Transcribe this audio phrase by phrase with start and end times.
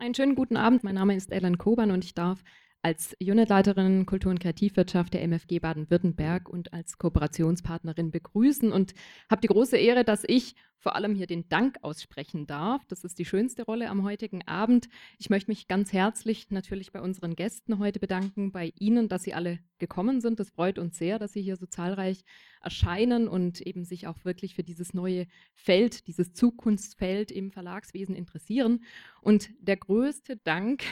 [0.00, 0.82] Einen schönen guten Abend.
[0.82, 2.42] Mein Name ist Ellen Koban und ich darf
[2.82, 8.94] als Unitleiterin Kultur- und Kreativwirtschaft der MFG Baden-Württemberg und als Kooperationspartnerin begrüßen und
[9.30, 12.84] habe die große Ehre, dass ich vor allem hier den Dank aussprechen darf.
[12.86, 14.88] Das ist die schönste Rolle am heutigen Abend.
[15.18, 19.34] Ich möchte mich ganz herzlich natürlich bei unseren Gästen heute bedanken, bei Ihnen, dass Sie
[19.34, 20.40] alle gekommen sind.
[20.40, 22.24] Das freut uns sehr, dass Sie hier so zahlreich
[22.62, 28.82] erscheinen und eben sich auch wirklich für dieses neue Feld, dieses Zukunftsfeld im Verlagswesen interessieren.
[29.20, 30.84] Und der größte Dank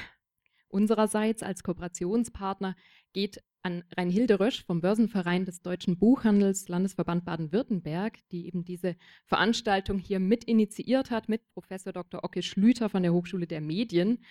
[0.69, 2.77] unsererseits als Kooperationspartner
[3.13, 9.99] geht an Reinhilde Rösch vom Börsenverein des Deutschen Buchhandels, Landesverband Baden-Württemberg, die eben diese Veranstaltung
[9.99, 12.23] hier mit initiiert hat, mit Professor Dr.
[12.23, 14.25] Ocke Schlüter von der Hochschule der Medien.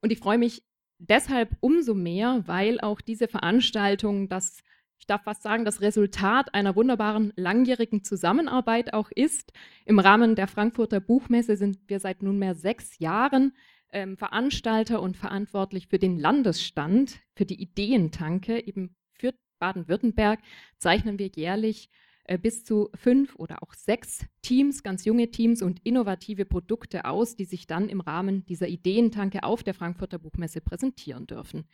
[0.00, 0.64] Und ich freue mich
[0.98, 4.62] deshalb umso mehr, weil auch diese Veranstaltung das
[5.02, 9.52] ich darf fast sagen, das Resultat einer wunderbaren langjährigen Zusammenarbeit auch ist.
[9.84, 13.52] Im Rahmen der Frankfurter Buchmesse sind wir seit nunmehr sechs Jahren
[13.92, 20.40] ähm, Veranstalter und verantwortlich für den Landesstand, für die Ideentanke, eben für Baden-Württemberg,
[20.78, 21.90] zeichnen wir jährlich
[22.24, 27.36] äh, bis zu fünf oder auch sechs Teams, ganz junge Teams und innovative Produkte aus,
[27.36, 31.64] die sich dann im Rahmen dieser Ideentanke auf der Frankfurter Buchmesse präsentieren dürfen.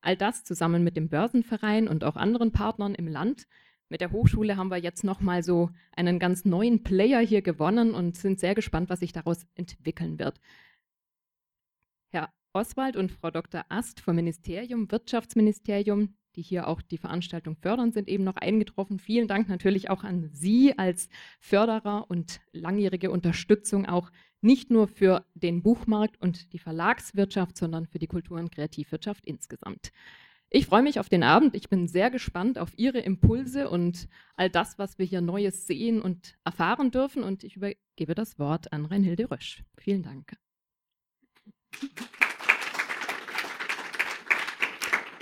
[0.00, 3.46] All das zusammen mit dem Börsenverein und auch anderen Partnern im Land.
[3.90, 8.16] Mit der Hochschule haben wir jetzt nochmal so einen ganz neuen Player hier gewonnen und
[8.16, 10.40] sind sehr gespannt, was sich daraus entwickeln wird.
[12.52, 13.64] Oswald und Frau Dr.
[13.68, 18.98] Ast vom Ministerium, Wirtschaftsministerium, die hier auch die Veranstaltung fördern, sind eben noch eingetroffen.
[18.98, 25.24] Vielen Dank natürlich auch an Sie als Förderer und langjährige Unterstützung auch nicht nur für
[25.34, 29.92] den Buchmarkt und die Verlagswirtschaft, sondern für die Kultur- und Kreativwirtschaft insgesamt.
[30.48, 31.54] Ich freue mich auf den Abend.
[31.54, 36.02] Ich bin sehr gespannt auf Ihre Impulse und all das, was wir hier Neues sehen
[36.02, 37.22] und erfahren dürfen.
[37.22, 39.62] Und ich übergebe das Wort an Reinhilde Rösch.
[39.76, 40.36] Vielen Dank.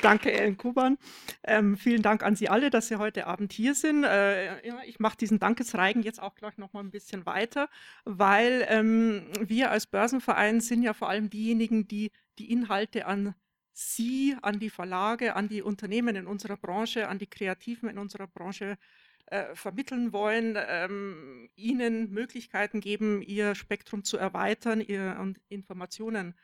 [0.01, 0.97] Danke, Ellen Kuban.
[1.43, 4.05] Ähm, vielen Dank an Sie alle, dass Sie heute Abend hier sind.
[4.05, 7.69] Äh, ja, ich mache diesen Dankesreigen jetzt auch gleich noch mal ein bisschen weiter,
[8.05, 13.35] weil ähm, wir als Börsenverein sind ja vor allem diejenigen, die die Inhalte an
[13.73, 18.29] Sie, an die Verlage, an die Unternehmen in unserer Branche, an die Kreativen in unserer
[18.29, 18.79] Branche
[19.27, 26.35] äh, vermitteln wollen, ähm, ihnen Möglichkeiten geben, ihr Spektrum zu erweitern ihr, und Informationen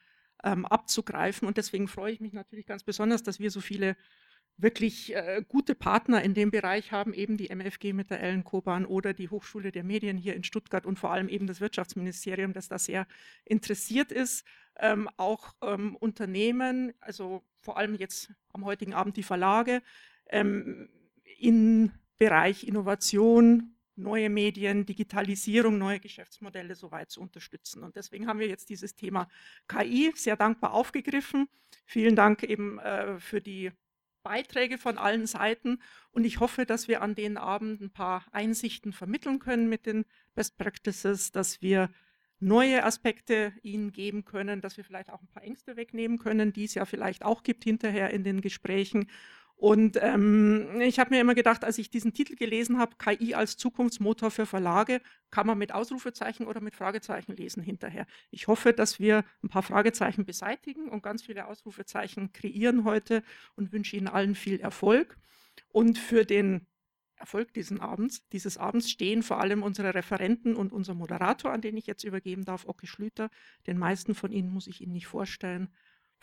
[0.45, 1.49] ähm, abzugreifen.
[1.49, 3.97] Und deswegen freue ich mich natürlich ganz besonders, dass wir so viele
[4.57, 8.87] wirklich äh, gute Partner in dem Bereich haben, eben die MFG mit der Ellen Koban
[8.87, 12.69] oder die Hochschule der Medien hier in Stuttgart und vor allem eben das Wirtschaftsministerium, das
[12.69, 13.07] da sehr
[13.45, 14.47] interessiert ist.
[14.77, 19.83] Ähm, auch ähm, Unternehmen, also vor allem jetzt am heutigen Abend die Verlage,
[20.29, 20.89] ähm,
[21.39, 27.83] in Bereich Innovation, neue Medien, Digitalisierung, neue Geschäftsmodelle soweit zu unterstützen.
[27.83, 29.29] Und deswegen haben wir jetzt dieses Thema
[29.69, 31.49] KI sehr dankbar aufgegriffen.
[31.87, 33.71] Vielen Dank eben äh, für die
[34.23, 35.81] Beiträge von allen Seiten.
[36.11, 40.05] Und ich hoffe, dass wir an den Abend ein paar Einsichten vermitteln können mit den
[40.35, 41.91] Best Practices, dass wir
[42.41, 46.65] neue Aspekte ihnen geben können, dass wir vielleicht auch ein paar Ängste wegnehmen können, die
[46.65, 49.09] es ja vielleicht auch gibt hinterher in den Gesprächen
[49.57, 53.57] und ähm, ich habe mir immer gedacht, als ich diesen Titel gelesen habe, KI als
[53.57, 55.01] Zukunftsmotor für Verlage,
[55.31, 58.07] kann man mit Ausrufezeichen oder mit Fragezeichen lesen hinterher.
[58.31, 63.23] Ich hoffe, dass wir ein paar Fragezeichen beseitigen und ganz viele Ausrufezeichen kreieren heute
[63.55, 65.17] und wünsche Ihnen allen viel Erfolg.
[65.69, 66.67] Und für den
[67.17, 71.77] Erfolg dieses Abends, dieses Abends stehen vor allem unsere Referenten und unser Moderator, an den
[71.77, 73.31] ich jetzt übergeben darf, Ocke Schlüter.
[73.67, 75.69] Den meisten von Ihnen muss ich Ihnen nicht vorstellen.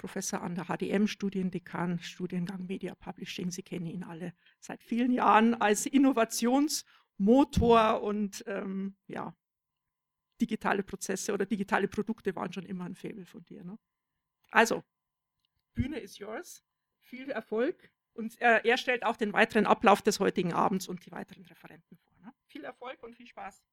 [0.01, 3.51] Professor an der HDM, Studiendekan, Studiengang Media Publishing.
[3.51, 9.35] Sie kennen ihn alle seit vielen Jahren als Innovationsmotor und ähm, ja,
[10.41, 13.63] digitale Prozesse oder digitale Produkte waren schon immer ein Faible von dir.
[13.63, 13.77] Ne?
[14.49, 14.83] Also,
[15.75, 16.63] Bühne ist yours.
[17.01, 17.91] Viel Erfolg.
[18.13, 21.99] Und äh, er stellt auch den weiteren Ablauf des heutigen Abends und die weiteren Referenten
[21.99, 22.17] vor.
[22.21, 22.33] Ne?
[22.47, 23.63] Viel Erfolg und viel Spaß.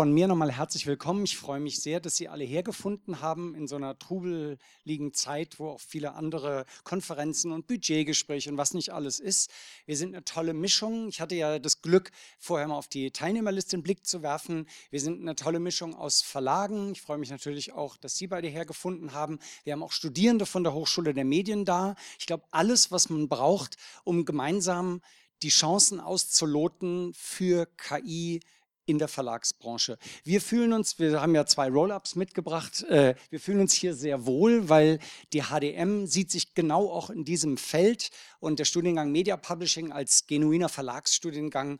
[0.00, 1.24] Von mir nochmal herzlich willkommen.
[1.24, 5.68] Ich freue mich sehr, dass Sie alle hergefunden haben in so einer trubeligen Zeit, wo
[5.68, 9.50] auch viele andere Konferenzen und Budgetgespräche und was nicht alles ist.
[9.84, 11.08] Wir sind eine tolle Mischung.
[11.10, 14.66] Ich hatte ja das Glück, vorher mal auf die Teilnehmerliste einen Blick zu werfen.
[14.88, 16.92] Wir sind eine tolle Mischung aus Verlagen.
[16.92, 19.38] Ich freue mich natürlich auch, dass Sie beide hergefunden haben.
[19.64, 21.94] Wir haben auch Studierende von der Hochschule der Medien da.
[22.18, 25.02] Ich glaube, alles, was man braucht, um gemeinsam
[25.42, 28.40] die Chancen auszuloten für KI,
[28.90, 29.98] in der Verlagsbranche.
[30.24, 34.26] Wir fühlen uns, wir haben ja zwei Roll-ups mitgebracht, äh, wir fühlen uns hier sehr
[34.26, 34.98] wohl, weil
[35.32, 38.10] die HDM sieht sich genau auch in diesem Feld
[38.40, 41.78] und der Studiengang Media Publishing als genuiner Verlagsstudiengang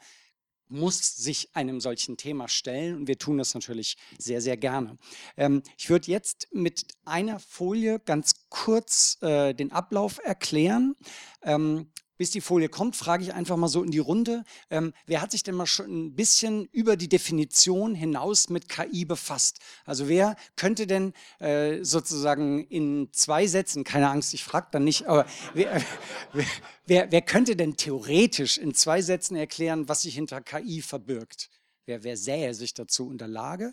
[0.69, 4.99] muss sich einem solchen Thema stellen und wir tun das natürlich sehr, sehr gerne.
[5.37, 10.95] Ähm, ich würde jetzt mit einer Folie ganz kurz äh, den Ablauf erklären.
[11.43, 11.91] Ähm,
[12.21, 15.31] bis die Folie kommt, frage ich einfach mal so in die Runde, ähm, wer hat
[15.31, 19.61] sich denn mal schon ein bisschen über die Definition hinaus mit KI befasst?
[19.87, 25.07] Also wer könnte denn äh, sozusagen in zwei Sätzen, keine Angst, ich frage dann nicht,
[25.07, 25.25] aber
[25.55, 25.81] wer,
[26.85, 31.49] wer, wer, könnte denn theoretisch in zwei Sätzen erklären, was sich hinter KI verbirgt?
[31.87, 33.73] Wer, wer sähe sich dazu in der Lage?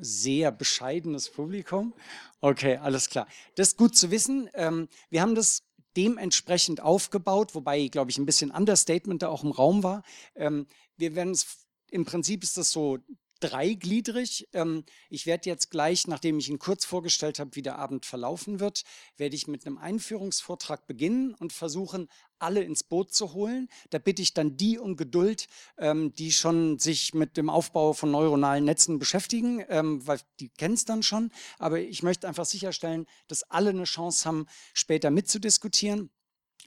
[0.00, 1.92] sehr bescheidenes Publikum.
[2.40, 3.26] Okay, alles klar.
[3.56, 4.48] Das ist gut zu wissen.
[4.54, 5.62] Ähm, wir haben das
[5.96, 10.02] dementsprechend aufgebaut, wobei, glaube ich, ein bisschen Understatement da auch im Raum war.
[10.34, 10.66] Ähm,
[10.96, 12.98] wir werden es, im Prinzip ist das so
[13.42, 14.48] dreigliedrig.
[14.52, 18.60] Ähm, ich werde jetzt gleich, nachdem ich ihn kurz vorgestellt habe, wie der Abend verlaufen
[18.60, 18.84] wird,
[19.16, 22.08] werde ich mit einem Einführungsvortrag beginnen und versuchen,
[22.38, 23.68] alle ins Boot zu holen.
[23.90, 25.48] Da bitte ich dann die um Geduld,
[25.78, 30.74] ähm, die schon sich mit dem Aufbau von neuronalen Netzen beschäftigen, ähm, weil die kennen
[30.74, 31.30] es dann schon.
[31.58, 36.10] Aber ich möchte einfach sicherstellen, dass alle eine Chance haben, später mitzudiskutieren.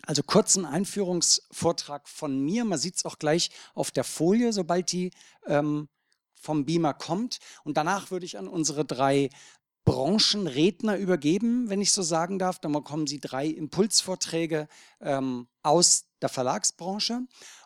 [0.04, 2.64] Also kurzen Einführungsvortrag von mir.
[2.66, 5.12] Man sieht es auch gleich auf der Folie, sobald die
[5.48, 5.88] ähm,
[6.46, 7.40] vom Beamer kommt.
[7.64, 9.30] Und danach würde ich an unsere drei
[9.84, 12.60] Branchenredner übergeben, wenn ich so sagen darf.
[12.60, 14.68] Dann bekommen Sie drei Impulsvorträge
[15.02, 17.22] ähm, aus der Verlagsbranche.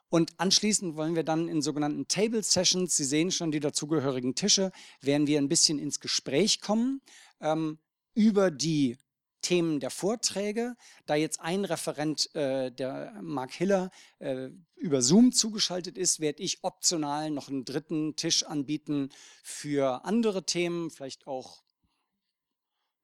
[0.09, 4.71] Und anschließend wollen wir dann in sogenannten Table Sessions, Sie sehen schon die dazugehörigen Tische,
[5.01, 7.01] werden wir ein bisschen ins Gespräch kommen
[7.41, 7.77] ähm,
[8.15, 8.97] über die
[9.41, 10.75] Themen der Vorträge.
[11.05, 16.63] Da jetzt ein Referent, äh, der Mark Hiller, äh, über Zoom zugeschaltet ist, werde ich
[16.63, 19.09] optional noch einen dritten Tisch anbieten
[19.43, 21.63] für andere Themen, vielleicht auch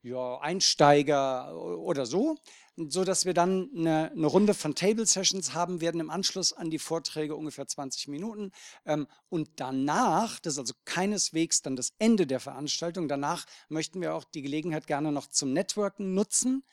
[0.05, 2.37] ja, Einsteiger oder so
[2.77, 6.69] so dass wir dann eine, eine, Runde von Table Sessions haben werden im Anschluss an
[6.69, 8.51] die Vorträge ungefähr 20 Minuten.
[8.85, 14.13] Ähm, und danach, das ist also keineswegs dann das Ende der Veranstaltung, danach möchten wir
[14.13, 16.63] auch die Gelegenheit gerne noch zum Networken nutzen,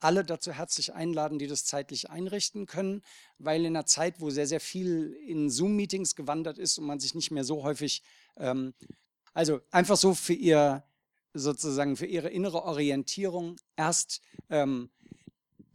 [0.00, 3.02] alle dazu herzlich einladen, die das zeitlich einrichten können,
[3.38, 7.14] weil in einer Zeit, wo sehr, sehr viel in Zoom-Meetings gewandert ist und man sich
[7.14, 8.02] nicht mehr so häufig,
[8.36, 8.74] ähm,
[9.32, 10.82] also einfach so für ihr,
[11.34, 14.20] sozusagen für ihre innere Orientierung erst
[14.50, 14.90] ähm,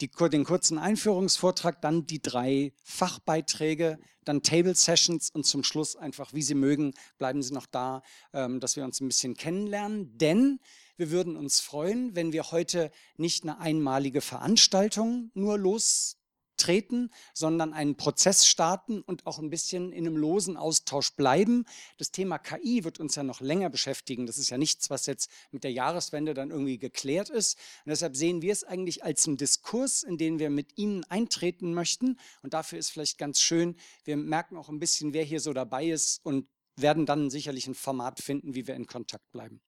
[0.02, 6.34] die, den kurzen Einführungsvortrag, dann die drei Fachbeiträge, dann Table Sessions und zum Schluss einfach,
[6.34, 10.18] wie Sie mögen, bleiben Sie noch da, ähm, dass wir uns ein bisschen kennenlernen.
[10.18, 10.60] Denn
[10.98, 16.18] wir würden uns freuen, wenn wir heute nicht eine einmalige Veranstaltung nur los
[16.58, 21.66] treten, sondern einen Prozess starten und auch ein bisschen in einem losen Austausch bleiben.
[21.98, 24.26] Das Thema KI wird uns ja noch länger beschäftigen.
[24.26, 27.58] Das ist ja nichts, was jetzt mit der Jahreswende dann irgendwie geklärt ist.
[27.86, 31.74] Und deshalb sehen wir es eigentlich als einen Diskurs, in den wir mit Ihnen eintreten
[31.74, 32.18] möchten.
[32.42, 35.88] Und dafür ist vielleicht ganz schön, wir merken auch ein bisschen, wer hier so dabei
[35.88, 39.62] ist und werden dann sicherlich ein Format finden, wie wir in Kontakt bleiben.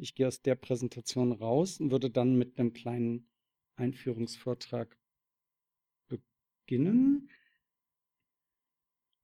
[0.00, 3.28] Ich gehe aus der Präsentation raus und würde dann mit einem kleinen
[3.74, 4.96] Einführungsvortrag
[6.68, 7.30] beginnen.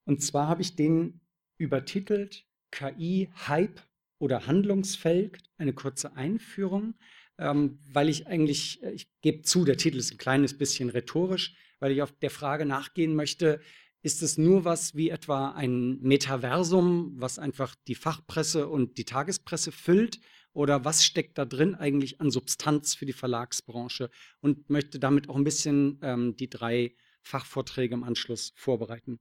[0.06, 1.20] Und zwar habe ich den
[1.58, 3.81] übertitelt KI Hype
[4.19, 6.94] oder Handlungsfeld, eine kurze Einführung,
[7.38, 11.55] ähm, weil ich eigentlich, äh, ich gebe zu, der Titel ist ein kleines bisschen rhetorisch,
[11.81, 13.60] weil ich auf der Frage nachgehen möchte,
[14.03, 19.72] ist es nur was wie etwa ein Metaversum, was einfach die Fachpresse und die Tagespresse
[19.72, 20.20] füllt?
[20.53, 24.10] Oder was steckt da drin eigentlich an Substanz für die Verlagsbranche?
[24.41, 29.19] Und möchte damit auch ein bisschen ähm, die drei Fachvorträge im Anschluss vorbereiten.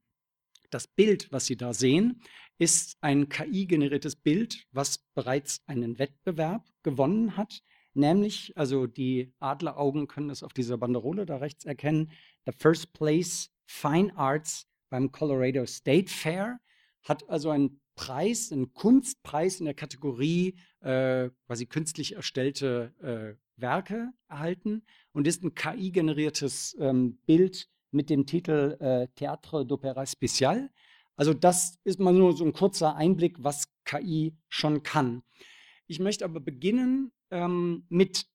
[0.69, 2.22] Das Bild, was Sie da sehen,
[2.57, 7.62] ist ein KI-generiertes Bild, was bereits einen Wettbewerb gewonnen hat.
[7.93, 12.12] Nämlich, also die Adleraugen können es auf dieser Banderole da rechts erkennen,
[12.45, 16.60] the First Place Fine Arts beim Colorado State Fair
[17.03, 24.12] hat also einen Preis, einen Kunstpreis in der Kategorie äh, quasi künstlich erstellte äh, Werke
[24.27, 30.70] erhalten und ist ein KI-generiertes ähm, Bild mit dem Titel äh, Théâtre d'Opéra Spécial.
[31.16, 35.24] Also das ist mal nur so ein kurzer Einblick, was KI schon kann.
[35.88, 38.26] Ich möchte aber beginnen ähm, mit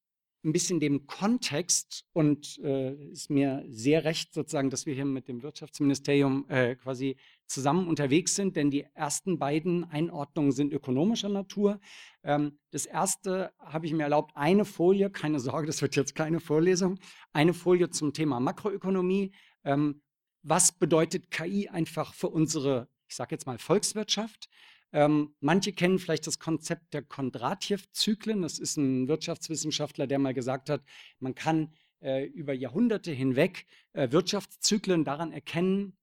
[0.45, 5.27] ein bisschen dem Kontext und äh, ist mir sehr recht sozusagen, dass wir hier mit
[5.27, 11.81] dem Wirtschaftsministerium äh, quasi zusammen unterwegs sind, denn die ersten beiden Einordnungen sind ökonomischer Natur.
[12.23, 16.39] Ähm, das erste habe ich mir erlaubt, eine Folie, keine Sorge, das wird jetzt keine
[16.39, 16.99] Vorlesung,
[17.33, 19.33] eine Folie zum Thema Makroökonomie.
[19.69, 20.01] Ähm,
[20.43, 24.49] was bedeutet KI einfach für unsere, ich sage jetzt mal, Volkswirtschaft?
[24.93, 28.41] Ähm, manche kennen vielleicht das Konzept der Kondratjew-Zyklen.
[28.41, 30.83] Das ist ein Wirtschaftswissenschaftler, der mal gesagt hat,
[31.19, 35.99] man kann äh, über Jahrhunderte hinweg äh, Wirtschaftszyklen daran erkennen,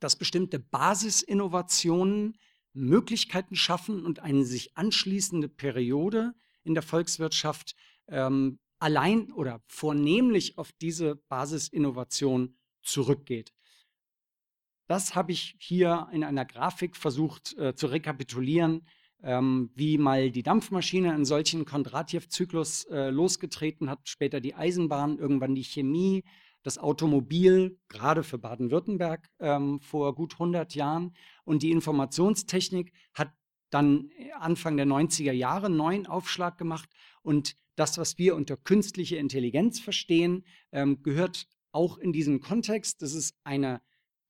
[0.00, 2.36] dass bestimmte Basisinnovationen
[2.72, 7.76] Möglichkeiten schaffen und eine sich anschließende Periode in der Volkswirtschaft
[8.08, 13.52] ähm, allein oder vornehmlich auf diese Basisinnovation zurückgeht.
[14.86, 18.86] Das habe ich hier in einer Grafik versucht äh, zu rekapitulieren,
[19.22, 25.54] ähm, wie mal die Dampfmaschine einen solchen Kondratjew-Zyklus äh, losgetreten hat, später die Eisenbahn, irgendwann
[25.54, 26.24] die Chemie,
[26.62, 31.14] das Automobil, gerade für Baden-Württemberg ähm, vor gut 100 Jahren.
[31.44, 33.32] Und die Informationstechnik hat
[33.70, 36.88] dann Anfang der 90er Jahre einen neuen Aufschlag gemacht.
[37.22, 43.02] Und das, was wir unter künstliche Intelligenz verstehen, ähm, gehört auch in diesen Kontext.
[43.02, 43.80] Das ist eine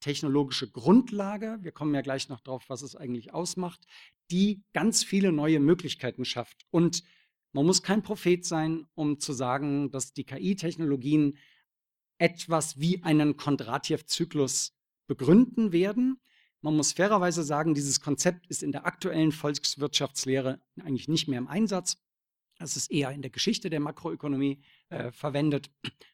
[0.01, 3.87] technologische Grundlage, wir kommen ja gleich noch drauf, was es eigentlich ausmacht,
[4.31, 6.67] die ganz viele neue Möglichkeiten schafft.
[6.71, 7.03] Und
[7.53, 11.39] man muss kein Prophet sein, um zu sagen, dass die KI-Technologien
[12.19, 16.21] etwas wie einen Kondratjew-Zyklus begründen werden.
[16.61, 21.49] Man muss fairerweise sagen, dieses Konzept ist in der aktuellen Volkswirtschaftslehre eigentlich nicht mehr im
[21.49, 22.04] Einsatz.
[22.65, 25.71] Es ist eher in der Geschichte der Makroökonomie äh, verwendet.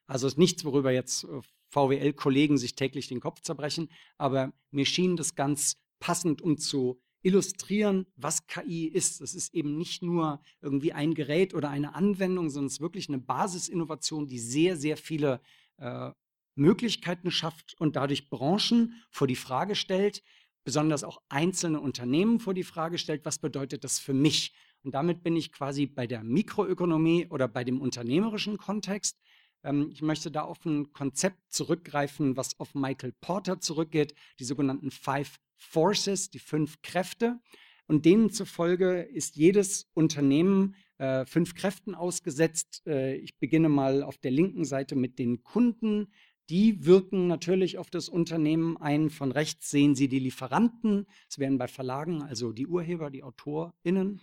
[0.06, 1.40] Also ist nichts, worüber jetzt äh,
[1.70, 3.88] VWL-Kollegen sich täglich den Kopf zerbrechen.
[4.18, 9.20] Aber mir schien das ganz passend, um zu illustrieren, was KI ist.
[9.20, 13.08] Es ist eben nicht nur irgendwie ein Gerät oder eine Anwendung, sondern es ist wirklich
[13.08, 15.40] eine Basisinnovation, die sehr, sehr viele
[15.76, 16.10] äh,
[16.54, 20.22] Möglichkeiten schafft und dadurch Branchen vor die Frage stellt,
[20.64, 24.52] besonders auch einzelne Unternehmen vor die Frage stellt, was bedeutet das für mich?
[24.82, 29.18] Und damit bin ich quasi bei der Mikroökonomie oder bei dem unternehmerischen Kontext.
[29.62, 34.90] Ähm, ich möchte da auf ein Konzept zurückgreifen, was auf Michael Porter zurückgeht, die sogenannten
[34.90, 37.38] Five Forces, die fünf Kräfte.
[37.86, 42.82] Und denen zufolge ist jedes Unternehmen äh, fünf Kräften ausgesetzt.
[42.86, 46.12] Äh, ich beginne mal auf der linken Seite mit den Kunden.
[46.48, 49.10] Die wirken natürlich auf das Unternehmen ein.
[49.10, 51.06] Von rechts sehen Sie die Lieferanten.
[51.28, 54.20] Es wären bei Verlagen also die Urheber, die AutorInnen.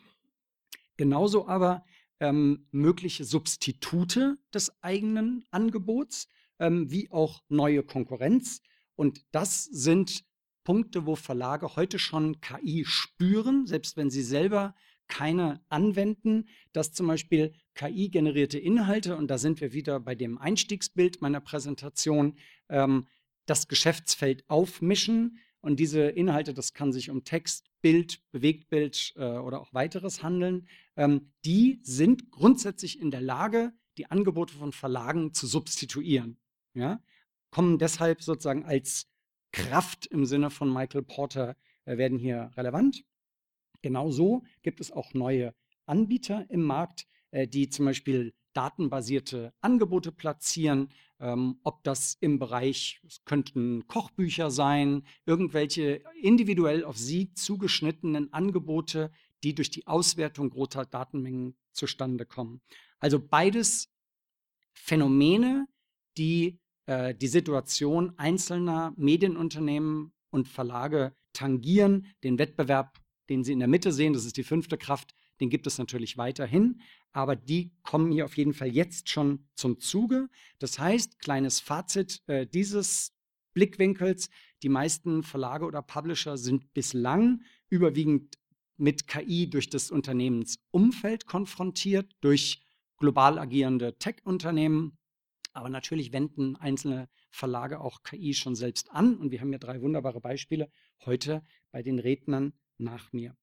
[0.97, 1.85] Genauso aber
[2.19, 6.27] ähm, mögliche Substitute des eigenen Angebots,
[6.59, 8.61] ähm, wie auch neue Konkurrenz.
[8.95, 10.25] Und das sind
[10.63, 14.75] Punkte, wo Verlage heute schon KI spüren, selbst wenn sie selber
[15.07, 21.21] keine anwenden, dass zum Beispiel KI-generierte Inhalte, und da sind wir wieder bei dem Einstiegsbild
[21.21, 22.37] meiner Präsentation,
[22.69, 23.07] ähm,
[23.45, 25.39] das Geschäftsfeld aufmischen.
[25.67, 30.65] Und diese Inhalte, das kann sich um Text, Bild, Bewegtbild äh, oder auch weiteres handeln,
[30.95, 36.37] ähm, die sind grundsätzlich in der Lage, die Angebote von Verlagen zu substituieren.
[36.73, 37.01] Ja?
[37.49, 39.09] Kommen deshalb sozusagen als
[39.51, 43.03] Kraft im Sinne von Michael Porter, äh, werden hier relevant.
[43.81, 45.53] Genauso gibt es auch neue
[45.85, 53.01] Anbieter im Markt, äh, die zum Beispiel datenbasierte Angebote platzieren, ähm, ob das im Bereich,
[53.05, 59.11] es könnten Kochbücher sein, irgendwelche individuell auf Sie zugeschnittenen Angebote,
[59.43, 62.61] die durch die Auswertung großer Datenmengen zustande kommen.
[62.99, 63.89] Also beides
[64.73, 65.67] Phänomene,
[66.17, 73.67] die äh, die Situation einzelner Medienunternehmen und Verlage tangieren, den Wettbewerb, den Sie in der
[73.67, 78.11] Mitte sehen, das ist die fünfte Kraft, den gibt es natürlich weiterhin, aber die kommen
[78.11, 80.29] hier auf jeden Fall jetzt schon zum Zuge.
[80.59, 83.13] Das heißt, kleines Fazit äh, dieses
[83.53, 84.29] Blickwinkels,
[84.61, 88.37] die meisten Verlage oder Publisher sind bislang überwiegend
[88.77, 92.61] mit KI durch das Unternehmensumfeld konfrontiert, durch
[92.97, 94.97] global agierende Tech-Unternehmen.
[95.53, 99.17] Aber natürlich wenden einzelne Verlage auch KI schon selbst an.
[99.17, 100.69] Und wir haben ja drei wunderbare Beispiele
[101.05, 103.35] heute bei den Rednern nach mir.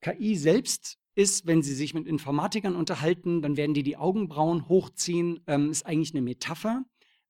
[0.00, 5.40] KI selbst ist, wenn Sie sich mit Informatikern unterhalten, dann werden die die Augenbrauen hochziehen,
[5.46, 6.84] ähm, ist eigentlich eine Metapher.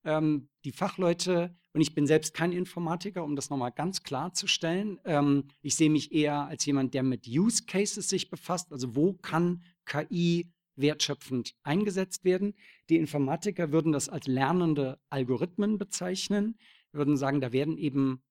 [0.04, 5.44] Ähm, die Fachleute, und ich bin selbst kein Informatiker, um das nochmal ganz klarzustellen, ähm,
[5.62, 9.62] ich sehe mich eher als jemand, der mit Use Cases sich befasst, also wo kann
[9.84, 12.54] KI wertschöpfend eingesetzt werden.
[12.88, 16.56] Die Informatiker würden das als lernende Algorithmen bezeichnen,
[16.92, 18.22] würden sagen, da werden eben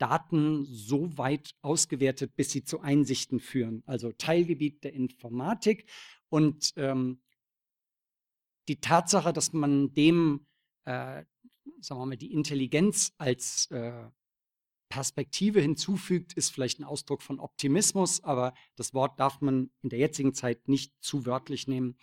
[0.00, 3.82] Daten so weit ausgewertet, bis sie zu Einsichten führen.
[3.86, 5.88] Also Teilgebiet der Informatik.
[6.28, 7.20] Und ähm,
[8.68, 10.46] die Tatsache, dass man dem,
[10.84, 11.24] äh,
[11.80, 14.08] sagen wir mal, die Intelligenz als äh,
[14.88, 19.98] Perspektive hinzufügt, ist vielleicht ein Ausdruck von Optimismus, aber das Wort darf man in der
[19.98, 21.96] jetzigen Zeit nicht zu wörtlich nehmen.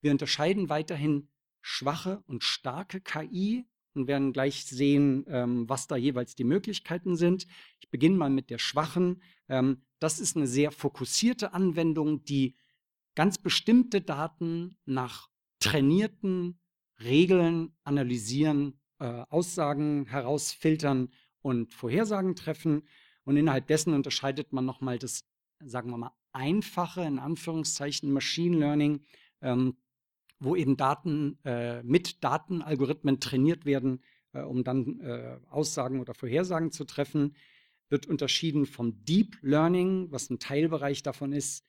[0.00, 1.28] Wir unterscheiden weiterhin
[1.60, 7.46] schwache und starke KI und werden gleich sehen, ähm, was da jeweils die Möglichkeiten sind.
[7.80, 9.22] Ich beginne mal mit der schwachen.
[9.48, 12.56] Ähm, das ist eine sehr fokussierte Anwendung, die
[13.14, 15.28] ganz bestimmte Daten nach
[15.60, 16.58] trainierten
[17.02, 22.88] Regeln analysieren, äh, Aussagen herausfiltern und Vorhersagen treffen.
[23.24, 25.24] Und innerhalb dessen unterscheidet man nochmal das,
[25.64, 29.04] sagen wir mal, einfache, in Anführungszeichen, Machine Learning,
[29.42, 29.76] ähm,
[30.44, 36.72] wo eben Daten äh, mit Datenalgorithmen trainiert werden, äh, um dann äh, Aussagen oder Vorhersagen
[36.72, 37.36] zu treffen,
[37.88, 41.64] wird unterschieden vom Deep Learning, was ein Teilbereich davon ist,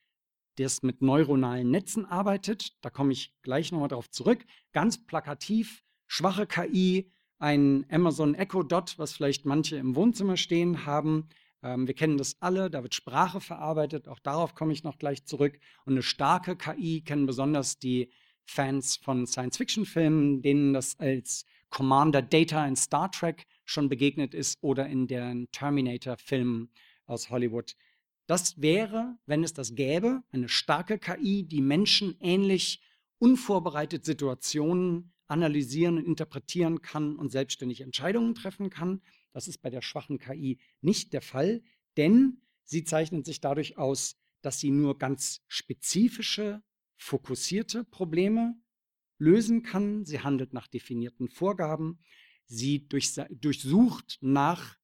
[0.56, 2.78] das mit neuronalen Netzen arbeitet.
[2.82, 4.46] Da komme ich gleich nochmal darauf zurück.
[4.72, 11.28] Ganz plakativ, schwache KI, ein Amazon Echo Dot, was vielleicht manche im Wohnzimmer stehen haben.
[11.62, 15.26] Ähm, wir kennen das alle, da wird Sprache verarbeitet, auch darauf komme ich noch gleich
[15.26, 15.60] zurück.
[15.86, 18.12] Und eine starke KI kennen besonders die
[18.46, 24.88] Fans von Science-Fiction-Filmen, denen das als Commander Data in Star Trek schon begegnet ist oder
[24.88, 26.70] in den Terminator-Filmen
[27.06, 27.76] aus Hollywood.
[28.28, 32.82] Das wäre, wenn es das gäbe, eine starke KI, die menschenähnlich
[33.18, 39.02] unvorbereitet Situationen analysieren und interpretieren kann und selbstständig Entscheidungen treffen kann.
[39.32, 41.64] Das ist bei der schwachen KI nicht der Fall,
[41.98, 46.62] denn sie zeichnet sich dadurch aus, dass sie nur ganz spezifische,
[47.04, 48.56] fokussierte Probleme
[49.18, 50.06] lösen kann.
[50.06, 52.00] Sie handelt nach definierten Vorgaben.
[52.46, 54.78] Sie durchsucht nach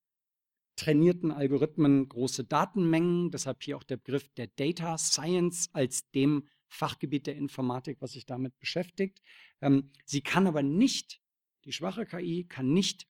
[0.75, 3.31] trainierten Algorithmen große Datenmengen.
[3.31, 8.25] Deshalb hier auch der Begriff der Data Science als dem Fachgebiet der Informatik, was sich
[8.25, 9.21] damit beschäftigt.
[9.61, 11.21] Ähm, sie kann aber nicht,
[11.63, 13.07] die schwache KI kann nicht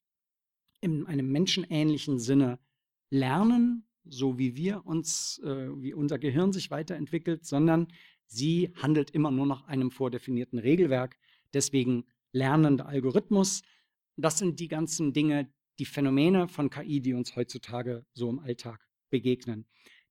[0.82, 2.60] in einem menschenähnlichen Sinne
[3.10, 7.88] lernen, so wie wir uns, äh, wie unser Gehirn sich weiterentwickelt, sondern
[8.30, 11.18] Sie handelt immer nur nach einem vordefinierten Regelwerk,
[11.54, 13.64] deswegen lernender Algorithmus.
[14.18, 18.88] Das sind die ganzen Dinge, die Phänomene von KI, die uns heutzutage so im Alltag
[19.10, 19.66] begegnen.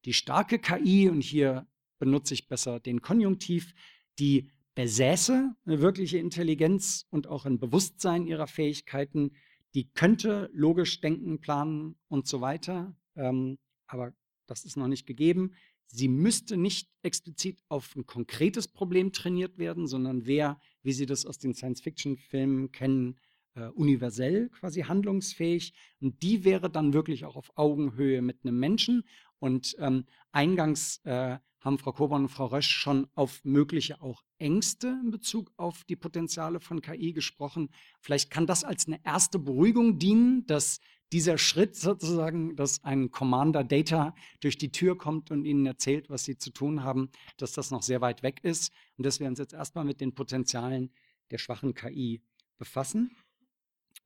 [0.05, 1.69] Die starke KI, und hier
[2.01, 3.73] benutze ich besser den Konjunktiv,
[4.19, 9.33] die besäße eine wirkliche Intelligenz und auch ein Bewusstsein ihrer Fähigkeiten,
[9.75, 14.13] die könnte logisch denken, planen und so weiter, ähm, aber
[14.47, 15.55] das ist noch nicht gegeben.
[15.91, 21.25] Sie müsste nicht explizit auf ein konkretes Problem trainiert werden, sondern wäre, wie Sie das
[21.25, 23.19] aus den Science-Fiction-Filmen kennen,
[23.55, 25.73] äh, universell quasi handlungsfähig.
[26.01, 29.05] Und die wäre dann wirklich auch auf Augenhöhe mit einem Menschen.
[29.39, 34.99] Und ähm, eingangs äh, haben Frau Koborn und Frau Rösch schon auf mögliche auch Ängste
[35.03, 37.71] in Bezug auf die Potenziale von KI gesprochen.
[38.01, 40.81] Vielleicht kann das als eine erste Beruhigung dienen, dass
[41.13, 46.25] dieser Schritt sozusagen, dass ein Commander Data durch die Tür kommt und ihnen erzählt, was
[46.25, 49.39] sie zu tun haben, dass das noch sehr weit weg ist und dass wir uns
[49.39, 50.93] jetzt erstmal mit den Potenzialen
[51.31, 52.23] der schwachen KI
[52.59, 53.17] befassen.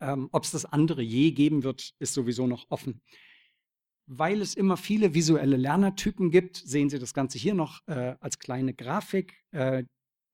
[0.00, 3.02] Ähm, Ob es das andere je geben wird, ist sowieso noch offen.
[4.06, 8.38] Weil es immer viele visuelle Lernertypen gibt, sehen Sie das Ganze hier noch äh, als
[8.38, 9.44] kleine Grafik.
[9.52, 9.84] Äh,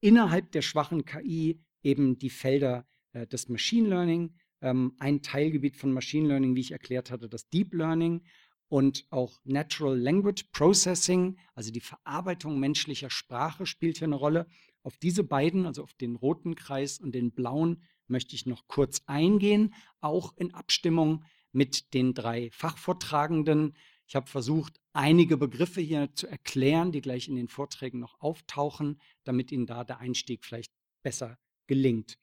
[0.01, 5.93] innerhalb der schwachen KI eben die Felder äh, des Machine Learning, ähm, ein Teilgebiet von
[5.93, 8.23] Machine Learning, wie ich erklärt hatte, das Deep Learning
[8.69, 14.47] und auch Natural Language Processing, also die Verarbeitung menschlicher Sprache spielt hier eine Rolle.
[14.83, 19.03] Auf diese beiden, also auf den roten Kreis und den blauen, möchte ich noch kurz
[19.07, 23.75] eingehen, auch in Abstimmung mit den drei Fachvortragenden.
[24.07, 29.01] Ich habe versucht, einige Begriffe hier zu erklären, die gleich in den Vorträgen noch auftauchen,
[29.25, 32.19] damit Ihnen da der Einstieg vielleicht besser gelingt.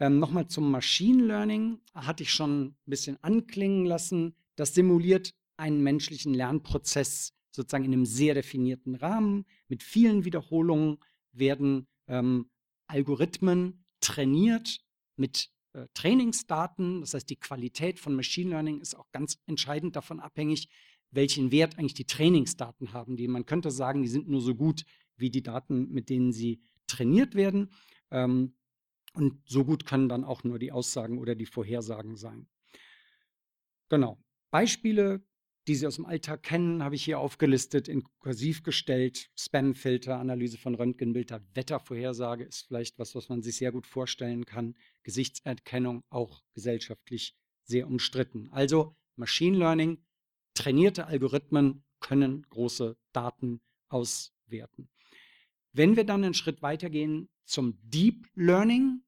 [0.00, 4.34] Ähm, Nochmal zum Machine Learning hatte ich schon ein bisschen anklingen lassen.
[4.56, 9.44] Das simuliert einen menschlichen Lernprozess sozusagen in einem sehr definierten Rahmen.
[9.68, 10.98] Mit vielen Wiederholungen
[11.32, 12.50] werden ähm,
[12.86, 14.80] Algorithmen trainiert
[15.16, 17.00] mit äh, Trainingsdaten.
[17.00, 20.68] Das heißt, die Qualität von Machine Learning ist auch ganz entscheidend davon abhängig,
[21.10, 23.16] welchen Wert eigentlich die Trainingsdaten haben.
[23.16, 24.84] Die, man könnte sagen, die sind nur so gut
[25.16, 27.70] wie die Daten, mit denen sie trainiert werden.
[28.10, 28.54] Ähm,
[29.12, 32.48] und so gut können dann auch nur die Aussagen oder die Vorhersagen sein.
[33.88, 34.18] Genau.
[34.50, 35.22] Beispiele,
[35.66, 39.30] die Sie aus dem Alltag kennen, habe ich hier aufgelistet, in kursiv gestellt.
[39.36, 44.74] Spamfilter, Analyse von Röntgenbilder, Wettervorhersage ist vielleicht was, was man sich sehr gut vorstellen kann.
[45.02, 48.48] Gesichtserkennung auch gesellschaftlich sehr umstritten.
[48.50, 50.04] Also Machine Learning,
[50.54, 54.88] trainierte Algorithmen können große Daten auswerten.
[55.72, 59.02] Wenn wir dann einen Schritt weitergehen zum Deep Learning,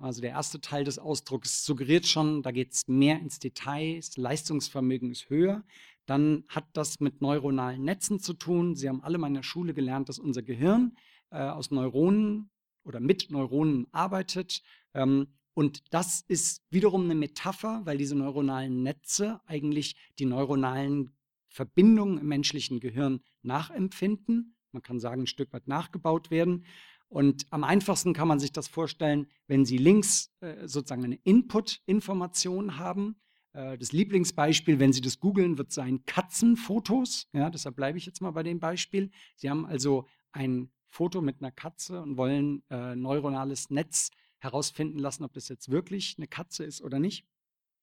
[0.00, 4.16] also der erste Teil des Ausdrucks suggeriert schon, da geht es mehr ins Detail, das
[4.16, 5.64] Leistungsvermögen ist höher.
[6.06, 8.74] Dann hat das mit neuronalen Netzen zu tun.
[8.74, 10.96] Sie haben alle in der Schule gelernt, dass unser Gehirn
[11.30, 12.50] äh, aus Neuronen
[12.82, 14.62] oder mit Neuronen arbeitet.
[14.94, 21.12] Ähm, und das ist wiederum eine Metapher, weil diese neuronalen Netze eigentlich die neuronalen
[21.48, 26.64] Verbindungen im menschlichen Gehirn nachempfinden man kann sagen, ein Stück weit nachgebaut werden.
[27.08, 32.78] Und am einfachsten kann man sich das vorstellen, wenn Sie links äh, sozusagen eine Input-Information
[32.78, 33.16] haben,
[33.52, 37.28] Äh, das Lieblingsbeispiel, wenn Sie das googeln, wird sein Katzenfotos.
[37.32, 39.10] Ja, deshalb bleibe ich jetzt mal bei dem Beispiel.
[39.36, 45.24] Sie haben also ein Foto mit einer Katze und wollen äh, neuronales Netz herausfinden lassen,
[45.24, 47.26] ob das jetzt wirklich eine Katze ist oder nicht.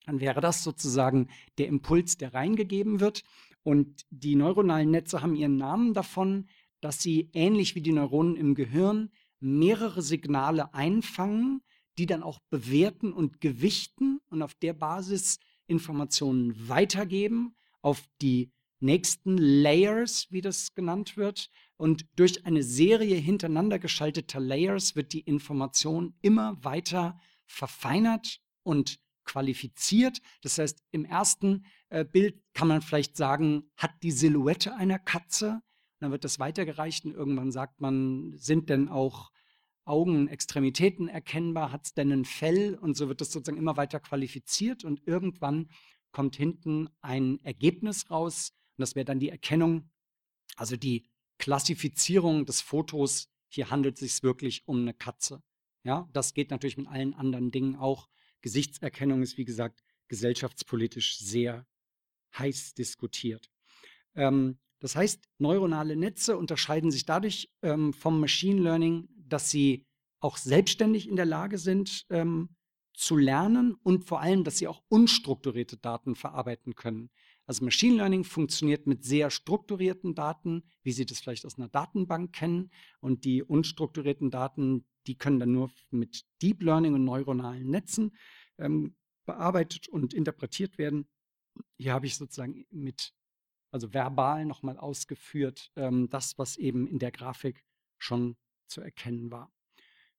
[0.05, 3.23] Dann wäre das sozusagen der Impuls, der reingegeben wird.
[3.63, 6.47] Und die neuronalen Netze haben ihren Namen davon,
[6.81, 11.61] dass sie ähnlich wie die Neuronen im Gehirn mehrere Signale einfangen,
[11.97, 19.37] die dann auch bewerten und gewichten und auf der Basis Informationen weitergeben auf die nächsten
[19.37, 21.49] Layers, wie das genannt wird.
[21.77, 30.19] Und durch eine Serie hintereinander geschalteter Layers wird die Information immer weiter verfeinert und qualifiziert.
[30.41, 35.61] Das heißt, im ersten äh, Bild kann man vielleicht sagen, hat die Silhouette einer Katze.
[35.99, 39.31] Dann wird das weitergereicht und irgendwann sagt man, sind denn auch
[39.85, 41.71] Augen, Extremitäten erkennbar?
[41.71, 42.75] Hat es denn ein Fell?
[42.75, 45.69] Und so wird das sozusagen immer weiter qualifiziert und irgendwann
[46.11, 48.51] kommt hinten ein Ergebnis raus.
[48.77, 49.89] Und das wäre dann die Erkennung,
[50.55, 51.07] also die
[51.37, 53.29] Klassifizierung des Fotos.
[53.49, 55.41] Hier handelt es sich wirklich um eine Katze.
[55.83, 58.09] Ja, das geht natürlich mit allen anderen Dingen auch.
[58.41, 61.65] Gesichtserkennung ist, wie gesagt, gesellschaftspolitisch sehr
[62.37, 63.49] heiß diskutiert.
[64.15, 69.85] Ähm, das heißt, neuronale Netze unterscheiden sich dadurch ähm, vom Machine Learning, dass sie
[70.19, 72.49] auch selbstständig in der Lage sind ähm,
[72.93, 77.11] zu lernen und vor allem, dass sie auch unstrukturierte Daten verarbeiten können.
[77.47, 82.33] Also Machine Learning funktioniert mit sehr strukturierten Daten, wie Sie das vielleicht aus einer Datenbank
[82.33, 82.71] kennen.
[82.99, 88.17] Und die unstrukturierten Daten, die können dann nur mit Deep Learning und neuronalen Netzen
[88.57, 91.07] ähm, bearbeitet und interpretiert werden.
[91.77, 93.13] Hier habe ich sozusagen mit,
[93.77, 97.63] also verbal nochmal ausgeführt, ähm, das, was eben in der Grafik
[97.99, 98.35] schon
[98.67, 99.51] zu erkennen war.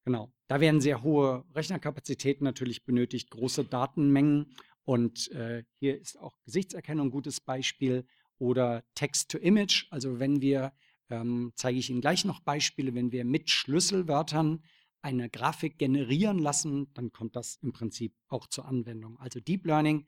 [0.04, 6.38] Genau, da werden sehr hohe Rechnerkapazitäten natürlich benötigt, große Datenmengen und äh, hier ist auch
[6.44, 8.06] Gesichtserkennung ein gutes Beispiel
[8.38, 9.88] oder Text-to-Image.
[9.90, 10.72] Also wenn wir,
[11.10, 14.62] ähm, zeige ich Ihnen gleich noch Beispiele, wenn wir mit Schlüsselwörtern
[15.02, 19.18] eine Grafik generieren lassen, dann kommt das im Prinzip auch zur Anwendung.
[19.18, 20.06] Also Deep Learning,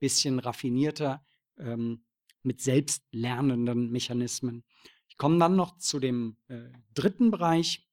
[0.00, 1.22] bisschen raffinierter,
[1.58, 2.05] ähm,
[2.46, 4.64] mit selbstlernenden Mechanismen.
[5.08, 7.86] Ich komme dann noch zu dem äh, dritten Bereich,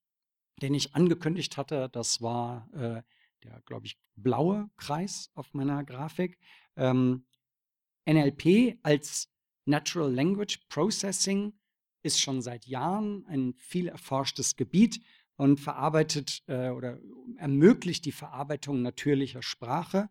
[0.62, 1.90] den ich angekündigt hatte.
[1.92, 3.02] Das war äh,
[3.44, 6.38] der, glaube ich, blaue Kreis auf meiner Grafik.
[6.76, 7.26] Ähm,
[8.06, 9.30] NLP als
[9.66, 11.54] Natural Language Processing
[12.04, 15.02] ist schon seit Jahren ein viel erforschtes Gebiet
[15.38, 17.00] und verarbeitet äh, oder
[17.38, 20.10] ermöglicht die Verarbeitung natürlicher Sprache,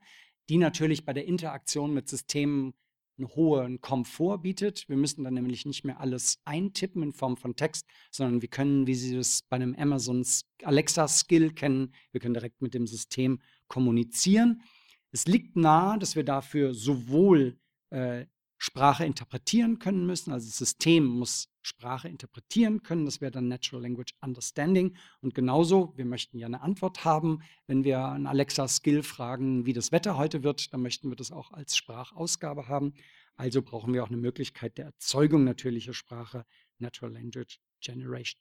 [0.49, 2.75] die natürlich bei der Interaktion mit Systemen
[3.23, 4.89] einen hohen Komfort bietet.
[4.89, 8.87] Wir müssen dann nämlich nicht mehr alles eintippen in Form von Text, sondern wir können,
[8.87, 10.25] wie Sie das bei einem Amazon
[10.63, 14.63] Alexa Skill kennen, wir können direkt mit dem System kommunizieren.
[15.11, 17.59] Es liegt nahe, dass wir dafür sowohl
[17.91, 18.27] äh,
[18.59, 20.33] Sprache interpretieren können müssen.
[20.33, 23.05] Also das System muss Sprache interpretieren können.
[23.05, 24.97] Das wäre dann Natural Language Understanding.
[25.21, 27.43] Und genauso, wir möchten ja eine Antwort haben.
[27.67, 31.33] Wenn wir an Alexa Skill fragen, wie das Wetter heute wird, dann möchten wir das
[31.33, 32.95] auch als Sprachausgabe haben.
[33.37, 36.45] Also brauchen wir auch eine Möglichkeit der Erzeugung natürlicher Sprache,
[36.79, 38.41] Natural Language Generation.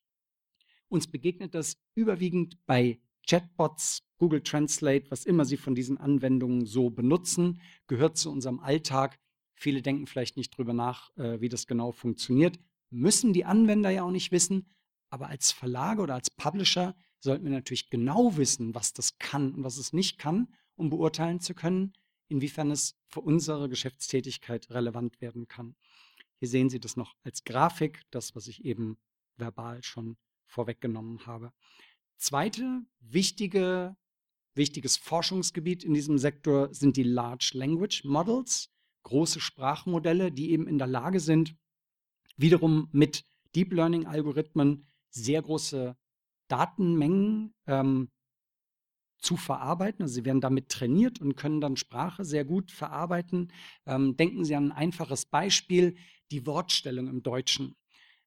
[0.90, 6.90] Uns begegnet das überwiegend bei Chatbots, Google Translate, was immer Sie von diesen Anwendungen so
[6.90, 9.20] benutzen, gehört zu unserem Alltag.
[9.56, 12.60] Viele denken vielleicht nicht drüber nach, äh, wie das genau funktioniert.
[12.92, 14.70] Müssen die Anwender ja auch nicht wissen.
[15.10, 19.64] Aber als Verlage oder als Publisher sollten wir natürlich genau wissen, was das kann und
[19.64, 21.94] was es nicht kann, um beurteilen zu können,
[22.28, 25.76] inwiefern es für unsere Geschäftstätigkeit relevant werden kann.
[26.38, 28.98] Hier sehen Sie das noch als Grafik, das, was ich eben
[29.38, 31.54] verbal schon vorweggenommen habe.
[32.18, 33.96] Zweite wichtige,
[34.54, 38.72] wichtiges Forschungsgebiet in diesem Sektor sind die Large Language Models
[39.04, 41.56] große Sprachmodelle, die eben in der Lage sind,
[42.42, 43.26] wiederum mit
[43.56, 45.96] Deep Learning-Algorithmen sehr große
[46.48, 48.10] Datenmengen ähm,
[49.18, 50.04] zu verarbeiten.
[50.04, 53.52] Also sie werden damit trainiert und können dann Sprache sehr gut verarbeiten.
[53.86, 55.96] Ähm, denken Sie an ein einfaches Beispiel,
[56.32, 57.76] die Wortstellung im Deutschen.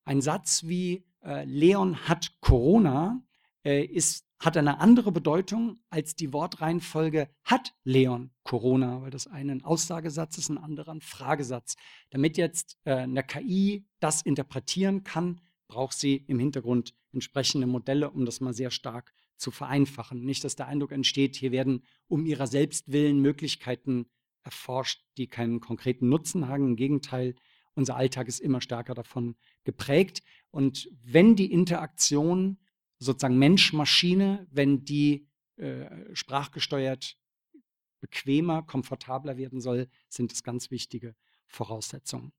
[0.05, 3.23] Ein Satz wie äh, Leon hat Corona
[3.65, 9.53] äh, ist hat eine andere Bedeutung als die Wortreihenfolge hat Leon Corona, weil das eine
[9.53, 11.77] ein Aussagesatz ist, ein anderer ein Fragesatz.
[12.11, 18.27] Damit jetzt äh, eine KI das interpretieren kann, braucht sie im Hintergrund entsprechende Modelle, um
[18.27, 20.25] das mal sehr stark zu vereinfachen.
[20.25, 24.07] Nicht, dass der Eindruck entsteht, hier werden um ihrer selbst willen Möglichkeiten
[24.43, 26.67] erforscht, die keinen konkreten Nutzen haben.
[26.67, 27.35] Im Gegenteil,
[27.75, 30.23] unser Alltag ist immer stärker davon geprägt.
[30.51, 32.59] Und wenn die Interaktion
[33.05, 37.17] sozusagen Mensch-Maschine, wenn die äh, sprachgesteuert
[38.01, 41.15] bequemer, komfortabler werden soll, sind es ganz wichtige
[41.47, 42.33] Voraussetzungen.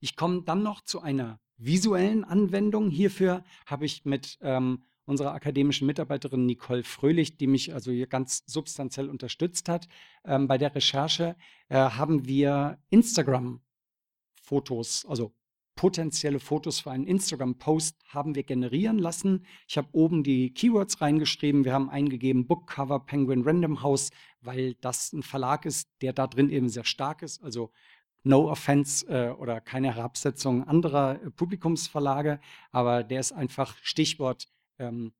[0.00, 2.90] Ich komme dann noch zu einer visuellen Anwendung.
[2.90, 8.44] Hierfür habe ich mit ähm, unserer akademischen Mitarbeiterin Nicole Fröhlich, die mich also hier ganz
[8.46, 9.88] substanziell unterstützt hat,
[10.24, 11.36] ähm, bei der Recherche,
[11.68, 15.32] äh, haben wir Instagram-Fotos, also
[15.78, 19.46] potenzielle Fotos für einen Instagram-Post haben wir generieren lassen.
[19.68, 21.64] Ich habe oben die Keywords reingeschrieben.
[21.64, 24.10] Wir haben eingegeben Bookcover Penguin Random House,
[24.40, 27.40] weil das ein Verlag ist, der da drin eben sehr stark ist.
[27.44, 27.70] Also
[28.24, 32.40] no offense äh, oder keine Herabsetzung anderer äh, Publikumsverlage,
[32.72, 34.48] aber der ist einfach Stichwort.
[34.80, 35.12] Ähm,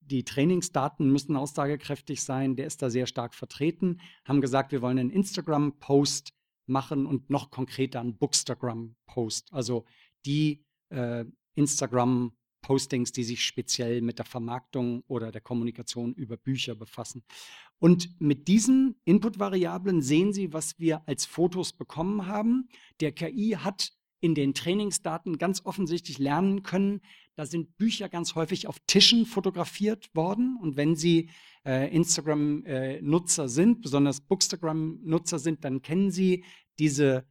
[0.00, 2.56] die Trainingsdaten müssen aussagekräftig sein.
[2.56, 4.00] Der ist da sehr stark vertreten.
[4.24, 6.32] Haben gesagt, wir wollen einen Instagram-Post
[6.66, 9.52] machen und noch konkreter einen Bookstagram-Post.
[9.52, 9.84] Also
[10.26, 11.24] die äh,
[11.54, 17.24] Instagram-Postings, die sich speziell mit der Vermarktung oder der Kommunikation über Bücher befassen.
[17.78, 22.68] Und mit diesen Input-Variablen sehen Sie, was wir als Fotos bekommen haben.
[23.00, 23.92] Der KI hat
[24.24, 27.02] in den Trainingsdaten ganz offensichtlich lernen können,
[27.36, 30.56] da sind Bücher ganz häufig auf Tischen fotografiert worden.
[30.62, 31.28] Und wenn Sie
[31.66, 36.42] äh, Instagram-Nutzer äh, sind, besonders Bookstagram-Nutzer sind, dann kennen Sie
[36.78, 37.26] diese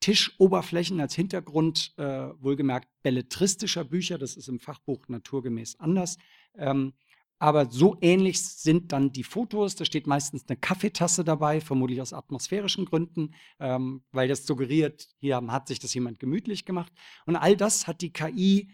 [0.00, 4.18] Tischoberflächen als Hintergrund, äh, wohlgemerkt belletristischer Bücher.
[4.18, 6.18] Das ist im Fachbuch naturgemäß anders.
[6.54, 6.92] Ähm,
[7.38, 9.76] aber so ähnlich sind dann die Fotos.
[9.76, 15.36] Da steht meistens eine Kaffeetasse dabei, vermutlich aus atmosphärischen Gründen, ähm, weil das suggeriert, hier
[15.48, 16.92] hat sich das jemand gemütlich gemacht.
[17.26, 18.70] Und all das hat die KI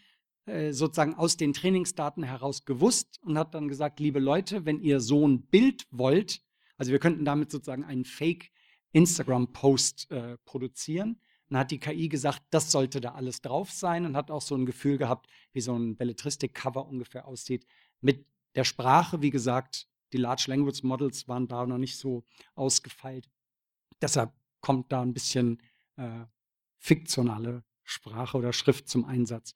[0.46, 5.00] äh, sozusagen aus den Trainingsdaten heraus gewusst und hat dann gesagt, liebe Leute, wenn ihr
[5.00, 6.42] so ein Bild wollt,
[6.76, 8.50] also wir könnten damit sozusagen einen Fake
[8.92, 11.20] Instagram-Post äh, produzieren.
[11.48, 14.54] Dann hat die KI gesagt, das sollte da alles drauf sein und hat auch so
[14.54, 17.66] ein Gefühl gehabt, wie so ein Belletristik-Cover ungefähr aussieht.
[18.00, 23.30] Mit der Sprache, wie gesagt, die Large Language Models waren da noch nicht so ausgefeilt.
[24.00, 25.62] Deshalb kommt da ein bisschen
[25.96, 26.24] äh,
[26.78, 29.54] fiktionale Sprache oder Schrift zum Einsatz.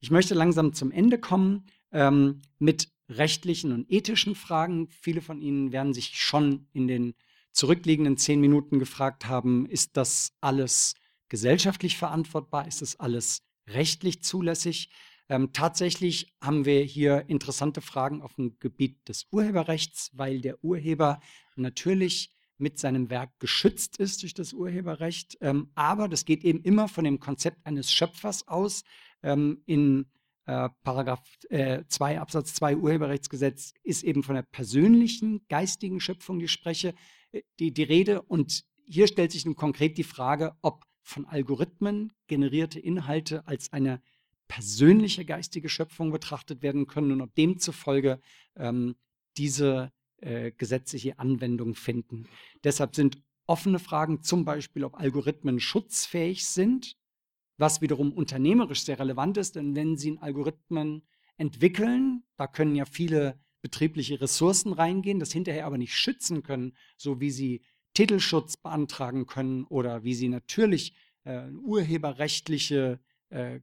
[0.00, 4.88] Ich möchte langsam zum Ende kommen ähm, mit rechtlichen und ethischen Fragen.
[4.90, 7.14] Viele von Ihnen werden sich schon in den
[7.52, 10.94] zurückliegenden zehn Minuten gefragt haben, ist das alles
[11.28, 12.68] gesellschaftlich verantwortbar?
[12.68, 14.90] Ist das alles rechtlich zulässig?
[15.28, 21.20] Ähm, tatsächlich haben wir hier interessante Fragen auf dem Gebiet des Urheberrechts, weil der Urheber
[21.56, 25.36] natürlich mit seinem Werk geschützt ist durch das Urheberrecht.
[25.40, 28.84] Ähm, aber das geht eben immer von dem Konzept eines Schöpfers aus.
[29.22, 30.06] Ähm, in
[30.46, 36.48] äh, Paragraph 2 äh, Absatz 2 Urheberrechtsgesetz ist eben von der persönlichen geistigen Schöpfung die,
[36.48, 36.94] Spreche,
[37.32, 38.22] äh, die, die Rede.
[38.22, 44.00] Und hier stellt sich nun konkret die Frage, ob von Algorithmen generierte Inhalte als eine
[44.48, 48.20] persönliche geistige Schöpfung betrachtet werden können und ob demzufolge
[48.56, 48.96] ähm,
[49.36, 52.28] diese äh, gesetzliche Anwendung finden.
[52.64, 56.96] Deshalb sind offene Fragen zum Beispiel, ob Algorithmen schutzfähig sind,
[57.58, 61.02] was wiederum unternehmerisch sehr relevant ist, denn wenn Sie einen Algorithmen
[61.36, 67.20] entwickeln, da können ja viele betriebliche Ressourcen reingehen, das hinterher aber nicht schützen können, so
[67.20, 67.62] wie Sie
[67.94, 73.60] Titelschutz beantragen können oder wie Sie natürlich äh, urheberrechtliche, äh,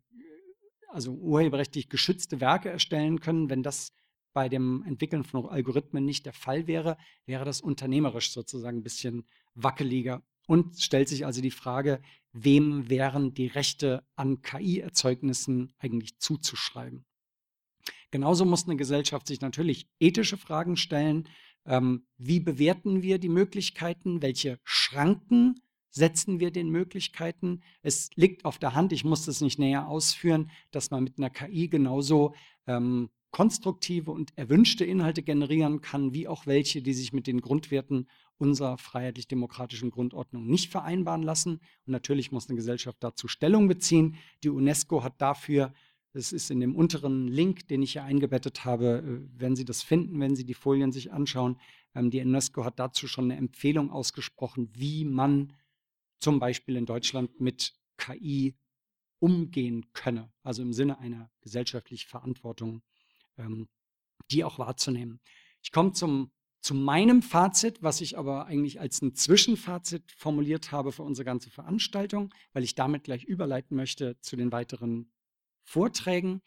[0.94, 3.92] also urheberrechtlich geschützte Werke erstellen können, wenn das
[4.34, 9.28] bei dem Entwickeln von Algorithmen nicht der Fall wäre, wäre das unternehmerisch sozusagen ein bisschen
[9.54, 10.24] wackeliger.
[10.48, 12.02] Und stellt sich also die Frage,
[12.32, 17.06] wem wären die Rechte an KI-Erzeugnissen eigentlich zuzuschreiben?
[18.12, 21.30] Genauso muss eine Gesellschaft sich natürlich ethische Fragen stellen.
[21.66, 24.22] Ähm, wie bewerten wir die Möglichkeiten?
[24.22, 25.62] Welche Schranken
[25.94, 27.62] setzen wir den Möglichkeiten?
[27.82, 31.30] Es liegt auf der Hand, ich muss das nicht näher ausführen, dass man mit einer
[31.30, 32.34] KI genauso
[32.68, 38.08] ähm, konstruktive und erwünschte Inhalte generieren kann, wie auch welche, die sich mit den Grundwerten
[38.38, 41.54] unserer freiheitlich-demokratischen Grundordnung nicht vereinbaren lassen.
[41.54, 44.16] Und natürlich muss eine Gesellschaft dazu Stellung beziehen.
[44.44, 45.74] Die UNESCO hat dafür,
[46.14, 49.82] das ist in dem unteren Link, den ich hier eingebettet habe, äh, wenn Sie das
[49.82, 51.58] finden, wenn Sie die Folien sich anschauen,
[51.96, 55.54] ähm, die UNESCO hat dazu schon eine Empfehlung ausgesprochen, wie man
[56.24, 58.56] zum Beispiel in Deutschland mit KI
[59.20, 62.82] umgehen könne, also im Sinne einer gesellschaftlichen Verantwortung
[63.38, 63.68] ähm,
[64.32, 65.20] die auch wahrzunehmen.
[65.62, 66.32] Ich komme zum,
[66.62, 71.50] zu meinem Fazit, was ich aber eigentlich als ein Zwischenfazit formuliert habe für unsere ganze
[71.50, 75.12] Veranstaltung, weil ich damit gleich überleiten möchte zu den weiteren
[75.64, 76.42] Vorträgen.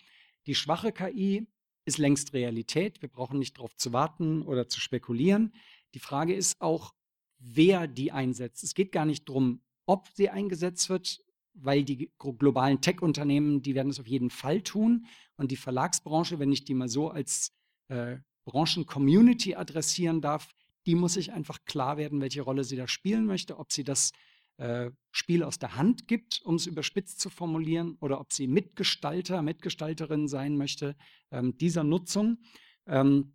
[0.46, 1.46] Die schwache KI
[1.84, 3.02] ist längst Realität.
[3.02, 5.52] Wir brauchen nicht darauf zu warten oder zu spekulieren.
[5.92, 6.94] Die Frage ist auch,
[7.38, 8.64] wer die einsetzt.
[8.64, 11.20] Es geht gar nicht darum, ob sie eingesetzt wird,
[11.54, 15.06] weil die globalen Tech-Unternehmen, die werden es auf jeden Fall tun.
[15.36, 17.52] Und die Verlagsbranche, wenn ich die mal so als
[17.88, 20.52] äh, Branchen-Community adressieren darf,
[20.86, 24.12] die muss sich einfach klar werden, welche Rolle sie da spielen möchte, ob sie das
[24.58, 29.42] äh, Spiel aus der Hand gibt, um es überspitzt zu formulieren, oder ob sie Mitgestalter,
[29.42, 30.96] Mitgestalterin sein möchte
[31.30, 32.38] ähm, dieser Nutzung,
[32.86, 33.34] ähm,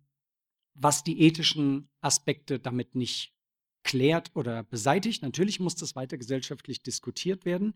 [0.74, 3.34] was die ethischen Aspekte damit nicht
[3.82, 5.22] klärt oder beseitigt.
[5.22, 7.74] Natürlich muss das weiter gesellschaftlich diskutiert werden.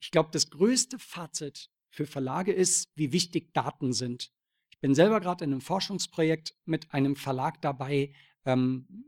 [0.00, 4.32] Ich glaube, das größte Fazit für Verlage ist, wie wichtig Daten sind.
[4.70, 8.12] Ich bin selber gerade in einem Forschungsprojekt mit einem Verlag dabei,
[8.44, 9.07] ähm, äh,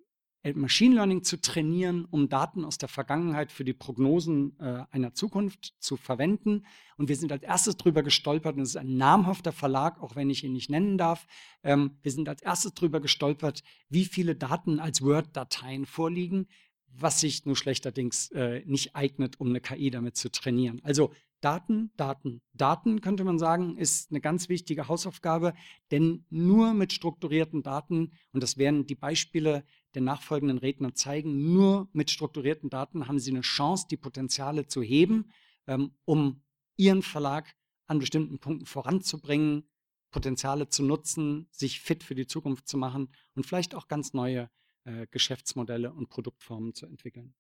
[0.55, 5.75] Machine Learning zu trainieren, um Daten aus der Vergangenheit für die Prognosen äh, einer Zukunft
[5.81, 6.65] zu verwenden.
[6.97, 10.31] Und wir sind als erstes drüber gestolpert, und es ist ein namhafter Verlag, auch wenn
[10.31, 11.27] ich ihn nicht nennen darf.
[11.63, 16.47] Ähm, wir sind als erstes drüber gestolpert, wie viele Daten als Word-Dateien vorliegen,
[16.89, 20.81] was sich nur schlechterdings äh, nicht eignet, um eine KI damit zu trainieren.
[20.83, 25.55] Also Daten, Daten, Daten, könnte man sagen, ist eine ganz wichtige Hausaufgabe,
[25.91, 31.89] denn nur mit strukturierten Daten, und das werden die Beispiele der nachfolgenden Redner zeigen, nur
[31.93, 35.31] mit strukturierten Daten haben Sie eine Chance, die Potenziale zu heben,
[35.67, 36.43] ähm, um
[36.77, 37.55] Ihren Verlag
[37.87, 39.69] an bestimmten Punkten voranzubringen,
[40.11, 44.51] Potenziale zu nutzen, sich fit für die Zukunft zu machen und vielleicht auch ganz neue
[44.85, 47.35] äh, Geschäftsmodelle und Produktformen zu entwickeln.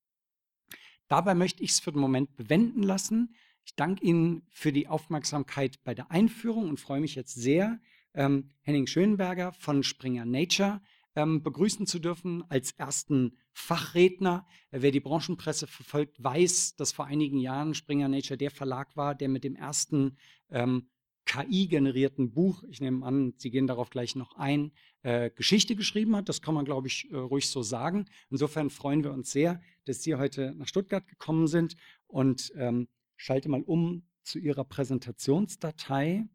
[1.08, 3.34] Dabei möchte ich es für den Moment bewenden lassen.
[3.70, 7.78] Ich danke Ihnen für die Aufmerksamkeit bei der Einführung und freue mich jetzt sehr,
[8.14, 10.82] ähm, Henning Schönberger von Springer Nature
[11.14, 14.44] ähm, begrüßen zu dürfen als ersten Fachredner.
[14.72, 19.14] Äh, wer die Branchenpresse verfolgt, weiß, dass vor einigen Jahren Springer Nature der Verlag war,
[19.14, 20.16] der mit dem ersten
[20.50, 20.88] ähm,
[21.26, 26.28] KI-generierten Buch, ich nehme an, Sie gehen darauf gleich noch ein, äh, Geschichte geschrieben hat.
[26.28, 28.06] Das kann man, glaube ich, äh, ruhig so sagen.
[28.30, 31.76] Insofern freuen wir uns sehr, dass Sie heute nach Stuttgart gekommen sind
[32.08, 32.88] und ähm,
[33.20, 36.26] schalte mal um zu Ihrer Präsentationsdatei.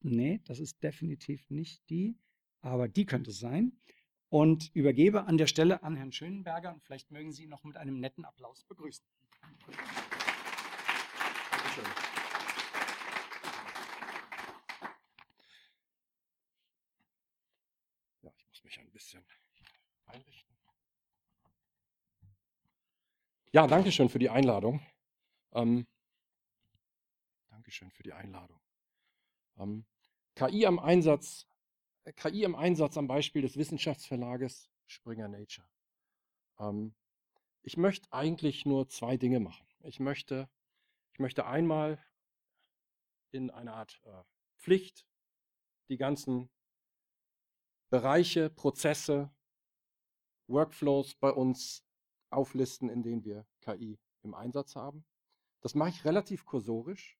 [0.00, 2.16] Nee, das ist definitiv nicht die,
[2.60, 3.72] aber die könnte es sein.
[4.28, 7.76] Und übergebe an der Stelle an Herrn Schönenberger und vielleicht mögen Sie ihn noch mit
[7.76, 9.04] einem netten Applaus begrüßen.
[18.22, 19.24] Ja, ich muss mich ein bisschen
[20.06, 20.56] einrichten.
[23.52, 24.80] Ja, danke schön für die Einladung.
[25.52, 25.86] Ähm,
[27.66, 28.60] Dankeschön für die Einladung.
[29.58, 29.86] Ähm,
[30.36, 31.48] KI am Einsatz,
[32.04, 35.68] äh, KI im Einsatz am Beispiel des Wissenschaftsverlages Springer Nature.
[36.60, 36.94] Ähm,
[37.62, 39.66] ich möchte eigentlich nur zwei Dinge machen.
[39.80, 40.48] Ich möchte,
[41.12, 42.00] ich möchte einmal
[43.32, 44.22] in einer Art äh,
[44.58, 45.04] Pflicht
[45.88, 46.48] die ganzen
[47.90, 49.34] Bereiche, Prozesse,
[50.46, 51.84] Workflows bei uns
[52.30, 55.04] auflisten, in denen wir KI im Einsatz haben.
[55.62, 57.18] Das mache ich relativ kursorisch.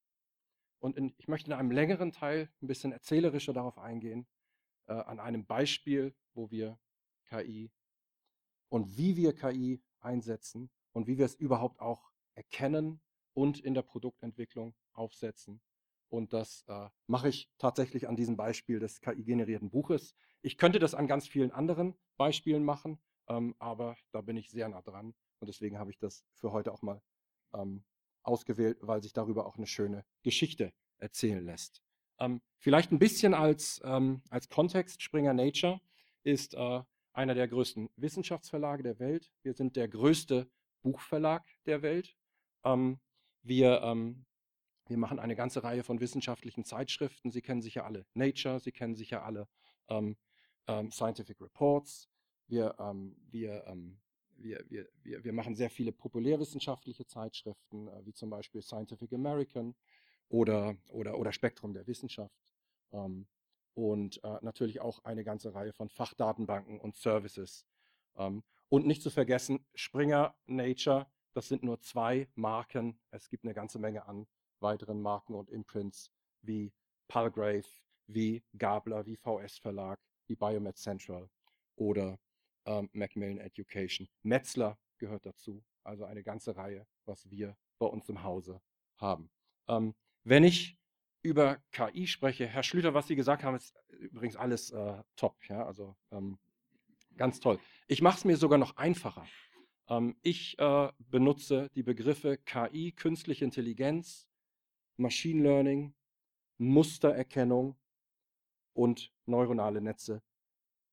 [0.79, 4.27] Und in, ich möchte in einem längeren Teil ein bisschen erzählerischer darauf eingehen,
[4.87, 6.79] äh, an einem Beispiel, wo wir
[7.29, 7.71] KI
[8.69, 13.01] und wie wir KI einsetzen und wie wir es überhaupt auch erkennen
[13.35, 15.61] und in der Produktentwicklung aufsetzen.
[16.09, 20.15] Und das äh, mache ich tatsächlich an diesem Beispiel des KI-generierten Buches.
[20.43, 24.69] Ich könnte das an ganz vielen anderen Beispielen machen, ähm, aber da bin ich sehr
[24.69, 25.15] nah dran.
[25.41, 27.03] Und deswegen habe ich das für heute auch mal
[27.53, 27.85] ähm,
[28.27, 31.83] ausgewählt, weil sich darüber auch eine schöne Geschichte erzählen lässt.
[32.19, 35.81] Ähm, vielleicht ein bisschen als, ähm, als Kontext, Springer Nature
[36.23, 39.31] ist äh, einer der größten Wissenschaftsverlage der Welt.
[39.43, 40.51] Wir sind der größte
[40.83, 42.17] Buchverlag der Welt.
[42.65, 42.99] Ähm,
[43.43, 44.25] wir, ähm,
[44.89, 47.31] wir machen eine ganze Reihe von wissenschaftlichen Zeitschriften.
[47.31, 49.49] Sie kennen sicher alle Nature, Sie kennen sicher alle
[49.89, 50.17] ähm,
[50.67, 52.09] ähm, Scientific Reports.
[52.49, 52.77] Wir,
[53.33, 53.65] wir
[54.39, 59.75] wir, wir, wir, machen sehr viele populärwissenschaftliche Zeitschriften, äh, wie zum Beispiel Scientific American
[60.29, 62.37] oder, oder, oder Spektrum der Wissenschaft.
[62.93, 63.27] Ähm,
[63.75, 67.67] und äh, natürlich auch eine ganze Reihe von Fachdatenbanken und Services.
[68.17, 72.99] Ähm, und nicht zu vergessen, Springer, Nature, das sind nur zwei Marken.
[73.11, 74.27] Es gibt eine ganze Menge an
[74.61, 76.73] weiteren Marken und Imprints wie
[77.09, 77.67] Palgrave,
[78.07, 81.29] wie Gabler, wie VS Verlag, wie Biomed Central
[81.77, 82.19] oder
[82.67, 84.09] ähm, Macmillan Education.
[84.23, 88.61] Metzler gehört dazu, also eine ganze Reihe, was wir bei uns im Hause
[88.97, 89.31] haben.
[89.69, 89.95] Ähm,
[90.25, 90.79] wenn ich
[91.23, 95.65] über KI spreche, Herr Schlüter, was Sie gesagt haben, ist übrigens alles äh, top, ja,
[95.65, 96.39] also ähm,
[97.17, 97.59] ganz toll.
[97.89, 99.27] Ich mache es mir sogar noch einfacher.
[99.89, 104.29] Ähm, ich äh, benutze die Begriffe KI, künstliche Intelligenz,
[104.97, 105.95] Machine Learning,
[106.59, 107.77] Mustererkennung
[108.73, 110.23] und neuronale Netze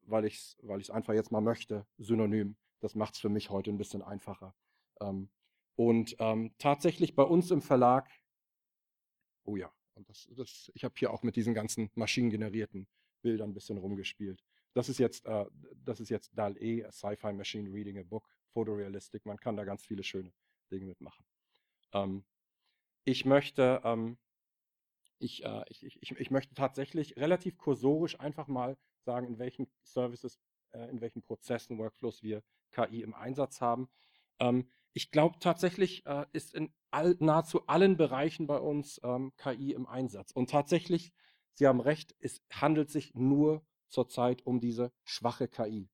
[0.05, 2.55] weil ich es weil einfach jetzt mal möchte, synonym.
[2.79, 4.53] Das macht es für mich heute ein bisschen einfacher.
[4.99, 5.29] Ähm,
[5.75, 8.09] und ähm, tatsächlich bei uns im Verlag,
[9.45, 9.71] oh ja,
[10.07, 12.87] das, das, ich habe hier auch mit diesen ganzen maschinengenerierten
[13.21, 14.43] Bildern ein bisschen rumgespielt.
[14.73, 15.45] das ist jetzt, äh,
[16.09, 19.25] jetzt DAL-E, Sci-Fi Machine Reading a Book, Photorealistic.
[19.25, 20.33] Man kann da ganz viele schöne
[20.71, 21.25] Dinge mitmachen.
[21.93, 22.25] Ähm,
[23.05, 24.17] ich möchte, ähm,
[25.19, 30.39] ich, äh, ich, ich, ich, möchte tatsächlich relativ kursorisch einfach mal sagen, in welchen Services,
[30.71, 33.89] äh, in welchen Prozessen, Workflows wir KI im Einsatz haben.
[34.39, 39.73] Ähm, ich glaube tatsächlich äh, ist in all, nahezu allen Bereichen bei uns ähm, KI
[39.73, 40.31] im Einsatz.
[40.31, 41.11] Und tatsächlich,
[41.55, 45.89] Sie haben recht, es handelt sich nur zurzeit um diese schwache KI.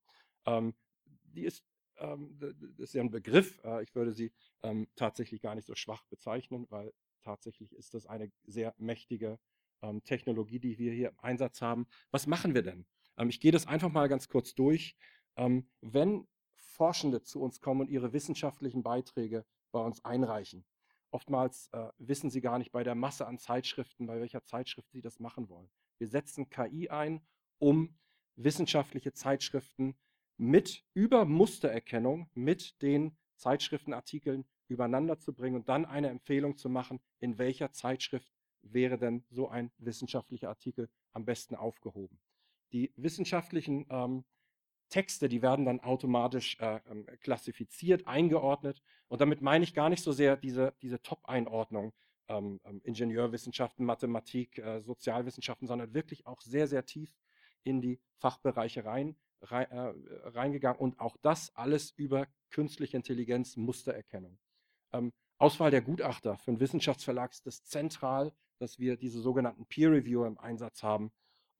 [0.45, 0.73] Ähm,
[1.05, 1.63] die ist,
[1.97, 4.31] ähm, das ist ja ein Begriff, äh, ich würde sie
[4.63, 9.37] ähm, tatsächlich gar nicht so schwach bezeichnen, weil tatsächlich ist das eine sehr mächtige
[9.81, 11.87] ähm, Technologie, die wir hier im Einsatz haben.
[12.11, 12.85] Was machen wir denn?
[13.19, 14.95] Ähm, ich gehe das einfach mal ganz kurz durch.
[15.81, 16.27] wenn
[16.79, 20.65] Forschende zu uns kommen und ihre wissenschaftlichen Beiträge bei uns einreichen.
[21.11, 25.01] Oftmals äh, wissen sie gar nicht bei der Masse an Zeitschriften, bei welcher Zeitschrift sie
[25.01, 25.69] das machen wollen.
[25.97, 27.21] Wir setzen KI ein,
[27.57, 27.97] um
[28.35, 29.97] wissenschaftliche Zeitschriften
[30.37, 37.01] mit über Mustererkennung mit den Zeitschriftenartikeln übereinander zu bringen und dann eine Empfehlung zu machen,
[37.19, 42.19] in welcher Zeitschrift wäre denn so ein wissenschaftlicher Artikel am besten aufgehoben.
[42.71, 44.23] Die wissenschaftlichen ähm,
[44.89, 48.81] Texte, die werden dann automatisch äh, ähm, klassifiziert, eingeordnet.
[49.07, 51.93] Und damit meine ich gar nicht so sehr diese, diese Top-Einordnung,
[52.27, 57.15] ähm, ähm, Ingenieurwissenschaften, Mathematik, äh, Sozialwissenschaften, sondern wirklich auch sehr, sehr tief
[57.63, 59.93] in die Fachbereiche rein, rein äh,
[60.29, 60.79] reingegangen.
[60.79, 64.37] Und auch das alles über künstliche Intelligenz, Mustererkennung.
[64.91, 69.91] Ähm, Auswahl der Gutachter für einen Wissenschaftsverlag ist das zentral, dass wir diese sogenannten Peer
[69.91, 71.11] Reviewer im Einsatz haben.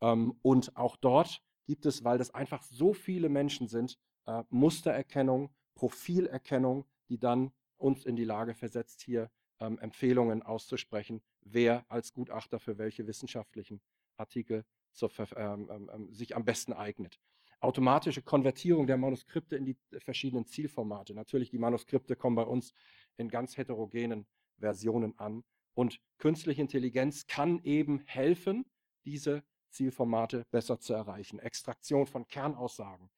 [0.02, 5.50] Ähm, und auch dort gibt es, weil das einfach so viele Menschen sind, äh, Mustererkennung,
[5.76, 12.60] Profilerkennung, die dann uns in die Lage versetzt, hier ähm, Empfehlungen auszusprechen, wer als Gutachter
[12.60, 13.82] für welche wissenschaftlichen
[14.18, 17.20] Artikel zur, ähm, ähm, sich am besten eignet.
[17.62, 21.14] Automatische Konvertierung der Manuskripte in die verschiedenen Zielformate.
[21.14, 22.74] Natürlich, die Manuskripte kommen bei uns
[23.18, 24.26] in ganz heterogenen
[24.58, 25.44] Versionen an.
[25.74, 28.66] Und künstliche Intelligenz kann eben helfen,
[29.06, 31.40] diese Zielformate besser zu erreichen.
[31.40, 33.10] Extraktion von Kernaussagen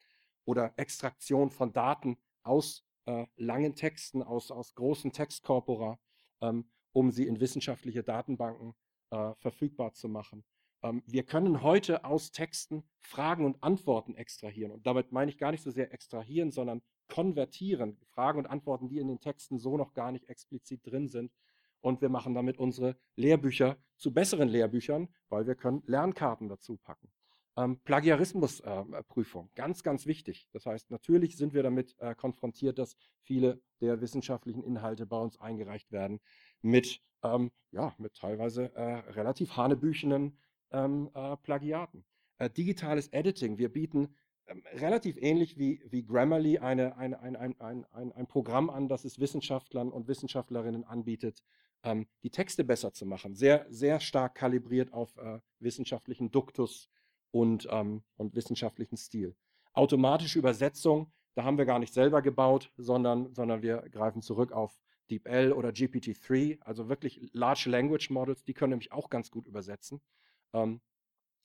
[0.45, 5.99] oder Extraktion von Daten aus äh, langen Texten, aus, aus großen Textkorpora,
[6.41, 8.73] ähm, um sie in wissenschaftliche Datenbanken
[9.11, 10.43] äh, verfügbar zu machen.
[10.83, 14.71] Ähm, wir können heute aus Texten Fragen und Antworten extrahieren.
[14.71, 17.97] Und damit meine ich gar nicht so sehr extrahieren, sondern konvertieren.
[18.09, 21.31] Fragen und Antworten, die in den Texten so noch gar nicht explizit drin sind,
[21.81, 27.11] und wir machen damit unsere Lehrbücher zu besseren Lehrbüchern, weil wir können Lernkarten dazu packen.
[27.57, 30.47] Ähm, Plagiarismusprüfung, äh, ganz, ganz wichtig.
[30.53, 35.37] Das heißt, natürlich sind wir damit äh, konfrontiert, dass viele der wissenschaftlichen Inhalte bei uns
[35.39, 36.21] eingereicht werden
[36.61, 40.37] mit, ähm, ja, mit teilweise äh, relativ hanebüchenen
[40.71, 42.05] ähm, äh, Plagiaten.
[42.37, 44.15] Äh, digitales Editing, wir bieten
[44.47, 49.03] ähm, relativ ähnlich wie, wie Grammarly eine, eine, ein, ein, ein, ein, Programm an, das
[49.03, 51.43] es Wissenschaftlern und Wissenschaftlerinnen anbietet,
[51.83, 53.35] ähm, die Texte besser zu machen.
[53.35, 56.89] Sehr, sehr stark kalibriert auf äh, wissenschaftlichen Duktus
[57.31, 59.35] und, ähm, und wissenschaftlichen Stil.
[59.73, 64.77] Automatische Übersetzung, da haben wir gar nicht selber gebaut, sondern, sondern wir greifen zurück auf
[65.09, 70.01] DeepL oder GPT-3, also wirklich Large Language Models, die können nämlich auch ganz gut übersetzen.
[70.53, 70.81] Ähm,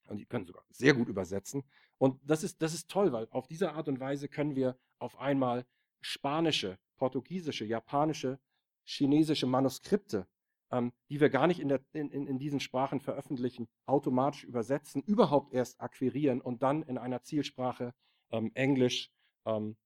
[0.08, 1.64] und die können sogar sehr gut übersetzen.
[1.98, 5.18] Und das ist, das ist toll, weil auf diese Art und Weise können wir auf
[5.18, 5.66] einmal
[6.00, 8.38] spanische, portugiesische, japanische
[8.86, 10.26] chinesische Manuskripte,
[10.70, 15.52] ähm, die wir gar nicht in, der, in, in, diesen Sprachen veröffentlichen, automatisch übersetzen, überhaupt
[15.52, 17.94] erst akquirieren und dann in einer Zielsprache
[18.30, 19.12] ähm, Englisch
[19.44, 19.76] ähm,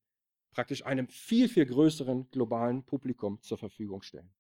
[0.53, 4.32] praktisch einem viel, viel größeren globalen Publikum zur Verfügung stellen.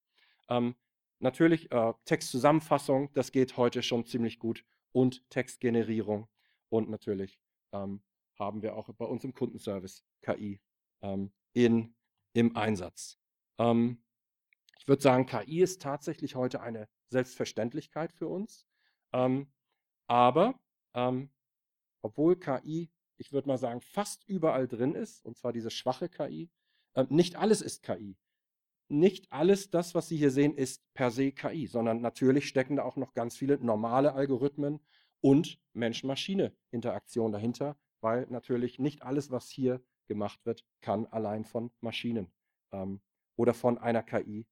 [0.48, 0.74] Ähm,
[1.18, 6.28] natürlich äh, Textzusammenfassung, das geht heute schon ziemlich gut und Textgenerierung
[6.68, 7.38] und natürlich
[7.72, 8.02] ähm,
[8.38, 10.60] haben wir auch bei uns im Kundenservice KI
[11.02, 11.94] ähm, in,
[12.32, 13.18] im Einsatz.
[13.58, 14.02] Ähm,
[14.80, 18.66] ich würde sagen, KI ist tatsächlich heute eine Selbstverständlichkeit für uns.
[19.12, 19.52] Ähm,
[20.06, 20.58] aber
[20.94, 21.30] ähm,
[22.02, 26.50] obwohl KI, ich würde mal sagen, fast überall drin ist, und zwar diese schwache KI,
[26.94, 28.16] äh, nicht alles ist KI.
[28.88, 32.82] Nicht alles das, was Sie hier sehen, ist per se KI, sondern natürlich stecken da
[32.82, 34.80] auch noch ganz viele normale Algorithmen
[35.20, 42.32] und Mensch-Maschine-Interaktion dahinter, weil natürlich nicht alles, was hier gemacht wird, kann allein von Maschinen
[42.72, 43.02] ähm,
[43.36, 44.46] oder von einer KI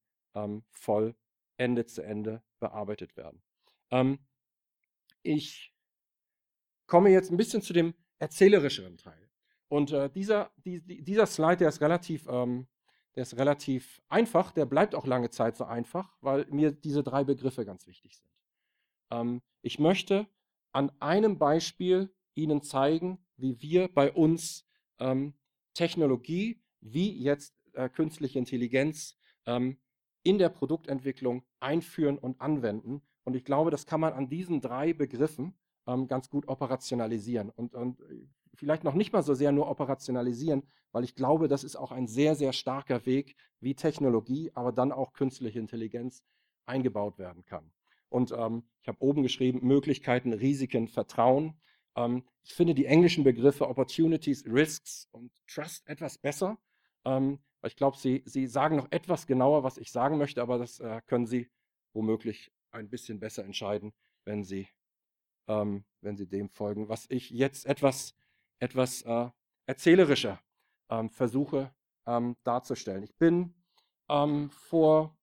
[0.44, 1.14] ähm, voll
[1.56, 3.42] Ende zu Ende bearbeitet werden.
[3.90, 4.18] Ähm,
[5.22, 5.74] ich
[6.86, 9.28] komme jetzt ein bisschen zu dem erzählerischeren Teil.
[9.68, 12.66] Und äh, dieser, die, dieser Slide, der ist relativ, ähm,
[13.14, 17.24] der ist relativ einfach, der bleibt auch lange Zeit so einfach, weil mir diese drei
[17.24, 18.30] Begriffe ganz wichtig sind.
[19.10, 20.26] Ähm, ich möchte
[20.72, 24.66] an einem Beispiel Ihnen zeigen, wie wir bei uns
[24.98, 25.34] ähm,
[25.74, 29.78] Technologie wie jetzt äh, künstliche Intelligenz ähm,
[30.22, 33.02] in der Produktentwicklung einführen und anwenden.
[33.24, 35.54] Und ich glaube, das kann man an diesen drei Begriffen
[35.86, 37.50] ähm, ganz gut operationalisieren.
[37.50, 38.00] Und, und
[38.54, 40.62] vielleicht noch nicht mal so sehr nur operationalisieren,
[40.92, 44.92] weil ich glaube, das ist auch ein sehr, sehr starker Weg, wie Technologie, aber dann
[44.92, 46.22] auch künstliche Intelligenz
[46.66, 47.70] eingebaut werden kann.
[48.08, 51.60] Und ähm, ich habe oben geschrieben, Möglichkeiten, Risiken, Vertrauen.
[51.96, 56.58] Ähm, ich finde die englischen Begriffe Opportunities, Risks und Trust etwas besser.
[57.04, 60.80] Ähm, ich glaube, sie, sie sagen noch etwas genauer, was ich sagen möchte, aber das
[60.80, 61.50] äh, können Sie
[61.92, 63.92] womöglich ein bisschen besser entscheiden,
[64.24, 64.68] wenn Sie,
[65.48, 68.14] ähm, wenn Sie dem folgen, was ich jetzt etwas,
[68.60, 69.28] etwas äh,
[69.66, 70.40] erzählerischer
[70.88, 71.74] ähm, versuche
[72.06, 73.02] ähm, darzustellen.
[73.02, 73.54] Ich bin
[74.08, 75.16] ähm, vor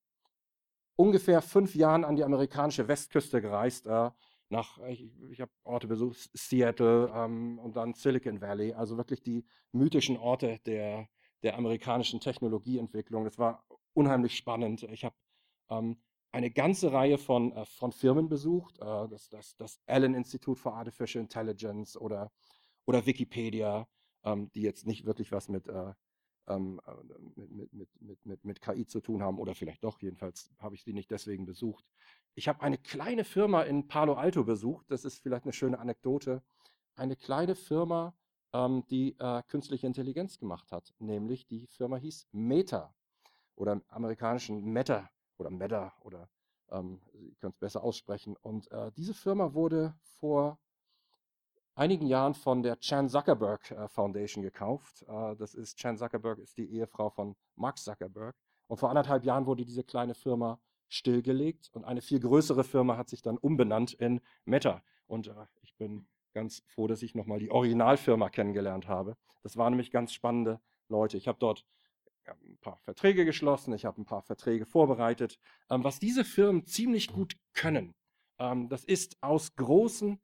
[0.95, 3.87] ungefähr fünf Jahren an die amerikanische Westküste gereist.
[3.87, 4.11] Äh,
[4.49, 9.45] nach, ich, ich habe Orte besucht, Seattle ähm, und dann Silicon Valley, also wirklich die
[9.71, 11.07] mythischen Orte der,
[11.45, 13.23] der amerikanischen Technologieentwicklung.
[13.23, 14.83] Das war unheimlich spannend.
[14.83, 15.15] Ich habe
[15.69, 15.97] ähm,
[16.31, 20.73] eine ganze Reihe von, äh, von Firmen besucht, äh, das, das, das Allen Institute for
[20.73, 22.31] Artificial Intelligence oder,
[22.85, 23.87] oder Wikipedia,
[24.23, 25.93] ähm, die jetzt nicht wirklich was mit, äh,
[26.47, 30.51] ähm, äh, mit, mit, mit, mit, mit KI zu tun haben oder vielleicht doch, jedenfalls
[30.59, 31.85] habe ich sie nicht deswegen besucht.
[32.33, 36.43] Ich habe eine kleine Firma in Palo Alto besucht, das ist vielleicht eine schöne Anekdote.
[36.95, 38.15] Eine kleine Firma,
[38.55, 42.95] ähm, die äh, künstliche Intelligenz gemacht hat, nämlich die Firma hieß Meta
[43.55, 46.29] oder im amerikanischen Meta oder Meta oder
[46.71, 48.37] ähm, ihr könnt es besser aussprechen.
[48.41, 50.57] Und äh, diese Firma wurde vor
[51.75, 55.03] einigen Jahren von der Chan Zuckerberg äh, Foundation gekauft.
[55.07, 58.35] Äh, das ist, Chan Zuckerberg ist die Ehefrau von Mark Zuckerberg.
[58.67, 63.09] Und vor anderthalb Jahren wurde diese kleine Firma stillgelegt und eine viel größere Firma hat
[63.09, 64.81] sich dann umbenannt in Meta.
[65.07, 69.17] Und äh, ich bin ganz froh, dass ich nochmal die Originalfirma kennengelernt habe.
[69.41, 71.17] Das waren nämlich ganz spannende Leute.
[71.17, 71.65] Ich habe dort
[72.27, 75.39] ein paar Verträge geschlossen, ich habe ein paar Verträge vorbereitet.
[75.69, 77.95] Ähm, was diese Firmen ziemlich gut können,
[78.39, 80.19] ähm, das ist aus großen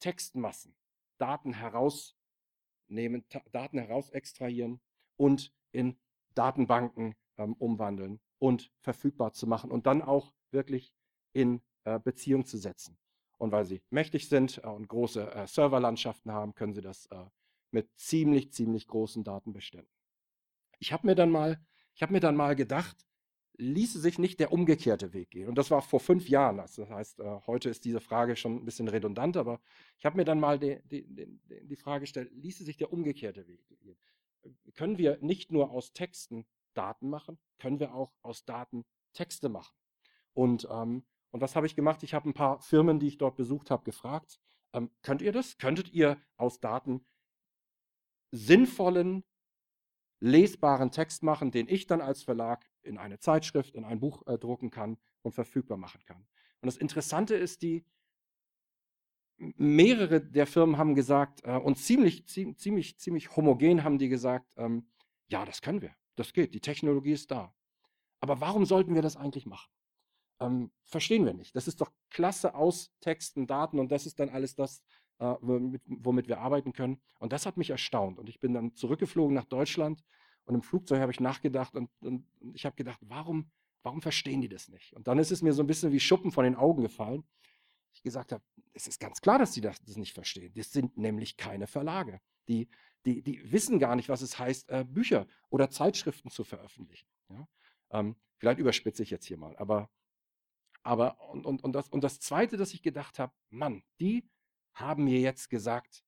[0.00, 0.74] Textmassen
[1.18, 4.80] Daten herausnehmen, Daten heraus extrahieren
[5.16, 5.96] und in
[6.34, 10.92] Datenbanken ähm, umwandeln und verfügbar zu machen und dann auch wirklich
[11.32, 12.98] in äh, Beziehung zu setzen.
[13.42, 17.24] Und weil sie mächtig sind äh, und große äh, Serverlandschaften haben, können sie das äh,
[17.72, 19.90] mit ziemlich, ziemlich großen Datenbeständen.
[20.78, 21.56] Ich habe mir dann
[21.92, 23.04] ich habe mir dann mal gedacht,
[23.56, 25.48] ließe sich nicht der umgekehrte Weg gehen.
[25.48, 26.60] Und das war vor fünf Jahren.
[26.60, 29.60] Also das heißt, heute ist diese Frage schon ein bisschen redundant, aber
[29.98, 33.48] ich habe mir dann mal die, die, die, die, Frage gestellt, ließe sich der umgekehrte
[33.48, 33.96] Weg gehen?
[34.74, 39.74] Können wir nicht nur aus Texten Daten machen, können wir auch aus Daten Texte machen?
[40.32, 42.02] Und, ähm, und was habe ich gemacht?
[42.02, 44.38] Ich habe ein paar Firmen, die ich dort besucht habe, gefragt,
[44.72, 45.58] ähm, könnt ihr das?
[45.58, 47.04] Könntet ihr aus Daten
[48.30, 49.24] sinnvollen,
[50.20, 54.38] lesbaren Text machen, den ich dann als Verlag in eine Zeitschrift, in ein Buch äh,
[54.38, 56.26] drucken kann und verfügbar machen kann.
[56.60, 57.84] Und das Interessante ist, die
[59.36, 64.86] mehrere der Firmen haben gesagt äh, und ziemlich, ziemlich, ziemlich homogen haben die gesagt, ähm,
[65.28, 67.54] ja, das können wir, das geht, die Technologie ist da.
[68.20, 69.70] Aber warum sollten wir das eigentlich machen?
[70.46, 71.54] Ähm, verstehen wir nicht.
[71.56, 74.82] Das ist doch klasse aus Texten, Daten und das ist dann alles das,
[75.18, 77.00] äh, womit, womit wir arbeiten können.
[77.18, 78.18] Und das hat mich erstaunt.
[78.18, 80.02] Und ich bin dann zurückgeflogen nach Deutschland
[80.44, 83.50] und im Flugzeug habe ich nachgedacht und, und ich habe gedacht, warum,
[83.82, 84.92] warum verstehen die das nicht?
[84.94, 87.24] Und dann ist es mir so ein bisschen wie Schuppen von den Augen gefallen.
[87.94, 90.52] Ich gesagt habe, es ist ganz klar, dass die das, das nicht verstehen.
[90.54, 92.20] Das sind nämlich keine Verlage.
[92.48, 92.68] Die,
[93.04, 97.08] die, die wissen gar nicht, was es heißt, äh, Bücher oder Zeitschriften zu veröffentlichen.
[97.28, 97.48] Ja?
[97.90, 99.90] Ähm, vielleicht überspitze ich jetzt hier mal, aber,
[100.82, 104.28] aber und, und, und, das, und das Zweite, dass ich gedacht habe, Mann, die
[104.74, 106.04] haben mir jetzt gesagt,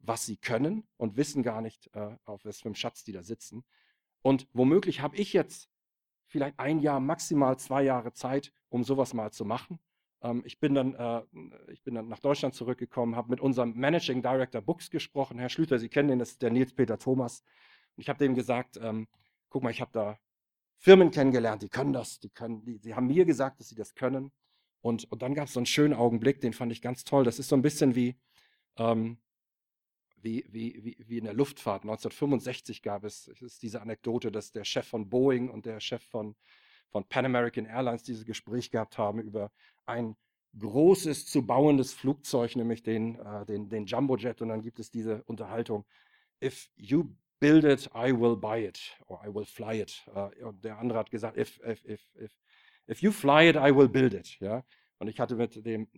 [0.00, 3.22] was sie können und wissen gar nicht, äh, auf was für einem Schatz die da
[3.22, 3.64] sitzen.
[4.22, 5.68] Und womöglich habe ich jetzt
[6.26, 9.78] vielleicht ein Jahr, maximal zwei Jahre Zeit, um sowas mal zu machen.
[10.22, 11.22] Ähm, ich, bin dann, äh,
[11.72, 15.38] ich bin dann nach Deutschland zurückgekommen, habe mit unserem Managing Director Books gesprochen.
[15.38, 17.42] Herr Schlüter, Sie kennen den, das ist der Nils Peter Thomas.
[17.96, 19.08] Und ich habe dem gesagt, ähm,
[19.48, 20.18] guck mal, ich habe da
[20.78, 23.94] Firmen kennengelernt, die können das, die können, die, die haben mir gesagt, dass sie das
[23.94, 24.32] können.
[24.80, 27.24] Und, und dann gab es so einen schönen Augenblick, den fand ich ganz toll.
[27.24, 28.16] Das ist so ein bisschen wie,
[28.76, 29.18] ähm,
[30.22, 31.82] wie, wie, wie, in der Luftfahrt.
[31.82, 36.02] 1965 gab es, es ist diese Anekdote, dass der Chef von Boeing und der Chef
[36.02, 36.36] von,
[36.90, 39.50] von Pan American Airlines dieses Gespräch gehabt haben über
[39.84, 40.16] ein
[40.58, 44.40] großes zu bauendes Flugzeug, nämlich den, äh, den, den Jumbojet.
[44.42, 45.84] Und dann gibt es diese Unterhaltung,
[46.42, 47.04] if you
[47.40, 50.02] build it, I will buy it or I will fly it.
[50.14, 52.32] Äh, und der andere hat gesagt, if, if, if, if,
[52.86, 54.38] if you fly it, I will build it.
[54.40, 54.64] Ja?
[54.98, 55.88] Und ich hatte mit dem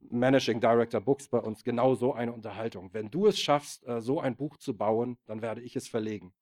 [0.00, 2.92] Managing Director Books bei uns genau so eine Unterhaltung.
[2.92, 6.32] Wenn du es schaffst, äh, so ein Buch zu bauen, dann werde ich es verlegen.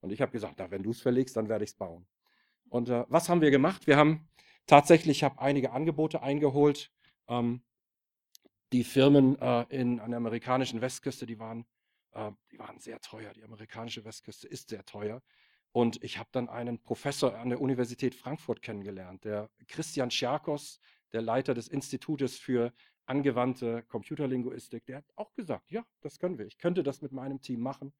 [0.00, 2.06] Und ich habe gesagt, na, wenn du es verlegst, dann werde ich es bauen.
[2.68, 3.86] Und äh, was haben wir gemacht?
[3.86, 4.28] Wir haben
[4.66, 6.90] tatsächlich, ich einige Angebote eingeholt.
[7.28, 7.62] Ähm,
[8.72, 11.66] die Firmen äh, in, an der amerikanischen Westküste, die waren,
[12.12, 13.32] äh, die waren sehr teuer.
[13.32, 15.22] Die amerikanische Westküste ist sehr teuer.
[15.72, 20.80] Und ich habe dann einen Professor an der Universität Frankfurt kennengelernt, der Christian Schiakos,
[21.12, 22.72] der Leiter des Institutes für
[23.06, 26.46] angewandte Computerlinguistik, der hat auch gesagt, ja, das können wir.
[26.46, 27.92] Ich könnte das mit meinem Team machen.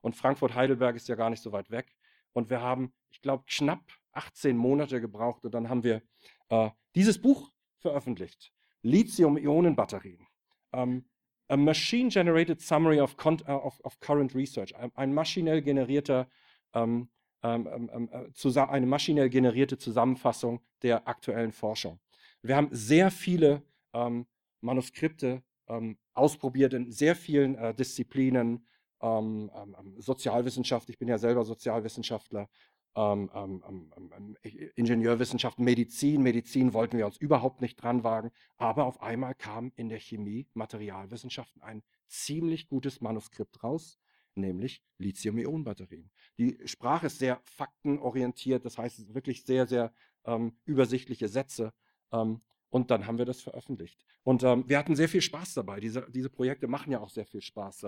[0.00, 1.96] Und Frankfurt-Heidelberg ist ja gar nicht so weit weg.
[2.32, 6.02] Und wir haben, ich glaube, knapp 18 Monate gebraucht und dann haben wir
[6.50, 8.52] äh, dieses Buch veröffentlicht.
[8.82, 10.26] Lithium-Ionen-Batterien.
[10.70, 11.07] Um,
[11.48, 14.74] a Machine-Generated Summary of, uh, of, of, Current Research.
[14.76, 16.28] Ein, ein maschinell generierter,
[16.74, 17.08] ähm,
[17.42, 21.98] ähm, ähm, äh, eine maschinell generierte Zusammenfassung der aktuellen Forschung.
[22.42, 24.26] Wir haben sehr viele ähm,
[24.60, 28.66] Manuskripte ähm, ausprobiert in sehr vielen äh, Disziplinen,
[29.00, 29.50] ähm,
[29.98, 32.48] Sozialwissenschaft, ich bin ja selber Sozialwissenschaftler,
[32.98, 34.36] ähm, ähm, ähm,
[34.74, 36.22] Ingenieurwissenschaften, Medizin.
[36.22, 38.30] Medizin wollten wir uns überhaupt nicht dran wagen.
[38.56, 44.00] Aber auf einmal kam in der Chemie, Materialwissenschaften ein ziemlich gutes Manuskript raus,
[44.34, 46.10] nämlich Lithium-Ionen-Batterien.
[46.38, 49.92] Die Sprache ist sehr faktenorientiert, das heißt wirklich sehr, sehr
[50.24, 51.72] ähm, übersichtliche Sätze.
[52.10, 54.04] Ähm, und dann haben wir das veröffentlicht.
[54.24, 55.80] Und ähm, wir hatten sehr viel Spaß dabei.
[55.80, 57.86] Diese, diese Projekte machen ja auch sehr viel Spaß.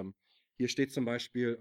[0.57, 1.59] hier steht zum Beispiel,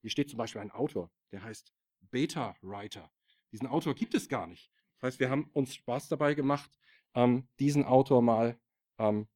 [0.00, 1.74] hier steht zum Beispiel ein Autor, der heißt
[2.14, 3.10] Beta-Writer.
[3.50, 4.70] Diesen Autor gibt es gar nicht.
[4.94, 6.70] Das heißt, wir haben uns Spaß dabei gemacht,
[7.14, 8.56] ähm, diesen Autor mal
[8.98, 9.26] ähm,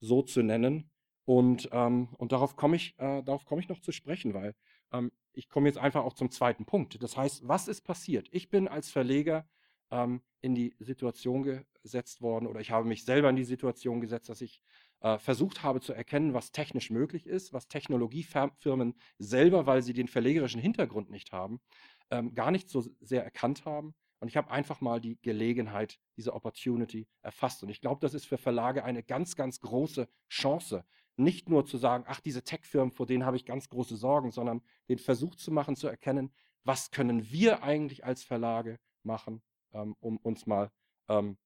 [0.00, 0.88] so zu nennen.
[1.24, 4.54] Und, ähm, und darauf komme ich, äh, komm ich noch zu sprechen, weil
[4.92, 7.02] ähm, ich komme jetzt einfach auch zum zweiten Punkt.
[7.02, 8.28] Das heißt, was ist passiert?
[8.30, 9.48] Ich bin als Verleger
[9.90, 14.28] ähm, in die Situation gesetzt worden oder ich habe mich selber in die Situation gesetzt,
[14.28, 14.62] dass ich
[15.00, 20.08] äh, versucht habe zu erkennen, was technisch möglich ist, was Technologiefirmen selber, weil sie den
[20.08, 21.60] verlegerischen Hintergrund nicht haben,
[22.12, 23.94] ähm, gar nicht so sehr erkannt haben.
[24.20, 27.64] Und ich habe einfach mal die Gelegenheit, diese Opportunity erfasst.
[27.64, 30.84] Und ich glaube, das ist für Verlage eine ganz, ganz große Chance.
[31.16, 34.62] Nicht nur zu sagen, ach, diese Tech-Firmen, vor denen habe ich ganz große Sorgen, sondern
[34.88, 36.32] den Versuch zu machen, zu erkennen,
[36.62, 39.42] was können wir eigentlich als Verlage machen,
[39.72, 40.70] ähm, um uns mal,
[41.08, 41.36] ähm,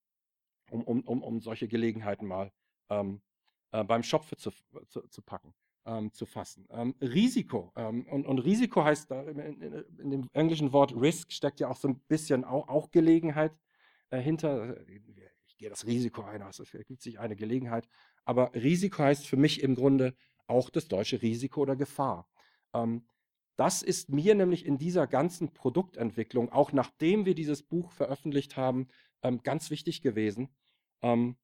[0.70, 2.52] um, um, um, um solche Gelegenheiten mal
[2.90, 3.22] ähm,
[3.70, 4.50] äh, beim Schopfe zu,
[4.88, 5.54] zu, zu packen
[5.86, 6.66] ähm, zu fassen.
[6.70, 7.72] Ähm, Risiko.
[7.76, 11.76] Ähm, und, und, Risiko heißt, in, in, in, dem englischen Wort Risk steckt ja auch
[11.76, 13.56] so ein bisschen auch, auch Gelegenheit
[14.10, 14.76] äh, hinter.
[15.46, 17.88] Ich gehe das Risiko ein, also es ergibt sich eine Gelegenheit.
[18.24, 20.14] Aber Risiko heißt für mich im Grunde
[20.46, 22.28] auch das deutsche Risiko oder Gefahr.
[22.74, 23.06] Ähm,
[23.56, 28.88] das ist mir nämlich in dieser ganzen Produktentwicklung, auch nachdem wir dieses Buch veröffentlicht haben,
[29.22, 30.54] ähm, ganz wichtig gewesen,
[31.00, 31.36] ähm,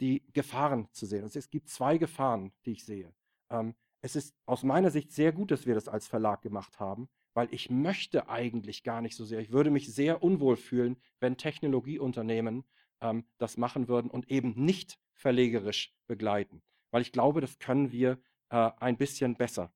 [0.00, 1.22] die Gefahren zu sehen.
[1.22, 3.14] Also es gibt zwei Gefahren, die ich sehe.
[4.02, 7.48] Es ist aus meiner Sicht sehr gut, dass wir das als Verlag gemacht haben, weil
[7.52, 9.40] ich möchte eigentlich gar nicht so sehr.
[9.40, 12.64] Ich würde mich sehr unwohl fühlen, wenn Technologieunternehmen
[13.00, 16.62] ähm, das machen würden und eben nicht verlegerisch begleiten.
[16.90, 19.72] Weil ich glaube, das können wir äh, ein bisschen besser.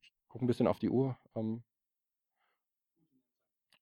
[0.00, 1.16] Ich gucke ein bisschen auf die Uhr.
[1.34, 1.62] Ähm,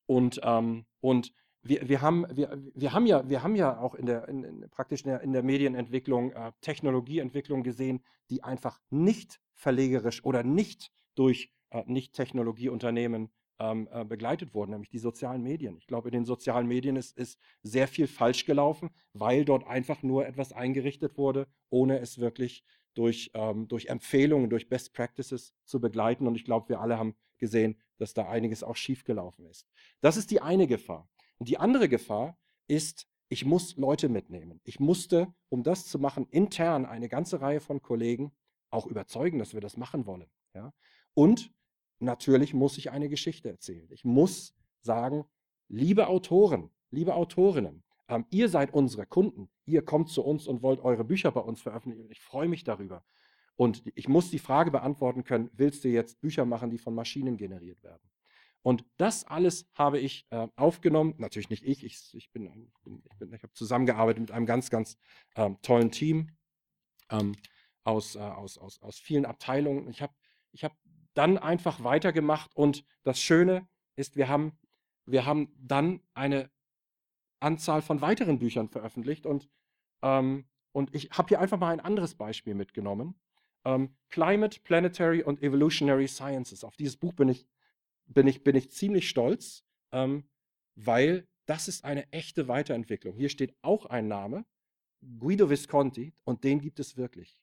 [0.06, 1.32] und, ähm, und
[1.62, 4.70] wir, wir, haben, wir, wir, haben ja, wir haben ja auch in der, in, in,
[4.70, 10.90] praktisch in der, in der Medienentwicklung, äh, Technologieentwicklung gesehen, die einfach nicht verlegerisch oder nicht
[11.14, 15.76] durch äh, Nicht-Technologieunternehmen ähm, äh, begleitet wurden, nämlich die sozialen Medien.
[15.76, 20.02] Ich glaube, in den sozialen Medien ist, ist sehr viel falsch gelaufen, weil dort einfach
[20.02, 25.80] nur etwas eingerichtet wurde, ohne es wirklich durch, ähm, durch Empfehlungen, durch Best Practices zu
[25.80, 26.26] begleiten.
[26.26, 29.66] Und ich glaube, wir alle haben gesehen, dass da einiges auch schiefgelaufen ist.
[30.00, 31.08] Das ist die eine Gefahr.
[31.40, 32.38] Und die andere Gefahr
[32.68, 34.60] ist, ich muss Leute mitnehmen.
[34.64, 38.32] Ich musste, um das zu machen, intern eine ganze Reihe von Kollegen
[38.68, 40.30] auch überzeugen, dass wir das machen wollen.
[40.54, 40.74] Ja?
[41.14, 41.50] Und
[41.98, 43.88] natürlich muss ich eine Geschichte erzählen.
[43.90, 45.24] Ich muss sagen,
[45.68, 49.48] liebe Autoren, liebe Autorinnen, ähm, ihr seid unsere Kunden.
[49.64, 52.10] Ihr kommt zu uns und wollt eure Bücher bei uns veröffentlichen.
[52.10, 53.02] Ich freue mich darüber.
[53.56, 57.38] Und ich muss die Frage beantworten können, willst du jetzt Bücher machen, die von Maschinen
[57.38, 58.10] generiert werden?
[58.62, 61.14] Und das alles habe ich äh, aufgenommen.
[61.18, 62.70] Natürlich nicht ich, ich, ich bin,
[63.04, 64.98] ich, bin, ich habe zusammengearbeitet mit einem ganz, ganz
[65.36, 66.36] ähm, tollen Team
[67.10, 67.34] ähm,
[67.84, 69.88] aus, äh, aus, aus, aus vielen Abteilungen.
[69.88, 70.12] Ich habe
[70.52, 70.76] ich hab
[71.14, 74.58] dann einfach weitergemacht und das Schöne ist, wir haben,
[75.06, 76.50] wir haben dann eine
[77.40, 79.48] Anzahl von weiteren Büchern veröffentlicht und,
[80.02, 83.18] ähm, und ich habe hier einfach mal ein anderes Beispiel mitgenommen.
[83.64, 86.64] Ähm, Climate, Planetary und Evolutionary Sciences.
[86.64, 87.46] Auf dieses Buch bin ich
[88.10, 90.28] bin ich, bin ich ziemlich stolz, ähm,
[90.74, 93.16] weil das ist eine echte Weiterentwicklung.
[93.16, 94.44] Hier steht auch ein Name,
[95.18, 97.38] Guido Visconti und den gibt es wirklich.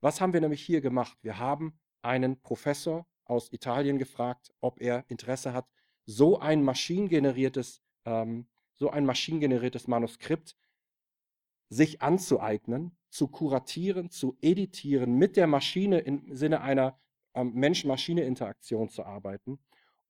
[0.00, 1.16] Was haben wir nämlich hier gemacht?
[1.22, 5.68] Wir haben einen Professor aus Italien gefragt, ob er Interesse hat,
[6.06, 10.56] so ein maschinengeneriertes, ähm, so ein maschinengeneriertes Manuskript
[11.68, 16.98] sich anzueignen, zu kuratieren, zu editieren, mit der Maschine im Sinne einer
[17.34, 19.58] ähm, Mensch-Maschine-Interaktion zu arbeiten,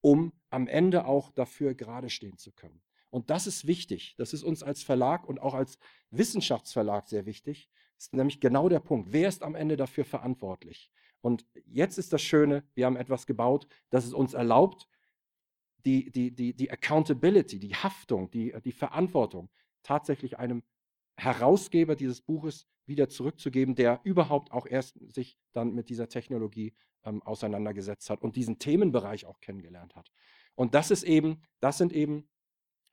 [0.01, 2.82] um am Ende auch dafür gerade stehen zu können.
[3.11, 4.14] Und das ist wichtig.
[4.18, 5.78] Das ist uns als Verlag und auch als
[6.11, 7.70] Wissenschaftsverlag sehr wichtig.
[7.96, 9.12] Das ist nämlich genau der Punkt.
[9.12, 10.90] Wer ist am Ende dafür verantwortlich?
[11.20, 14.88] Und jetzt ist das Schöne, wir haben etwas gebaut, das es uns erlaubt,
[15.84, 19.51] die, die, die, die Accountability, die Haftung, die, die Verantwortung
[19.82, 20.62] tatsächlich einem
[21.16, 26.74] Herausgeber dieses Buches wieder zurückzugeben, der überhaupt auch erst sich dann mit dieser Technologie
[27.05, 30.11] ähm, auseinandergesetzt hat und diesen Themenbereich auch kennengelernt hat.
[30.55, 32.28] Und das ist eben, das sind eben,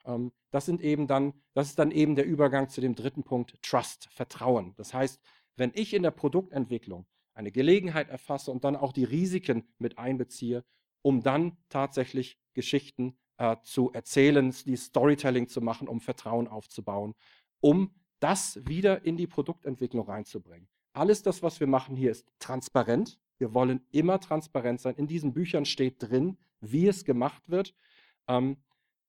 [0.04, 3.60] ähm, das sind eben dann, das ist dann eben der Übergang zu dem dritten Punkt,
[3.62, 4.74] Trust, Vertrauen.
[4.76, 5.20] Das heißt,
[5.56, 10.64] wenn ich in der Produktentwicklung eine Gelegenheit erfasse und dann auch die Risiken mit einbeziehe,
[11.02, 17.14] um dann tatsächlich Geschichten äh, zu erzählen, die Storytelling zu machen, um Vertrauen aufzubauen,
[17.60, 20.68] um das wieder in die Produktentwicklung reinzubringen.
[20.92, 23.18] Alles das, was wir machen hier, ist transparent.
[23.38, 24.94] Wir wollen immer transparent sein.
[24.96, 27.74] In diesen Büchern steht drin, wie es gemacht wird.
[28.28, 28.56] Ähm,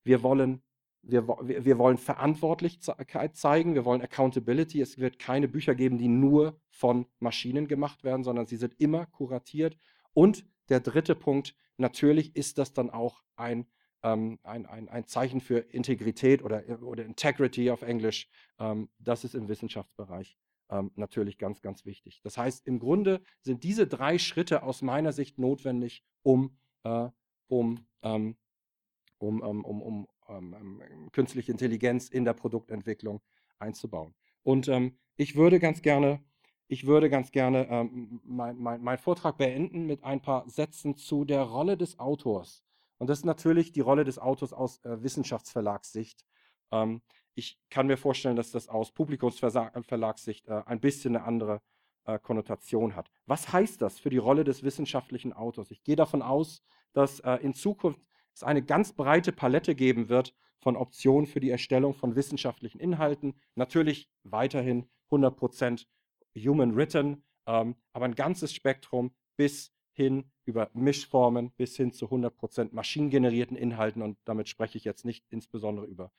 [0.04, 0.62] wir, wollen,
[1.02, 4.82] wir, wir wollen Verantwortlichkeit zeigen, wir wollen Accountability.
[4.82, 9.06] Es wird keine Bücher geben, die nur von Maschinen gemacht werden, sondern sie sind immer
[9.06, 9.78] kuratiert.
[10.14, 13.66] Und der dritte Punkt, natürlich ist das dann auch ein
[14.04, 18.30] ähm, ein, ein, ein Zeichen für Integrität oder, oder Integrity auf Englisch.
[18.60, 20.38] Ähm, das ist im Wissenschaftsbereich
[20.70, 22.22] ähm, natürlich ganz, ganz wichtig.
[22.24, 27.10] Das heißt, im Grunde sind diese drei Schritte aus meiner Sicht notwendig, um, äh,
[27.48, 28.38] um, ähm,
[29.18, 30.08] um, um, um, um
[31.14, 33.22] künstliche Intelligenz in der Produktentwicklung
[33.60, 34.14] einzubauen.
[34.44, 34.70] Und
[35.16, 36.22] ich würde ganz gerne
[36.68, 41.24] ich würde ganz gerne ähm, meinen mein, mein Vortrag beenden mit ein paar Sätzen zu
[41.24, 42.67] der Rolle des Autors
[42.98, 46.26] und das ist natürlich die Rolle des Autors aus äh, Wissenschaftsverlagssicht.
[46.72, 47.02] Ähm,
[47.36, 51.62] ich kann mir vorstellen, dass das aus Publikumsverlagssicht äh, ein bisschen eine andere
[52.06, 53.12] äh, Konnotation hat.
[53.26, 55.70] Was heißt das für die Rolle des wissenschaftlichen Autors?
[55.72, 58.02] Ich gehe davon aus, dass äh, in Zukunft
[58.34, 63.40] es eine ganz breite Palette geben wird von Optionen für die Erstellung von wissenschaftlichen Inhalten.
[63.56, 65.86] Natürlich weiterhin 100%
[66.36, 72.70] human written, ähm, aber ein ganzes Spektrum bis hin über Mischformen bis hin zu 100%
[72.72, 76.12] maschinengenerierten Inhalten und damit spreche ich jetzt nicht insbesondere über,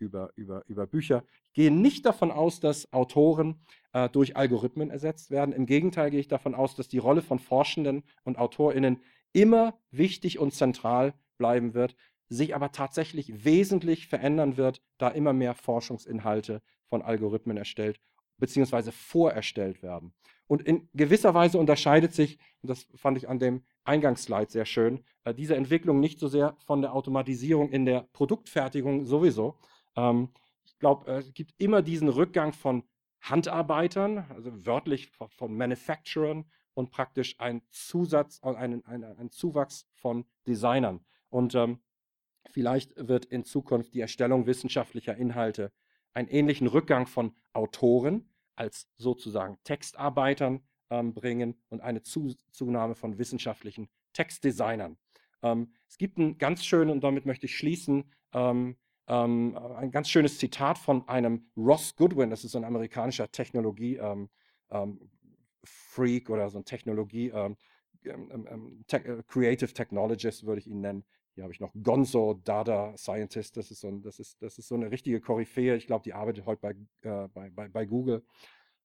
[0.00, 1.22] über, über, über Bücher.
[1.44, 3.60] Ich gehe nicht davon aus, dass Autoren
[3.92, 5.54] äh, durch Algorithmen ersetzt werden.
[5.54, 9.00] Im Gegenteil gehe ich davon aus, dass die Rolle von Forschenden und AutorInnen
[9.32, 11.94] immer wichtig und zentral bleiben wird,
[12.28, 18.00] sich aber tatsächlich wesentlich verändern wird, da immer mehr Forschungsinhalte von Algorithmen erstellt
[18.40, 18.90] bzw.
[18.90, 20.12] vorerstellt werden.
[20.50, 25.04] Und in gewisser Weise unterscheidet sich, und das fand ich an dem Eingangsslide sehr schön,
[25.22, 29.58] äh, diese Entwicklung nicht so sehr von der Automatisierung in der Produktfertigung sowieso.
[29.96, 30.30] Ähm,
[30.64, 32.82] ich glaube, äh, es gibt immer diesen Rückgang von
[33.20, 39.86] Handarbeitern, also wörtlich von, von Manufacturern und praktisch ein Zusatz, äh, ein, ein, ein Zuwachs
[39.94, 40.98] von Designern.
[41.28, 41.78] Und ähm,
[42.50, 45.72] vielleicht wird in Zukunft die Erstellung wissenschaftlicher Inhalte
[46.12, 48.29] einen ähnlichen Rückgang von Autoren
[48.60, 54.98] als sozusagen Textarbeitern ähm, bringen und eine Zunahme von wissenschaftlichen Textdesignern.
[55.42, 60.10] Ähm, es gibt ein ganz schönes, und damit möchte ich schließen, ähm, ähm, ein ganz
[60.10, 64.28] schönes Zitat von einem Ross Goodwin, das ist ein amerikanischer Technologie-Freak
[66.28, 67.32] ähm, oder so ein Technologie-
[68.86, 71.04] Te äh, Creative Technologist würde ich ihn nennen.
[71.40, 73.56] Hier habe ich noch Gonzo Dada Scientist.
[73.56, 75.74] Das ist so, ein, das ist, das ist so eine richtige Koryphäe.
[75.74, 76.70] Ich glaube, die arbeitet heute bei,
[77.00, 78.22] äh, bei, bei, bei, Google.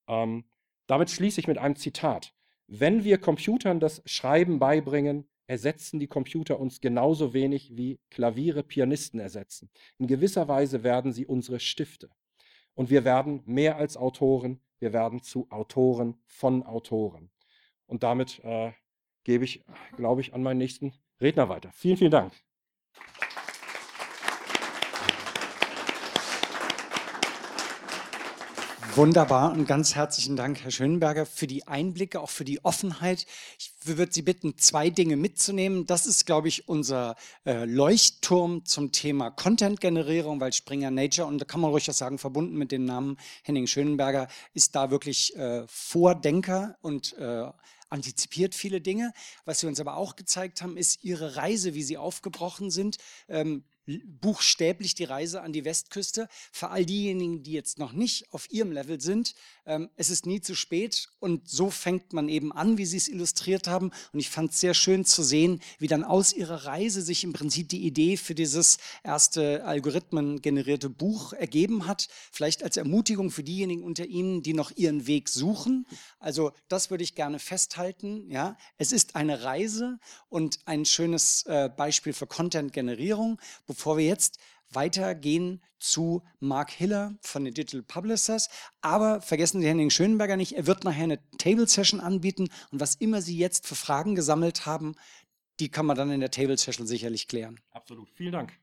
[0.07, 0.45] Ähm,
[0.87, 2.33] damit schließe ich mit einem Zitat.
[2.67, 9.19] Wenn wir Computern das Schreiben beibringen, ersetzen die Computer uns genauso wenig wie Klaviere Pianisten
[9.19, 9.69] ersetzen.
[9.97, 12.09] In gewisser Weise werden sie unsere Stifte.
[12.73, 17.31] Und wir werden mehr als Autoren, wir werden zu Autoren von Autoren.
[17.85, 18.71] Und damit äh,
[19.25, 19.65] gebe ich,
[19.97, 21.72] glaube ich, an meinen nächsten Redner weiter.
[21.74, 22.34] Vielen, vielen Dank.
[28.95, 33.26] Wunderbar und ganz herzlichen Dank, Herr Schönberger, für die Einblicke, auch für die Offenheit.
[33.59, 35.86] Ich würde Sie bitten, zwei Dinge mitzunehmen.
[35.86, 41.45] Das ist, glaube ich, unser äh, Leuchtturm zum Thema Content-Generierung, weil Springer Nature, und da
[41.45, 45.66] kann man ruhig auch sagen, verbunden mit dem Namen Henning Schönberger, ist da wirklich äh,
[45.68, 47.51] Vordenker und äh,
[47.89, 49.13] antizipiert viele Dinge.
[49.45, 52.97] Was Sie uns aber auch gezeigt haben, ist Ihre Reise, wie Sie aufgebrochen sind.
[53.27, 53.63] Ähm,
[54.21, 56.27] buchstäblich die Reise an die Westküste.
[56.51, 60.41] Für all diejenigen, die jetzt noch nicht auf ihrem Level sind, ähm, es ist nie
[60.41, 63.91] zu spät und so fängt man eben an, wie Sie es illustriert haben.
[64.13, 67.33] Und ich fand es sehr schön zu sehen, wie dann aus Ihrer Reise sich im
[67.33, 72.07] Prinzip die Idee für dieses erste algorithmengenerierte Buch ergeben hat.
[72.31, 75.86] Vielleicht als Ermutigung für diejenigen unter Ihnen, die noch ihren Weg suchen.
[76.19, 78.29] Also das würde ich gerne festhalten.
[78.29, 83.39] Ja, es ist eine Reise und ein schönes äh, Beispiel für Content-Generierung
[83.76, 88.49] bevor wir jetzt weitergehen zu Mark Hiller von den Digital Publishers.
[88.82, 92.95] Aber vergessen Sie Henning Schönberger nicht, er wird nachher eine Table Session anbieten und was
[92.95, 94.95] immer Sie jetzt für Fragen gesammelt haben,
[95.59, 97.59] die kann man dann in der Table Session sicherlich klären.
[97.71, 98.09] Absolut.
[98.15, 98.53] Vielen Dank.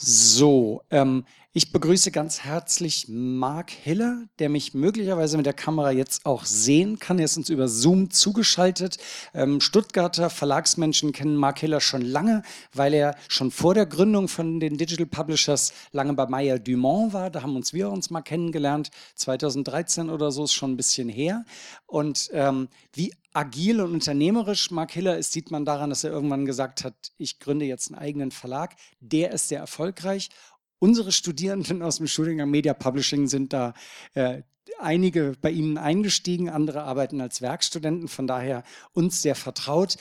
[0.00, 6.24] So, ähm, ich begrüße ganz herzlich Mark Hiller, der mich möglicherweise mit der Kamera jetzt
[6.24, 7.18] auch sehen kann.
[7.18, 8.98] Er ist uns über Zoom zugeschaltet.
[9.34, 14.60] Ähm, Stuttgarter Verlagsmenschen kennen Mark Hiller schon lange, weil er schon vor der Gründung von
[14.60, 17.28] den Digital Publishers lange bei Meyer Dumont war.
[17.28, 18.90] Da haben uns wir uns mal kennengelernt.
[19.16, 21.44] 2013 oder so ist schon ein bisschen her.
[21.86, 26.46] Und ähm, wie agil und unternehmerisch Mark Hiller ist, sieht man daran, dass er irgendwann
[26.46, 28.76] gesagt hat, ich gründe jetzt einen eigenen Verlag.
[29.00, 30.30] Der ist sehr erfolgreich.
[30.78, 33.74] Unsere Studierenden aus dem Studiengang Media Publishing sind da
[34.14, 34.42] äh,
[34.78, 38.62] einige bei Ihnen eingestiegen, andere arbeiten als Werkstudenten, von daher
[38.92, 39.96] uns sehr vertraut.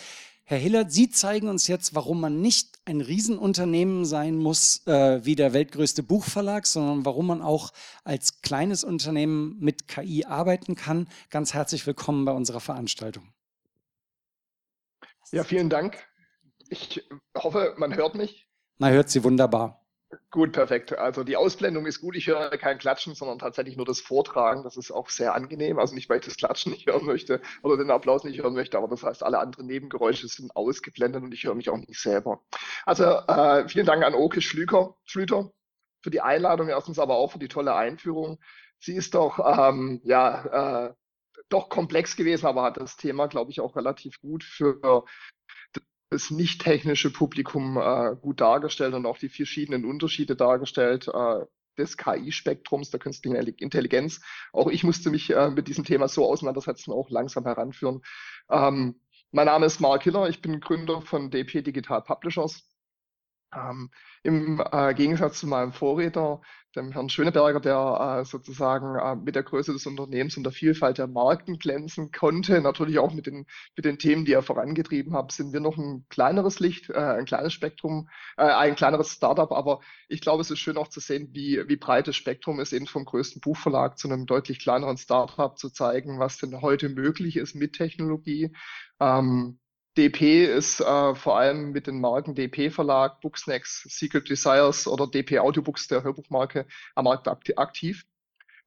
[0.49, 5.35] Herr Hillert, Sie zeigen uns jetzt, warum man nicht ein Riesenunternehmen sein muss äh, wie
[5.35, 7.73] der weltgrößte Buchverlag, sondern warum man auch
[8.05, 11.09] als kleines Unternehmen mit KI arbeiten kann.
[11.31, 13.27] Ganz herzlich willkommen bei unserer Veranstaltung.
[15.33, 16.07] Ja, vielen Dank.
[16.69, 17.05] Ich
[17.37, 18.47] hoffe, man hört mich.
[18.77, 19.85] Man hört Sie wunderbar.
[20.31, 20.97] Gut, perfekt.
[20.97, 22.15] Also die Ausblendung ist gut.
[22.15, 24.63] Ich höre kein Klatschen, sondern tatsächlich nur das Vortragen.
[24.63, 25.79] Das ist auch sehr angenehm.
[25.79, 28.77] Also nicht, weil ich das Klatschen nicht hören möchte oder den Applaus nicht hören möchte,
[28.77, 32.41] aber das heißt, alle anderen Nebengeräusche sind ausgeblendet und ich höre mich auch nicht selber.
[32.85, 35.51] Also äh, vielen Dank an Oke Schlüter, Schlüter
[36.01, 38.39] für die Einladung, erstens aber auch für die tolle Einführung.
[38.79, 40.93] Sie ist doch, ähm, ja, äh,
[41.49, 45.05] doch komplex gewesen, aber hat das Thema, glaube ich, auch relativ gut für
[46.09, 51.45] das nicht technische Publikum äh, gut dargestellt und auch die verschiedenen Unterschiede dargestellt äh,
[51.77, 54.21] des KI-Spektrums, der künstlichen Intelligenz.
[54.51, 58.01] Auch ich musste mich äh, mit diesem Thema so auseinandersetzen, auch langsam heranführen.
[58.49, 58.99] Ähm,
[59.31, 62.63] mein Name ist Mark Hiller, ich bin Gründer von DP Digital Publishers.
[63.55, 63.89] Ähm,
[64.23, 66.41] Im äh, Gegensatz zu meinem Vorredner,
[66.75, 70.97] dem Herrn Schöneberger, der äh, sozusagen äh, mit der Größe des Unternehmens und der Vielfalt
[70.97, 73.45] der Marken glänzen konnte, natürlich auch mit den,
[73.75, 77.25] mit den Themen, die er vorangetrieben hat, sind wir noch ein kleineres Licht, äh, ein
[77.25, 79.51] kleines Spektrum, äh, ein kleineres Startup.
[79.51, 79.79] Aber
[80.09, 82.87] ich glaube, es ist schön auch zu sehen, wie, wie breit das Spektrum ist, eben
[82.87, 87.55] vom größten Buchverlag zu einem deutlich kleineren Startup zu zeigen, was denn heute möglich ist
[87.55, 88.53] mit Technologie.
[88.99, 89.59] Ähm,
[89.97, 95.39] DP ist äh, vor allem mit den Marken DP Verlag, Booksnacks, Secret Desires oder DP
[95.39, 98.05] Audiobooks, der Hörbuchmarke, am Markt aktiv.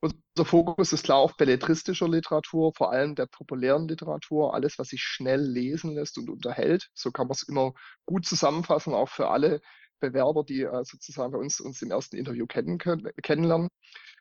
[0.01, 5.03] Unser Fokus ist klar auf belletristischer Literatur, vor allem der populären Literatur, alles, was sich
[5.03, 6.91] schnell lesen lässt und unterhält.
[6.95, 7.75] So kann man es immer
[8.07, 9.61] gut zusammenfassen, auch für alle
[10.01, 13.69] Bewerber, die äh, sozusagen bei uns, uns im ersten Interview kennen, können, kennenlernen.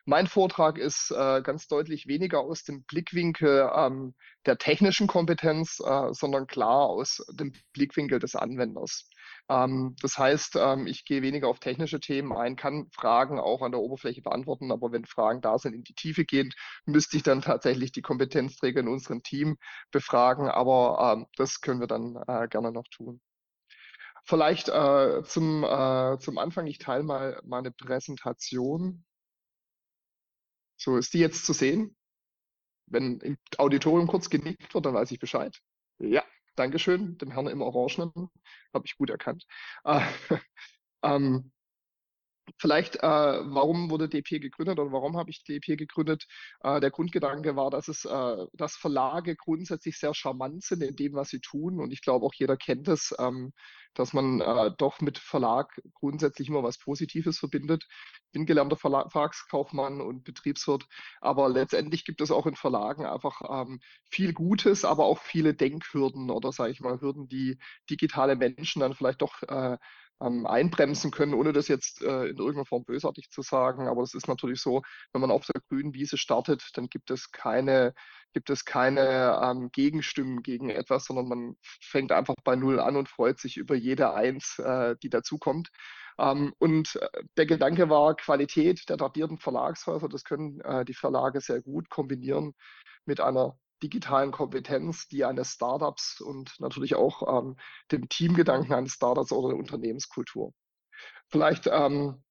[0.06, 4.14] Mein Vortrag ist äh, ganz deutlich weniger aus dem Blickwinkel ähm,
[4.46, 9.08] der technischen Kompetenz, äh, sondern klar aus dem Blickwinkel des Anwenders.
[9.48, 13.72] Ähm, das heißt, ähm, ich gehe weniger auf technische Themen ein, kann Fragen auch an
[13.72, 16.54] der Oberfläche beantworten, aber wenn Fragen da sind, in die Tiefe gehend,
[16.86, 19.58] müsste ich dann tatsächlich die Kompetenzträger in unserem Team
[19.90, 23.20] befragen, aber ähm, das können wir dann äh, gerne noch tun.
[24.24, 29.04] Vielleicht äh, zum, äh, zum Anfang, ich teile mal meine Präsentation.
[30.80, 31.94] So, ist die jetzt zu sehen?
[32.86, 35.60] Wenn im Auditorium kurz genickt wird, dann weiß ich Bescheid.
[35.98, 36.24] Ja,
[36.56, 38.30] Dankeschön, dem Herrn im Orangenen,
[38.72, 39.44] habe ich gut erkannt.
[39.84, 40.00] Äh,
[41.02, 41.52] ähm,
[42.58, 46.26] Vielleicht, äh, warum wurde DP gegründet oder warum habe ich DP gegründet?
[46.62, 51.14] Äh, der Grundgedanke war, dass es, äh, dass Verlage grundsätzlich sehr charmant sind in dem,
[51.14, 51.80] was sie tun.
[51.80, 53.52] Und ich glaube, auch jeder kennt es, ähm,
[53.94, 57.86] dass man äh, doch mit Verlag grundsätzlich immer was Positives verbindet.
[58.26, 60.86] Ich bin gelernter Verlagskaufmann und Betriebswirt,
[61.20, 66.30] aber letztendlich gibt es auch in Verlagen einfach ähm, viel Gutes, aber auch viele Denkhürden
[66.30, 69.76] oder sage ich mal Hürden, die digitale Menschen dann vielleicht doch äh,
[70.20, 73.88] ähm, einbremsen können, ohne das jetzt äh, in irgendeiner Form bösartig zu sagen.
[73.88, 77.30] Aber es ist natürlich so, wenn man auf der grünen Wiese startet, dann gibt es
[77.32, 77.94] keine,
[78.32, 83.08] gibt es keine ähm, Gegenstimmen gegen etwas, sondern man fängt einfach bei Null an und
[83.08, 85.70] freut sich über jede Eins, äh, die dazukommt.
[86.18, 90.08] Ähm, und äh, der Gedanke war Qualität der tradierten Verlagshäuser.
[90.08, 92.54] Das können äh, die Verlage sehr gut kombinieren
[93.06, 97.56] mit einer digitalen Kompetenz, die eines Startups und natürlich auch ähm,
[97.90, 100.52] dem Teamgedanken eines Startups oder der Unternehmenskultur.
[101.28, 102.22] Vielleicht ähm,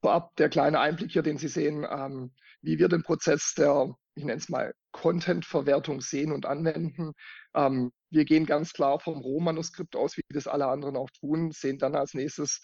[0.00, 2.32] vorab der kleine Einblick hier, den Sie sehen, ähm,
[2.62, 7.12] wie wir den Prozess der, ich nenne es mal, Content-Verwertung sehen und anwenden.
[7.54, 11.78] Ähm, wir gehen ganz klar vom Rohmanuskript aus, wie das alle anderen auch tun, sehen
[11.78, 12.60] dann als nächstes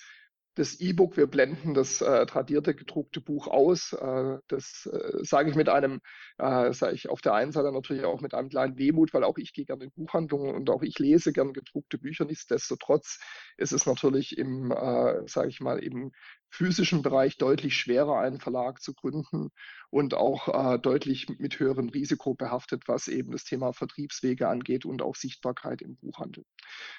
[0.55, 3.93] das E-Book, wir blenden das äh, tradierte gedruckte Buch aus.
[3.93, 6.01] Äh, das äh, sage ich mit einem,
[6.39, 9.39] äh, sage ich auf der einen Seite natürlich auch mit einem kleinen Wehmut, weil auch
[9.39, 12.25] ich gehe gerne in Buchhandlungen und auch ich lese gerne gedruckte Bücher.
[12.25, 13.19] Nichtsdestotrotz
[13.57, 16.13] ist es natürlich im, äh, sage ich mal, im
[16.55, 19.51] physischen Bereich deutlich schwerer, einen Verlag zu gründen
[19.91, 25.03] und auch äh, deutlich mit höherem Risiko behaftet, was eben das Thema Vertriebswege angeht und
[25.03, 26.45] auch Sichtbarkeit im Buchhandel.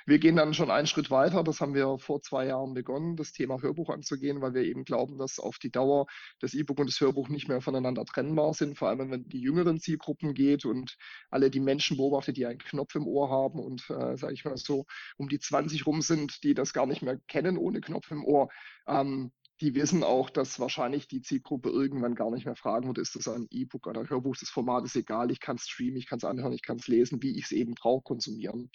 [0.05, 1.43] Wir gehen dann schon einen Schritt weiter.
[1.43, 5.17] Das haben wir vor zwei Jahren begonnen, das Thema Hörbuch anzugehen, weil wir eben glauben,
[5.17, 6.05] dass auf die Dauer
[6.39, 9.79] das E-Book und das Hörbuch nicht mehr voneinander trennbar sind, vor allem wenn die jüngeren
[9.79, 10.97] Zielgruppen geht und
[11.29, 14.57] alle die Menschen beobachtet, die einen Knopf im Ohr haben und, äh, sage ich mal
[14.57, 14.85] so,
[15.17, 18.49] um die 20 rum sind, die das gar nicht mehr kennen ohne Knopf im Ohr.
[18.87, 19.31] Ähm,
[19.61, 23.27] die wissen auch, dass wahrscheinlich die Zielgruppe irgendwann gar nicht mehr fragen wird, ist das
[23.27, 26.25] ein E-Book oder ein Hörbuch, das Format ist egal, ich kann streamen, ich kann es
[26.25, 28.69] anhören, ich kann es lesen, wie ich es eben brauche, konsumieren.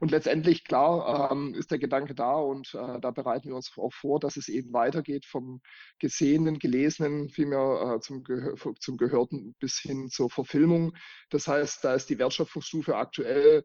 [0.00, 3.92] Und letztendlich, klar, ähm, ist der Gedanke da und äh, da bereiten wir uns auch
[3.92, 5.60] vor, dass es eben weitergeht vom
[5.98, 10.94] Gesehenen, Gelesenen, vielmehr äh, zum, Gehör, zum Gehörten bis hin zur Verfilmung.
[11.28, 13.64] Das heißt, da ist die Wertschöpfungsstufe aktuell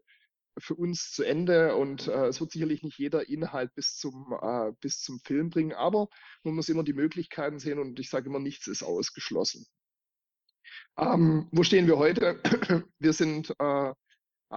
[0.60, 4.72] für uns zu Ende und äh, es wird sicherlich nicht jeder Inhalt bis zum, äh,
[4.80, 6.08] bis zum Film bringen, aber
[6.44, 9.66] man muss immer die Möglichkeiten sehen und ich sage immer, nichts ist ausgeschlossen.
[10.96, 12.40] Ähm, wo stehen wir heute?
[12.98, 13.92] Wir sind äh,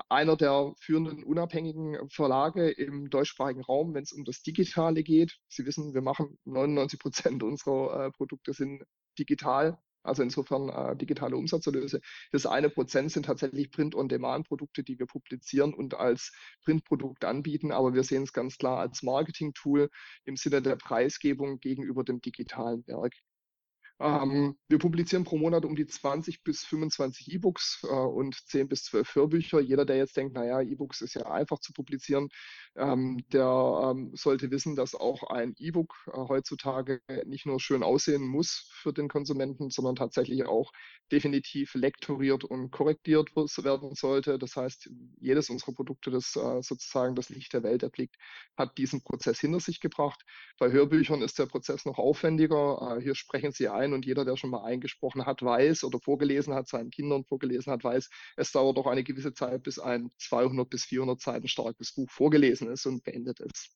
[0.09, 5.37] einer der führenden unabhängigen Verlage im deutschsprachigen Raum, wenn es um das Digitale geht.
[5.49, 8.83] Sie wissen, wir machen 99 Prozent unserer äh, Produkte sind
[9.19, 12.01] digital also insofern äh, digitale Umsatzerlöse.
[12.31, 16.31] Das eine Prozent sind tatsächlich Print-on-Demand-Produkte, die wir publizieren und als
[16.63, 17.71] Printprodukt anbieten.
[17.71, 19.89] Aber wir sehen es ganz klar als Marketing-Tool
[20.25, 23.13] im Sinne der Preisgebung gegenüber dem digitalen Werk.
[24.01, 28.85] Ähm, wir publizieren pro Monat um die 20 bis 25 E-Books äh, und 10 bis
[28.85, 29.59] 12 Hörbücher.
[29.59, 32.29] Jeder, der jetzt denkt, naja, E-Books ist ja einfach zu publizieren,
[32.75, 38.25] ähm, der ähm, sollte wissen, dass auch ein E-Book äh, heutzutage nicht nur schön aussehen
[38.25, 40.71] muss für den Konsumenten, sondern tatsächlich auch
[41.11, 44.39] definitiv lektoriert und korrektiert werden sollte.
[44.39, 48.15] Das heißt, jedes unserer Produkte, das äh, sozusagen das Licht der Welt erblickt,
[48.55, 50.23] hat diesen Prozess hinter sich gebracht.
[50.57, 52.97] Bei Hörbüchern ist der Prozess noch aufwendiger.
[52.97, 56.53] Äh, hier sprechen Sie ein und jeder, der schon mal eingesprochen hat, weiß oder vorgelesen
[56.53, 60.69] hat, seinen Kindern vorgelesen hat, weiß, es dauert doch eine gewisse Zeit, bis ein 200
[60.69, 63.69] bis 400 Seiten starkes Buch vorgelesen abgeschlossen ist und beendet ist.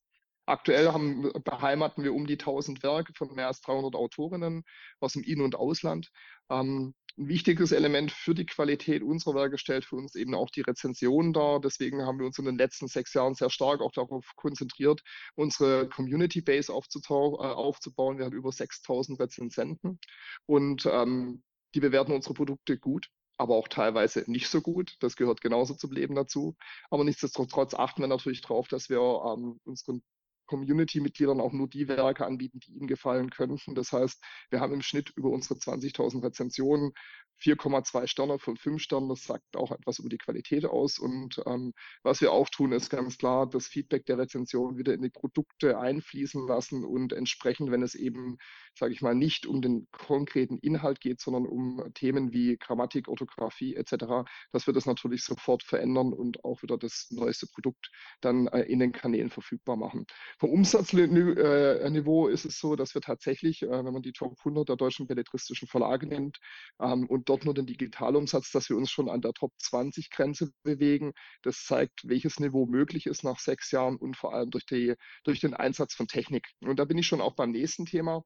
[0.47, 4.63] Aktuell haben, beheimaten wir um die 1000 Werke von mehr als 300 Autorinnen
[4.99, 6.11] aus dem In- und Ausland.
[6.51, 10.61] Ähm, ein wichtiges Element für die Qualität unserer Werke stellt für uns eben auch die
[10.61, 11.59] Rezension dar.
[11.61, 15.01] Deswegen haben wir uns in den letzten sechs Jahren sehr stark auch darauf konzentriert,
[15.33, 18.19] unsere Community Base äh, aufzubauen.
[18.19, 19.97] Wir haben über 6000 Rezensenten
[20.45, 21.41] und ähm,
[21.73, 24.95] die bewerten unsere Produkte gut aber auch teilweise nicht so gut.
[24.99, 26.55] Das gehört genauso zum Leben dazu.
[26.89, 30.03] Aber nichtsdestotrotz achten wir natürlich darauf, dass wir ähm, unseren
[30.47, 33.75] Community-Mitgliedern auch nur die Werke anbieten, die ihnen gefallen könnten.
[33.75, 36.93] Das heißt, wir haben im Schnitt über unsere 20.000 Rezensionen
[37.41, 39.09] 4,2 Sterne von 5 Sternen.
[39.09, 40.99] Das sagt auch etwas über die Qualität aus.
[40.99, 41.73] Und ähm,
[42.03, 45.77] was wir auch tun, ist ganz klar, das Feedback der Rezension wieder in die Produkte
[45.77, 48.37] einfließen lassen und entsprechend, wenn es eben,
[48.77, 53.75] sage ich mal, nicht um den konkreten Inhalt geht, sondern um Themen wie Grammatik, Orthographie
[53.75, 58.61] etc., dass wir das natürlich sofort verändern und auch wieder das neueste Produkt dann äh,
[58.61, 60.05] in den Kanälen verfügbar machen.
[60.39, 64.75] Vom Umsatzniveau ist es so, dass wir tatsächlich, äh, wenn man die Top 100 der
[64.75, 66.39] deutschen belletristischen Verlage nimmt
[66.79, 70.51] ähm, und dort nur den Digitalumsatz, dass wir uns schon an der Top 20 Grenze
[70.63, 71.13] bewegen.
[71.43, 75.39] Das zeigt, welches Niveau möglich ist nach sechs Jahren und vor allem durch, die, durch
[75.39, 76.47] den Einsatz von Technik.
[76.61, 78.23] Und da bin ich schon auch beim nächsten Thema.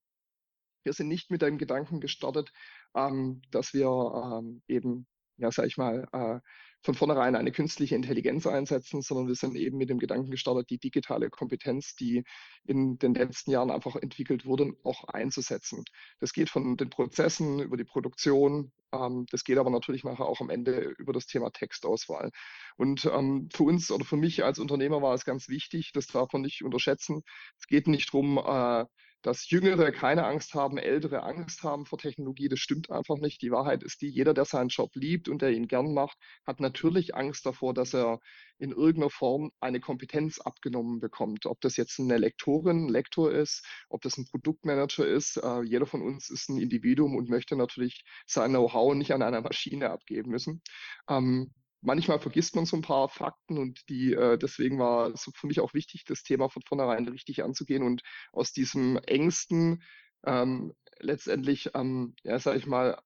[0.83, 2.51] Wir sind nicht mit dem Gedanken gestartet,
[2.95, 6.39] ähm, dass wir ähm, eben, ja, sag ich mal, äh,
[6.81, 10.77] von vornherein eine künstliche Intelligenz einsetzen, sondern wir sind eben mit dem Gedanken gestartet, die
[10.77, 12.23] digitale Kompetenz, die
[12.65, 15.83] in den letzten Jahren einfach entwickelt wurde, auch einzusetzen.
[16.19, 20.41] Das geht von den Prozessen über die Produktion, ähm, das geht aber natürlich nachher auch
[20.41, 22.31] am Ende über das Thema Textauswahl.
[22.77, 26.31] Und ähm, für uns oder für mich als Unternehmer war es ganz wichtig, das darf
[26.33, 27.23] man nicht unterschätzen.
[27.59, 28.85] Es geht nicht darum, äh,
[29.21, 32.47] dass Jüngere keine Angst haben, Ältere Angst haben vor Technologie.
[32.47, 33.41] Das stimmt einfach nicht.
[33.41, 36.59] Die Wahrheit ist die, jeder, der seinen Job liebt und der ihn gern macht, hat
[36.59, 38.19] natürlich Angst davor, dass er
[38.57, 41.45] in irgendeiner Form eine Kompetenz abgenommen bekommt.
[41.45, 45.37] Ob das jetzt eine Lektorin, ein Lektor ist, ob das ein Produktmanager ist.
[45.37, 49.41] Äh, jeder von uns ist ein Individuum und möchte natürlich sein Know-how nicht an einer
[49.41, 50.61] Maschine abgeben müssen.
[51.09, 55.47] Ähm, manchmal vergisst man so ein paar Fakten und die, äh, deswegen war es für
[55.47, 58.01] mich auch wichtig, das Thema von vornherein richtig anzugehen und
[58.31, 59.83] aus diesem Ängsten
[60.25, 63.01] ähm, letztendlich, ähm, ja, sag ich mal,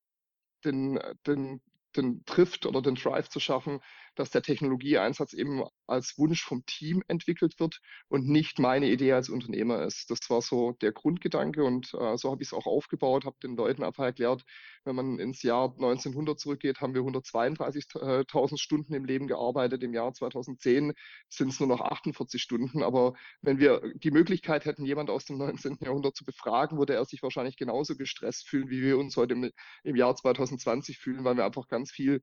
[0.64, 1.60] den, den,
[1.96, 3.80] den Trift oder den Drive zu schaffen,
[4.14, 9.28] dass der Technologieeinsatz eben als Wunsch vom Team entwickelt wird und nicht meine Idee als
[9.28, 10.10] Unternehmer ist.
[10.10, 13.56] Das war so der Grundgedanke und äh, so habe ich es auch aufgebaut, habe den
[13.56, 14.44] Leuten einfach erklärt,
[14.84, 19.82] wenn man ins Jahr 1900 zurückgeht, haben wir 132.000 Stunden im Leben gearbeitet.
[19.82, 20.92] Im Jahr 2010
[21.28, 22.82] sind es nur noch 48 Stunden.
[22.82, 25.78] Aber wenn wir die Möglichkeit hätten, jemand aus dem 19.
[25.80, 29.50] Jahrhundert zu befragen, würde er sich wahrscheinlich genauso gestresst fühlen, wie wir uns heute im,
[29.84, 32.22] im Jahr 2020 fühlen, weil wir einfach ganz viel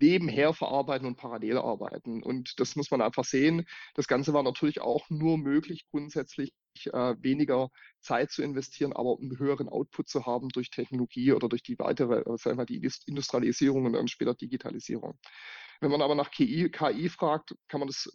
[0.00, 2.22] nebenher verarbeiten und parallel arbeiten.
[2.22, 3.66] Und das muss man einfach sehen.
[3.94, 6.52] Das Ganze war natürlich auch nur möglich, grundsätzlich
[6.86, 7.70] äh, weniger
[8.00, 12.20] Zeit zu investieren, aber einen höheren Output zu haben durch Technologie oder durch die weitere,
[12.20, 15.18] äh, sagen wir, die Industrialisierung und dann später Digitalisierung.
[15.80, 18.10] Wenn man aber nach KI, KI fragt, kann man das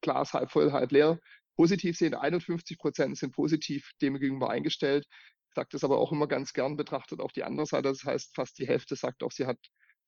[0.00, 1.18] Glas halb voll, halb leer
[1.56, 2.14] positiv sehen.
[2.14, 5.06] 51 Prozent sind positiv dem gegenüber eingestellt.
[5.50, 7.88] Ich sage das aber auch immer ganz gern betrachtet auf die andere Seite.
[7.88, 9.58] Das heißt, fast die Hälfte sagt auch, sie hat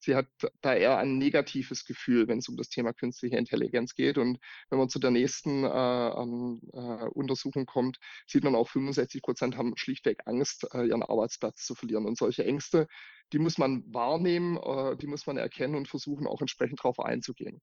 [0.05, 0.27] sie hat
[0.61, 4.17] da eher ein negatives Gefühl, wenn es um das Thema künstliche Intelligenz geht.
[4.17, 4.39] Und
[4.69, 7.97] wenn man zu der nächsten äh, äh, Untersuchung kommt,
[8.27, 12.05] sieht man auch 65 Prozent haben schlichtweg Angst, äh, ihren Arbeitsplatz zu verlieren.
[12.05, 12.87] Und solche Ängste,
[13.33, 17.61] die muss man wahrnehmen, äh, die muss man erkennen und versuchen auch entsprechend darauf einzugehen.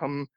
[0.00, 0.28] Ähm,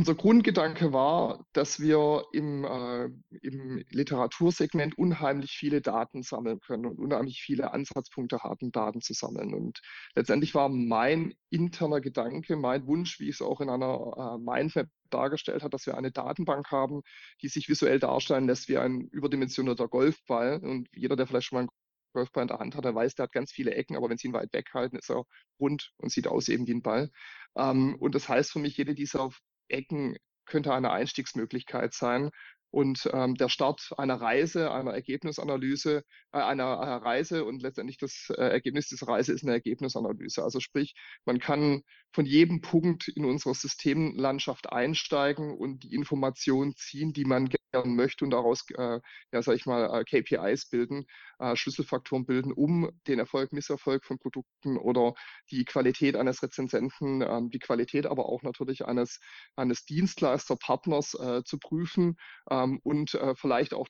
[0.00, 3.10] unser Grundgedanke war, dass wir im, äh,
[3.42, 9.52] im Literatursegment unheimlich viele Daten sammeln können und unheimlich viele Ansatzpunkte haben, Daten zu sammeln.
[9.52, 9.82] Und
[10.14, 14.88] letztendlich war mein interner Gedanke, mein Wunsch, wie ich es auch in einer äh, Mindmap
[15.10, 17.02] dargestellt hat, dass wir eine Datenbank haben,
[17.42, 20.60] die sich visuell darstellen lässt wie ein überdimensionierter Golfball.
[20.62, 21.70] Und jeder, der vielleicht schon mal einen
[22.14, 24.28] Golfball in der Hand hat, der weiß, der hat ganz viele Ecken, aber wenn Sie
[24.28, 25.24] ihn weit weghalten, ist er
[25.60, 27.10] rund und sieht aus eben wie ein Ball.
[27.54, 29.30] Ähm, und das heißt für mich, jede dieser
[29.70, 30.16] Ecken
[30.46, 32.30] könnte eine Einstiegsmöglichkeit sein.
[32.70, 38.28] Und ähm, der Start einer Reise, einer Ergebnisanalyse, äh, einer äh, Reise und letztendlich das
[38.30, 40.42] äh, Ergebnis dieser Reise ist eine Ergebnisanalyse.
[40.42, 40.94] Also sprich,
[41.24, 47.48] man kann von jedem Punkt in unserer Systemlandschaft einsteigen und die Informationen ziehen, die man
[47.72, 49.00] gerne möchte und daraus, äh,
[49.32, 51.06] ja, sag ich mal, äh, KPIs bilden,
[51.38, 55.14] äh, Schlüsselfaktoren bilden, um den Erfolg, Misserfolg von Produkten oder
[55.50, 59.20] die Qualität eines Rezensenten, äh, die Qualität aber auch natürlich eines,
[59.56, 62.16] eines Dienstleisterpartners äh, zu prüfen
[62.62, 63.88] ähm, und äh, vielleicht auch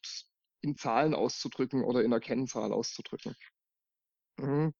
[0.60, 3.34] in Zahlen auszudrücken oder in einer Kennzahl auszudrücken.
[4.38, 4.72] Mhm.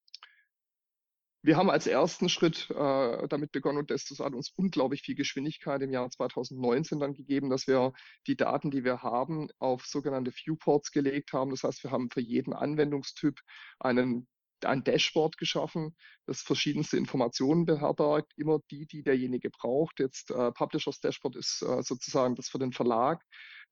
[1.43, 5.81] Wir haben als ersten Schritt äh, damit begonnen und das, hat uns unglaublich viel Geschwindigkeit
[5.81, 7.95] im Jahr 2019 dann gegeben, dass wir
[8.27, 11.51] die Daten, die wir haben, auf sogenannte Viewports gelegt haben.
[11.51, 13.41] Das heißt, wir haben für jeden Anwendungstyp
[13.79, 14.29] einen
[14.65, 20.01] ein Dashboard geschaffen, das verschiedenste Informationen beherbergt, immer die, die derjenige braucht.
[20.01, 23.23] Jetzt äh, Publishers Dashboard ist äh, sozusagen das für den Verlag.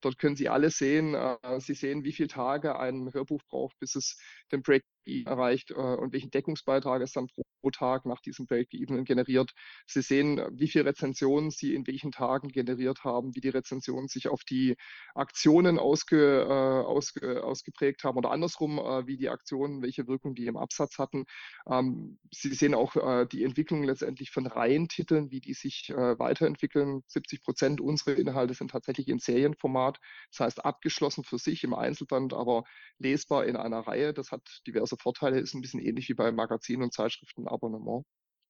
[0.01, 3.95] Dort können Sie alle sehen, äh, Sie sehen, wie viele Tage ein Hörbuch braucht, bis
[3.97, 4.21] es
[4.53, 4.85] den Break
[5.25, 9.53] erreicht äh, und welchen Deckungsbeitrag es dann pro, Tag nach diesem Break-Even generiert.
[9.87, 14.29] Sie sehen, wie viele Rezensionen Sie in welchen Tagen generiert haben, wie die Rezensionen sich
[14.29, 14.77] auf die
[15.15, 20.47] Aktionen ausge, äh, ausge, ausgeprägt haben oder andersrum, äh, wie die Aktionen, welche Wirkung die
[20.47, 21.25] im Absatz hatten.
[21.69, 27.03] Ähm, Sie sehen auch äh, die Entwicklung letztendlich von Reihentiteln, wie die sich äh, weiterentwickeln.
[27.07, 29.99] 70 Prozent unserer Inhalte sind tatsächlich in Serienformat,
[30.31, 32.65] das heißt abgeschlossen für sich im Einzelband, aber
[32.99, 34.15] lesbar in einer Reihe.
[34.15, 38.05] Das hat diverse Vorteile, ist ein bisschen ähnlich wie bei Magazinen und Zeitschriftenabonnement.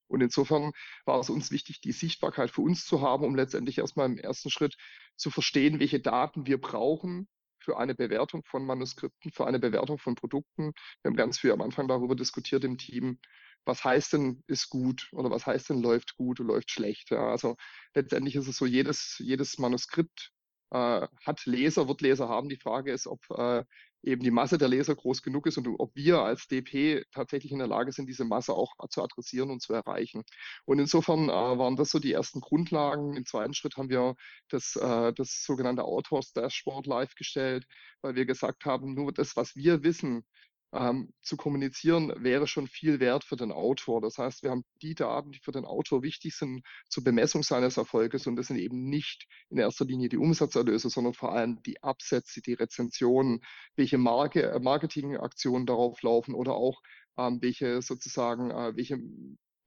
[0.09, 0.73] Und insofern
[1.05, 4.51] war es uns wichtig, die Sichtbarkeit für uns zu haben, um letztendlich erstmal im ersten
[4.51, 4.77] Schritt
[5.17, 10.15] zu verstehen, welche Daten wir brauchen für eine Bewertung von Manuskripten, für eine Bewertung von
[10.15, 10.73] Produkten.
[11.03, 13.19] Wir haben ganz viel am Anfang darüber diskutiert im Team,
[13.67, 17.11] was heißt denn ist gut oder was heißt denn läuft gut oder läuft schlecht.
[17.11, 17.57] Ja, also
[17.95, 20.33] letztendlich ist es so, jedes, jedes Manuskript
[20.71, 22.49] äh, hat Leser, wird Leser haben.
[22.49, 23.65] Die Frage ist, ob äh,
[24.03, 27.59] eben die Masse der Leser groß genug ist und ob wir als DP tatsächlich in
[27.59, 30.25] der Lage sind, diese Masse auch zu adressieren und zu erreichen.
[30.65, 33.17] Und insofern äh, waren das so die ersten Grundlagen.
[33.17, 34.15] Im zweiten Schritt haben wir
[34.49, 37.67] das, äh, das sogenannte Authors Dashboard live gestellt,
[38.03, 40.25] weil wir gesagt haben, nur das, was wir wissen,
[40.73, 44.01] ähm, zu kommunizieren, wäre schon viel wert für den Autor.
[44.01, 47.77] Das heißt, wir haben die Daten, die für den Autor wichtig sind zur Bemessung seines
[47.77, 51.83] Erfolges und das sind eben nicht in erster Linie die Umsatzerlöse, sondern vor allem die
[51.83, 53.41] Absätze, die Rezensionen,
[53.77, 56.81] welche Marke, äh, Marketingaktionen darauf laufen oder auch
[57.17, 58.99] ähm, welche sozusagen, äh, welche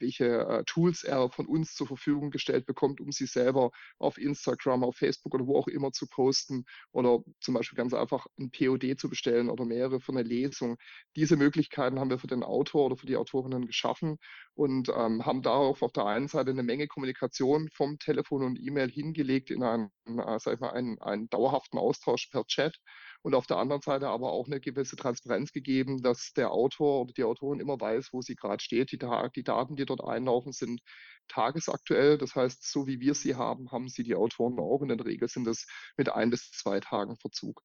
[0.02, 4.84] welche äh, Tools er von uns zur Verfügung gestellt bekommt, um sie selber auf Instagram,
[4.84, 9.00] auf Facebook oder wo auch immer zu posten oder zum Beispiel ganz einfach ein POD
[9.00, 10.78] zu bestellen oder mehrere für eine Lesung.
[11.16, 14.18] Diese Möglichkeiten haben wir für den Autor oder für die Autorinnen geschaffen
[14.54, 18.90] und ähm, haben darauf auf der einen Seite eine Menge Kommunikation vom Telefon und E-Mail
[18.90, 22.78] hingelegt in einen, äh, sag ich mal, einen, einen dauerhaften Austausch per Chat
[23.24, 27.14] und auf der anderen Seite aber auch eine gewisse Transparenz gegeben, dass der Autor oder
[27.14, 28.92] die Autorin immer weiß, wo sie gerade steht.
[28.92, 30.82] Die, die, Daten, die dort einlaufen, sind
[31.28, 32.18] tagesaktuell.
[32.18, 34.82] Das heißt, so wie wir sie haben, haben sie die Autoren auch.
[34.82, 35.68] In der Regel sind es
[35.98, 37.62] mit ein bis zwei Tagen Verzug.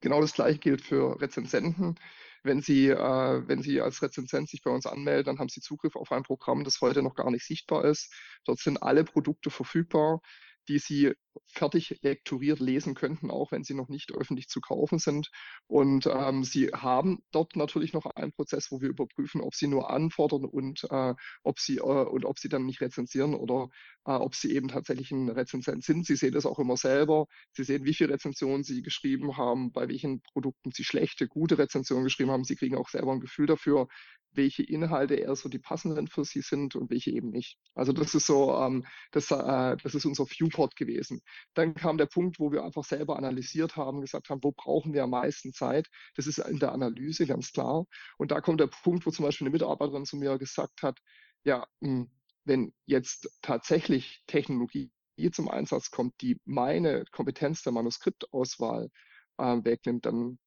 [0.00, 1.98] Genau das gleiche gilt für Rezensenten.
[2.44, 5.96] Wenn Sie, äh, wenn Sie als Rezensent sich bei uns anmelden, dann haben Sie Zugriff
[5.96, 8.14] auf ein Programm, das heute noch gar nicht sichtbar ist.
[8.44, 10.20] Dort sind alle Produkte verfügbar
[10.68, 11.12] die Sie
[11.46, 15.30] fertig lektoriert lesen könnten, auch wenn sie noch nicht öffentlich zu kaufen sind.
[15.66, 19.90] Und ähm, Sie haben dort natürlich noch einen Prozess, wo wir überprüfen, ob Sie nur
[19.90, 23.68] anfordern und äh, ob Sie äh, und ob Sie dann nicht rezensieren oder
[24.04, 26.06] äh, ob Sie eben tatsächlich ein Rezensent sind.
[26.06, 27.26] Sie sehen das auch immer selber.
[27.52, 32.04] Sie sehen, wie viele Rezensionen Sie geschrieben haben, bei welchen Produkten Sie schlechte, gute Rezensionen
[32.04, 32.44] geschrieben haben.
[32.44, 33.88] Sie kriegen auch selber ein Gefühl dafür,
[34.32, 37.58] welche Inhalte eher so die passenden für sie sind und welche eben nicht.
[37.74, 41.20] Also das ist so, ähm, das, äh, das ist unser Viewport gewesen.
[41.54, 45.04] Dann kam der Punkt, wo wir einfach selber analysiert haben, gesagt haben, wo brauchen wir
[45.04, 45.88] am meisten Zeit?
[46.16, 47.86] Das ist in der Analyse ganz klar.
[48.18, 50.98] Und da kommt der Punkt, wo zum Beispiel eine Mitarbeiterin zu mir gesagt hat,
[51.44, 52.10] ja, hm,
[52.44, 54.90] wenn jetzt tatsächlich Technologie
[55.32, 58.90] zum Einsatz kommt, die meine Kompetenz der Manuskriptauswahl
[59.38, 60.38] äh, wegnimmt, dann,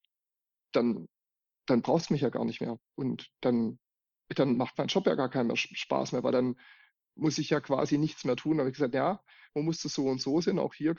[0.71, 1.07] dann
[1.67, 2.77] dann brauchst du mich ja gar nicht mehr.
[2.95, 3.79] Und dann,
[4.29, 6.55] dann macht mein Job ja gar keinen mehr Spaß mehr, weil dann
[7.15, 8.57] muss ich ja quasi nichts mehr tun.
[8.57, 9.21] Da habe ich gesagt, ja,
[9.53, 10.59] man muss das so und so sehen.
[10.59, 10.95] Auch hier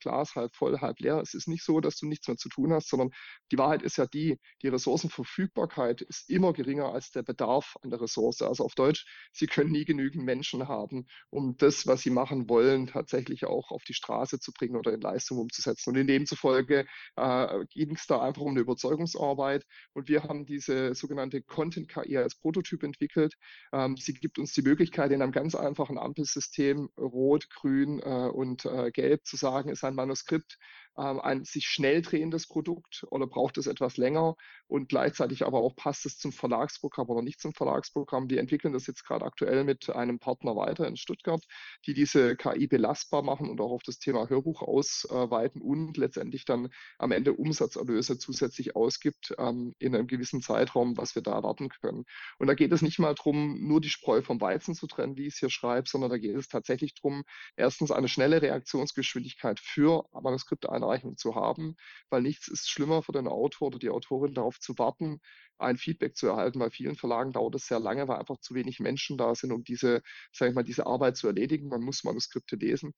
[0.00, 1.18] Glas halb voll, halb leer.
[1.20, 3.10] Es ist nicht so, dass du nichts mehr zu tun hast, sondern
[3.52, 8.00] die Wahrheit ist ja die, die Ressourcenverfügbarkeit ist immer geringer als der Bedarf an der
[8.00, 8.42] Ressource.
[8.42, 12.86] Also auf Deutsch, sie können nie genügend Menschen haben, um das, was sie machen wollen,
[12.86, 15.90] tatsächlich auch auf die Straße zu bringen oder in Leistung umzusetzen.
[15.90, 19.64] Und in demzufolge äh, ging es da einfach um eine Überzeugungsarbeit.
[19.92, 23.34] Und wir haben diese sogenannte Content-KI als Prototyp entwickelt.
[23.72, 28.90] Ähm, sie gibt uns die Möglichkeit, in einem ganz einfachen Ampelsystem, rot, grün, und äh,
[28.90, 30.58] Gelb zu sagen, ist ein Manuskript
[30.96, 34.36] ein sich schnell drehendes Produkt oder braucht es etwas länger
[34.66, 38.30] und gleichzeitig aber auch passt es zum Verlagsprogramm oder nicht zum Verlagsprogramm.
[38.30, 41.42] Wir entwickeln das jetzt gerade aktuell mit einem Partner weiter in Stuttgart,
[41.84, 46.68] die diese KI belastbar machen und auch auf das Thema Hörbuch ausweiten und letztendlich dann
[46.98, 52.04] am Ende Umsatzerlöse zusätzlich ausgibt ähm, in einem gewissen Zeitraum, was wir da erwarten können.
[52.38, 55.26] Und da geht es nicht mal darum, nur die Spreu vom Weizen zu trennen, wie
[55.26, 57.24] ich es hier schreibe, sondern da geht es tatsächlich darum,
[57.56, 61.76] erstens eine schnelle Reaktionsgeschwindigkeit für Manuskripte einer Einreichung zu haben,
[62.10, 65.20] weil nichts ist schlimmer für den Autor oder die Autorin darauf zu warten,
[65.58, 66.58] ein Feedback zu erhalten.
[66.58, 69.64] Bei vielen Verlagen dauert es sehr lange, weil einfach zu wenig Menschen da sind, um
[69.64, 70.02] diese,
[70.32, 71.68] sage ich mal, diese Arbeit zu erledigen.
[71.68, 72.92] Man muss Manuskripte lesen.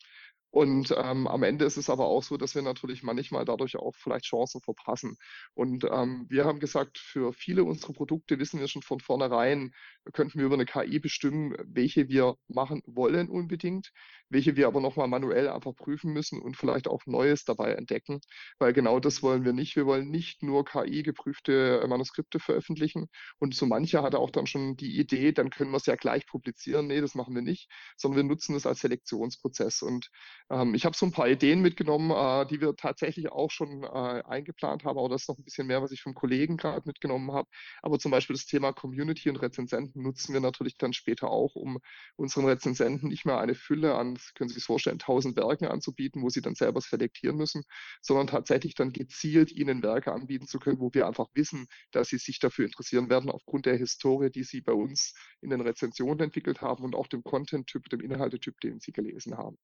[0.51, 3.95] Und ähm, am Ende ist es aber auch so, dass wir natürlich manchmal dadurch auch
[3.95, 5.17] vielleicht Chancen verpassen.
[5.55, 9.73] Und ähm, wir haben gesagt, für viele unserer Produkte wissen wir schon von vornherein,
[10.13, 13.93] könnten wir über eine KI bestimmen, welche wir machen wollen unbedingt,
[14.31, 18.21] welche wir aber nochmal manuell einfach prüfen müssen und vielleicht auch Neues dabei entdecken.
[18.59, 19.77] Weil genau das wollen wir nicht.
[19.77, 23.09] Wir wollen nicht nur KI-geprüfte Manuskripte veröffentlichen.
[23.39, 26.27] Und so mancher hatte auch dann schon die Idee, dann können wir es ja gleich
[26.27, 26.87] publizieren.
[26.87, 29.83] Nee, das machen wir nicht, sondern wir nutzen es als Selektionsprozess.
[29.83, 30.11] Und
[30.51, 34.23] ähm, ich habe so ein paar Ideen mitgenommen, äh, die wir tatsächlich auch schon äh,
[34.27, 37.33] eingeplant haben, aber das ist noch ein bisschen mehr, was ich vom Kollegen gerade mitgenommen
[37.33, 37.49] habe.
[37.83, 41.79] Aber zum Beispiel das Thema Community und Rezensenten nutzen wir natürlich dann später auch, um
[42.17, 46.29] unseren Rezensenten nicht mehr eine Fülle an, können Sie sich vorstellen, tausend Werken anzubieten, wo
[46.31, 47.65] sie dann selber selektieren müssen,
[48.01, 52.19] sondern tatsächlich dann gezielt ihnen Werke anbieten zu können, wo wir einfach wissen, dass sie
[52.19, 56.61] sich dafür interessieren werden, aufgrund der Historie, die sie bei uns in den Rezensionen entwickelt
[56.63, 59.59] haben und auch dem Content-Typ, dem Inhaltetyp, den sie gelesen haben.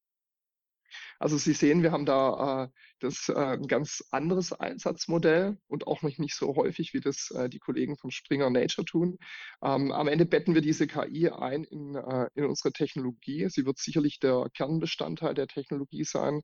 [1.19, 2.69] Also Sie sehen, wir haben da äh,
[3.01, 7.49] das äh, ein ganz anderes Einsatzmodell und auch nicht, nicht so häufig, wie das äh,
[7.49, 9.19] die Kollegen vom Springer Nature tun.
[9.63, 13.49] Ähm, am Ende betten wir diese KI ein in, äh, in unsere Technologie.
[13.49, 16.41] Sie wird sicherlich der Kernbestandteil der Technologie sein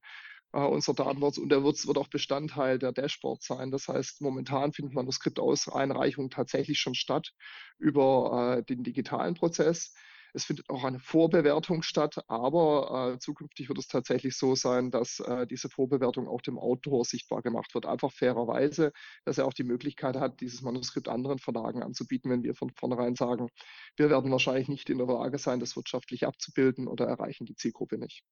[0.53, 3.71] äh, unser Datenwort und der wird, wird auch Bestandteil der Dashboard sein.
[3.71, 7.31] Das heißt, momentan findet Manuskriptauseinreichung tatsächlich schon statt
[7.79, 9.95] über äh, den digitalen Prozess.
[10.35, 15.21] Es findet auch eine Vorbewertung statt, aber äh, zukünftig wird es tatsächlich so sein, dass
[15.21, 17.87] äh, diese Vorbewertung auch dem Autor sichtbar gemacht wird.
[17.87, 18.93] Einfach fairerweise,
[19.25, 23.15] dass er auch die Möglichkeit hat, dieses Manuskript anderen Verlagen anzubieten, wenn wir von vornherein
[23.15, 23.49] sagen,
[23.97, 27.99] wir werden wahrscheinlich nicht in der Lage sein, das wirtschaftlich abzubilden oder erreichen die Zielgruppe
[27.99, 28.25] nicht.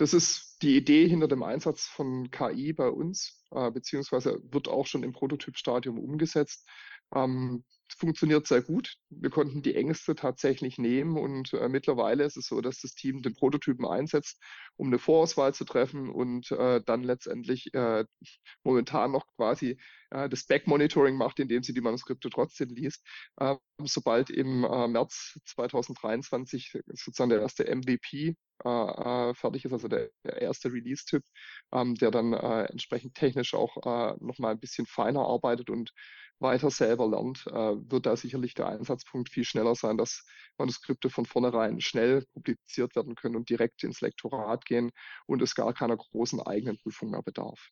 [0.00, 4.86] Das ist die Idee hinter dem Einsatz von KI bei uns, äh, beziehungsweise wird auch
[4.86, 6.66] schon im Prototypstadium umgesetzt.
[7.14, 7.64] Ähm,
[7.96, 8.94] funktioniert sehr gut.
[9.10, 13.22] Wir konnten die Ängste tatsächlich nehmen und äh, mittlerweile ist es so, dass das Team
[13.22, 14.40] den Prototypen einsetzt,
[14.76, 18.04] um eine Vorauswahl zu treffen und äh, dann letztendlich äh,
[18.62, 19.78] momentan noch quasi
[20.10, 23.04] äh, das Backmonitoring macht, indem sie die Manuskripte trotzdem liest.
[23.40, 30.10] Ähm, sobald im äh, März 2023 sozusagen der erste MVP äh, fertig ist, also der,
[30.24, 31.24] erste Release-Tipp,
[31.72, 35.92] ähm, der dann entsprechend technisch auch äh, nochmal ein bisschen feiner arbeitet und
[36.40, 37.52] weiter selber lernt, äh,
[37.90, 40.24] wird da sicherlich der Einsatzpunkt viel schneller sein, dass
[40.58, 44.90] Manuskripte von vornherein schnell publiziert werden können und direkt ins Lektorat gehen
[45.26, 47.68] und es gar keiner großen eigenen Prüfung mehr bedarf.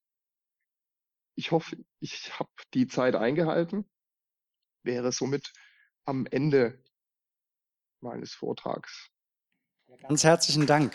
[1.34, 3.88] Ich hoffe, ich habe die Zeit eingehalten,
[4.82, 5.52] wäre somit
[6.04, 6.82] am Ende
[8.00, 9.08] meines Vortrags.
[10.02, 10.92] Ganz herzlichen Dank.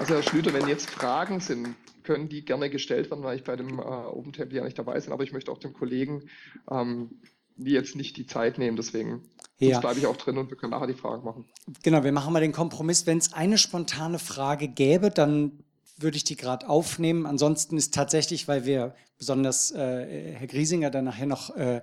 [0.00, 3.54] Also Herr Schlüter, wenn jetzt Fragen sind, können die gerne gestellt werden, weil ich bei
[3.54, 5.12] dem äh, Open Table ja nicht dabei bin.
[5.12, 6.22] Aber ich möchte auch dem Kollegen
[6.70, 7.20] ähm,
[7.56, 8.78] die jetzt nicht die Zeit nehmen.
[8.78, 9.28] Deswegen
[9.58, 9.78] ja.
[9.78, 11.44] bleibe ich auch drin und wir können nachher die Fragen machen.
[11.82, 13.06] Genau, wir machen mal den Kompromiss.
[13.06, 15.62] Wenn es eine spontane Frage gäbe, dann
[15.98, 17.26] würde ich die gerade aufnehmen.
[17.26, 21.82] Ansonsten ist tatsächlich, weil wir besonders äh, Herr Griesinger dann nachher noch äh,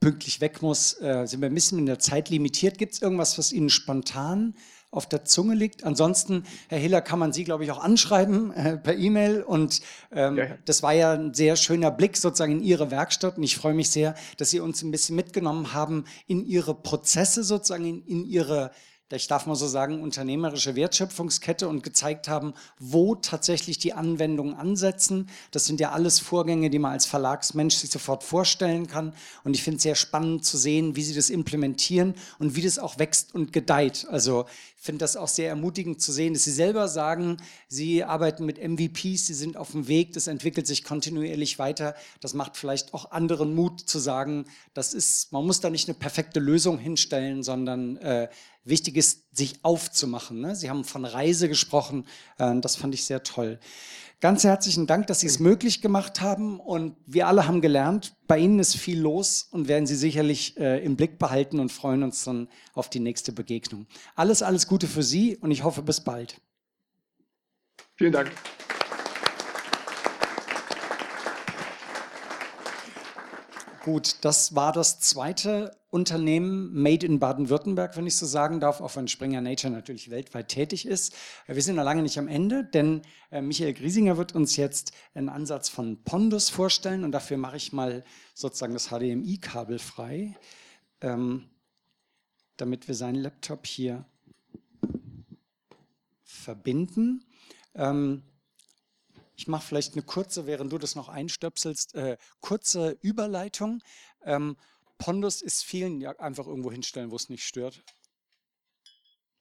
[0.00, 2.78] pünktlich weg muss, äh, sind wir ein bisschen in der Zeit limitiert.
[2.78, 4.54] Gibt es irgendwas, was Ihnen spontan
[4.92, 5.82] auf der Zunge liegt.
[5.84, 9.42] Ansonsten, Herr Hiller, kann man Sie, glaube ich, auch anschreiben äh, per E-Mail.
[9.42, 9.80] Und
[10.12, 10.58] ähm, ja, ja.
[10.66, 13.38] das war ja ein sehr schöner Blick sozusagen in Ihre Werkstatt.
[13.38, 17.42] Und ich freue mich sehr, dass Sie uns ein bisschen mitgenommen haben in Ihre Prozesse
[17.42, 18.70] sozusagen, in, in Ihre
[19.16, 25.28] ich darf mal so sagen, unternehmerische Wertschöpfungskette und gezeigt haben, wo tatsächlich die Anwendungen ansetzen.
[25.50, 29.14] Das sind ja alles Vorgänge, die man als Verlagsmensch sich sofort vorstellen kann.
[29.44, 32.78] Und ich finde es sehr spannend zu sehen, wie sie das implementieren und wie das
[32.78, 34.06] auch wächst und gedeiht.
[34.08, 34.46] Also
[34.82, 37.36] finde das auch sehr ermutigend zu sehen, dass Sie selber sagen,
[37.68, 41.94] Sie arbeiten mit MVPs, Sie sind auf dem Weg, das entwickelt sich kontinuierlich weiter.
[42.20, 44.44] Das macht vielleicht auch anderen Mut zu sagen,
[44.74, 48.28] das ist, man muss da nicht eine perfekte Lösung hinstellen, sondern äh,
[48.64, 50.40] wichtig ist, sich aufzumachen.
[50.40, 50.56] Ne?
[50.56, 52.04] Sie haben von Reise gesprochen,
[52.38, 53.60] äh, das fand ich sehr toll.
[54.22, 58.38] Ganz herzlichen Dank, dass Sie es möglich gemacht haben und wir alle haben gelernt, bei
[58.38, 62.22] Ihnen ist viel los und werden Sie sicherlich äh, im Blick behalten und freuen uns
[62.22, 63.88] dann auf die nächste Begegnung.
[64.14, 66.40] Alles, alles Gute für Sie und ich hoffe bis bald.
[67.96, 68.30] Vielen Dank.
[73.82, 78.94] Gut, das war das zweite Unternehmen Made in Baden-Württemberg, wenn ich so sagen darf, auch
[78.94, 81.12] wenn Springer Nature natürlich weltweit tätig ist.
[81.48, 83.02] Äh, wir sind noch lange nicht am Ende, denn
[83.32, 87.72] äh, Michael Griesinger wird uns jetzt einen Ansatz von Pondus vorstellen und dafür mache ich
[87.72, 88.04] mal
[88.34, 90.36] sozusagen das HDMI-Kabel frei,
[91.00, 91.50] ähm,
[92.58, 94.04] damit wir seinen Laptop hier
[96.22, 97.24] verbinden.
[97.74, 98.22] Ähm,
[99.36, 103.82] ich mache vielleicht eine kurze, während du das noch einstöpselst, äh, kurze Überleitung.
[104.24, 104.56] Ähm,
[104.98, 107.82] Pondus ist vielen, ja, einfach irgendwo hinstellen, wo es nicht stört.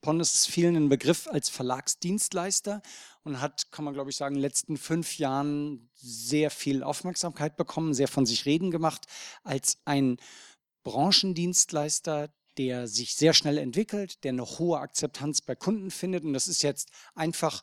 [0.02, 2.82] Pondus ist vielen ein Begriff als Verlagsdienstleister
[3.24, 7.56] und hat, kann man glaube ich sagen, in den letzten fünf Jahren sehr viel Aufmerksamkeit
[7.56, 9.06] bekommen, sehr von sich reden gemacht,
[9.44, 10.18] als ein
[10.84, 16.24] Branchendienstleister, der sich sehr schnell entwickelt, der eine hohe Akzeptanz bei Kunden findet.
[16.24, 17.62] Und das ist jetzt einfach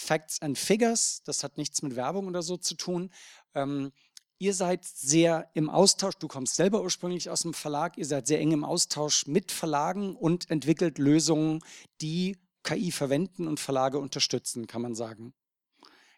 [0.00, 3.10] Facts and Figures, das hat nichts mit Werbung oder so zu tun.
[3.54, 3.92] Ähm,
[4.38, 8.40] ihr seid sehr im Austausch, du kommst selber ursprünglich aus dem Verlag, ihr seid sehr
[8.40, 11.62] eng im Austausch mit Verlagen und entwickelt Lösungen,
[12.00, 15.34] die KI verwenden und Verlage unterstützen, kann man sagen.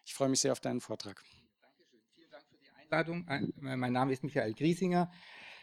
[0.05, 1.21] Ich freue mich sehr auf deinen Vortrag.
[1.61, 1.99] Dankeschön.
[2.15, 3.25] Vielen Dank für die Einladung.
[3.59, 5.11] Mein Name ist Michael Griesinger.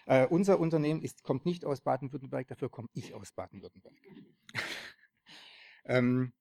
[0.06, 3.94] Uh, unser Unternehmen ist, kommt nicht aus Baden-Württemberg, dafür komme ich aus Baden-Württemberg.
[5.84, 6.32] ähm,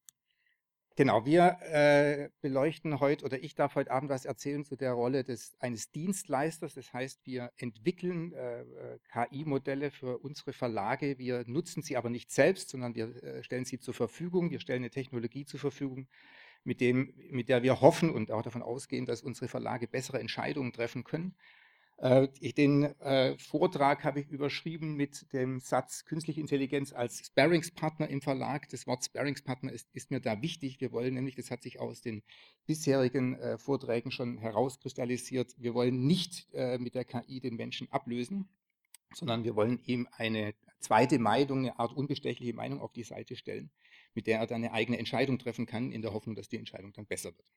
[0.99, 5.23] Genau, wir äh, beleuchten heute oder ich darf heute Abend was erzählen zu der Rolle
[5.23, 6.73] des, eines Dienstleisters.
[6.73, 11.17] Das heißt, wir entwickeln äh, äh KI-Modelle für unsere Verlage.
[11.17, 14.51] Wir nutzen sie aber nicht selbst, sondern wir äh, stellen sie zur Verfügung.
[14.51, 16.09] Wir stellen eine Technologie zur Verfügung,
[16.65, 20.73] mit, dem, mit der wir hoffen und auch davon ausgehen, dass unsere Verlage bessere Entscheidungen
[20.73, 21.34] treffen können.
[22.01, 28.21] Äh, den äh, Vortrag habe ich überschrieben mit dem Satz Künstliche Intelligenz als Sparringspartner im
[28.21, 28.69] Verlag.
[28.69, 30.80] Das Wort Sparringspartner ist, ist, mir da wichtig.
[30.80, 32.23] Wir wollen nämlich, das hat sich aus den
[32.65, 38.47] bisherigen äh, Vorträgen schon herauskristallisiert, wir wollen nicht mit der KI den Menschen ablösen.
[39.13, 43.71] sondern wir wollen ihm eine zweite Meinung, eine Art unbestechliche Meinung auf die Seite stellen,
[44.13, 46.93] mit der er dann eine eigene Entscheidung treffen kann, in der Hoffnung, dass die Entscheidung
[46.93, 47.47] dann besser wird.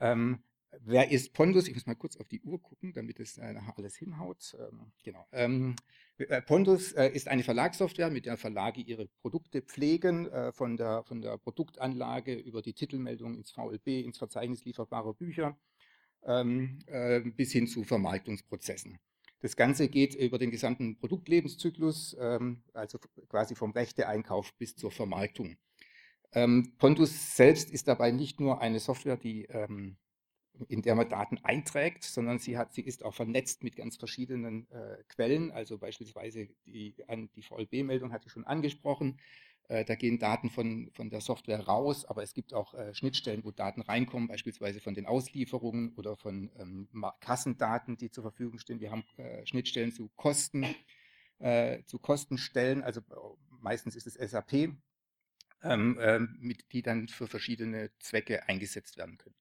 [0.00, 0.42] Ähm,
[0.80, 1.68] wer ist Pondus?
[1.68, 4.56] Ich muss mal kurz auf die Uhr gucken, damit es äh, nachher alles hinhaut.
[4.58, 5.26] Ähm, genau.
[5.32, 5.76] Ähm,
[6.18, 11.02] äh, Pondus äh, ist eine Verlagssoftware, mit der Verlage ihre Produkte pflegen, äh, von, der,
[11.04, 15.58] von der Produktanlage über die Titelmeldung ins VLB, ins Verzeichnis lieferbarer Bücher,
[16.24, 18.98] ähm, äh, bis hin zu Vermarktungsprozessen.
[19.40, 22.98] Das Ganze geht über den gesamten Produktlebenszyklus, ähm, also
[23.28, 25.56] quasi vom Rechteeinkauf bis zur Vermarktung.
[26.32, 29.96] Ähm, Pondus selbst ist dabei nicht nur eine Software, die, ähm,
[30.68, 34.70] in der man Daten einträgt, sondern sie, hat, sie ist auch vernetzt mit ganz verschiedenen
[34.70, 36.94] äh, Quellen, also beispielsweise die,
[37.36, 39.18] die VLB-Meldung hatte ich schon angesprochen,
[39.68, 43.44] äh, da gehen Daten von, von der Software raus, aber es gibt auch äh, Schnittstellen,
[43.44, 46.88] wo Daten reinkommen, beispielsweise von den Auslieferungen oder von ähm,
[47.20, 48.80] Kassendaten, die zur Verfügung stehen.
[48.80, 50.66] Wir haben äh, Schnittstellen zu Kosten,
[51.38, 53.00] äh, zu Kostenstellen, also
[53.60, 54.70] meistens ist es SAP,
[55.62, 59.34] ähm, äh, mit, die dann für verschiedene Zwecke eingesetzt werden können.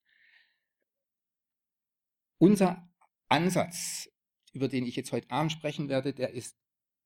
[2.38, 2.90] Unser
[3.28, 4.10] Ansatz,
[4.54, 6.56] über den ich jetzt heute Abend sprechen werde, der ist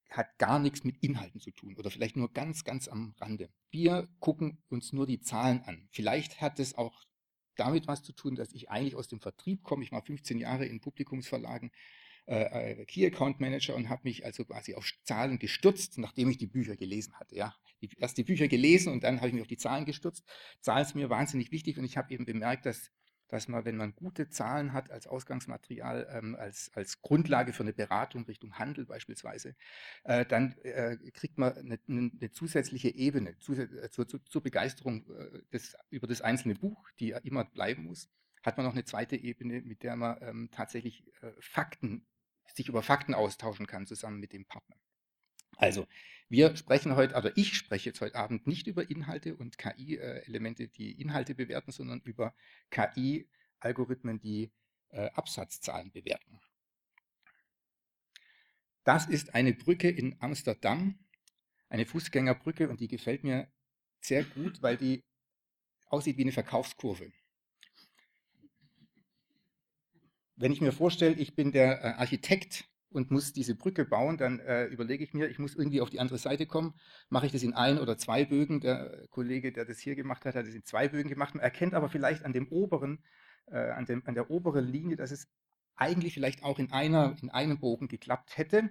[0.09, 3.49] hat gar nichts mit Inhalten zu tun oder vielleicht nur ganz, ganz am Rande.
[3.69, 5.87] Wir gucken uns nur die Zahlen an.
[5.91, 7.03] Vielleicht hat es auch
[7.55, 9.83] damit was zu tun, dass ich eigentlich aus dem Vertrieb komme.
[9.83, 11.71] Ich war 15 Jahre in Publikumsverlagen,
[12.25, 16.37] äh, äh, Key Account Manager und habe mich also quasi auf Zahlen gestürzt, nachdem ich
[16.37, 17.35] die Bücher gelesen hatte.
[17.35, 17.55] Ja,
[17.97, 20.23] erst die Bücher gelesen und dann habe ich mich auf die Zahlen gestürzt.
[20.61, 22.91] Zahlen sind mir wahnsinnig wichtig und ich habe eben bemerkt, dass
[23.29, 27.73] dass man, wenn man gute Zahlen hat als Ausgangsmaterial, ähm, als, als Grundlage für eine
[27.73, 29.55] Beratung Richtung Handel beispielsweise,
[30.03, 35.05] äh, dann äh, kriegt man eine, eine zusätzliche Ebene zusä äh, zur, zur, zur, Begeisterung
[35.11, 38.09] äh, des, über das einzelne Buch, die ja immer bleiben muss,
[38.43, 42.05] hat man noch eine zweite Ebene, mit der man ähm, tatsächlich äh, Fakten,
[42.53, 44.75] sich über Fakten austauschen kann, zusammen mit dem Partner.
[45.59, 45.87] Also,
[46.29, 50.93] wir sprechen heute, also ich spreche jetzt heute Abend nicht über Inhalte und KI-Elemente, die
[51.01, 52.33] Inhalte bewerten, sondern über
[52.69, 54.53] KI-Algorithmen, die
[54.91, 56.39] äh, Absatzzahlen bewerten.
[58.85, 60.97] Das ist eine Brücke in Amsterdam,
[61.67, 63.51] eine Fußgängerbrücke und die gefällt mir
[63.99, 65.03] sehr gut, weil die
[65.87, 67.11] aussieht wie eine Verkaufskurve.
[70.37, 74.39] Wenn ich mir vorstelle, ich bin der äh, Architekt und muss diese Brücke bauen, dann
[74.39, 76.73] äh, überlege ich mir, ich muss irgendwie auf die andere Seite kommen.
[77.09, 78.61] Mache ich das in ein oder zwei Bögen?
[78.61, 81.35] Der Kollege, der das hier gemacht hat, hat es in zwei Bögen gemacht.
[81.35, 83.03] Man erkennt aber vielleicht an dem oberen,
[83.47, 85.27] äh, an, dem, an der oberen Linie, dass es
[85.75, 88.69] eigentlich vielleicht auch in, einer, in einem Bogen geklappt hätte.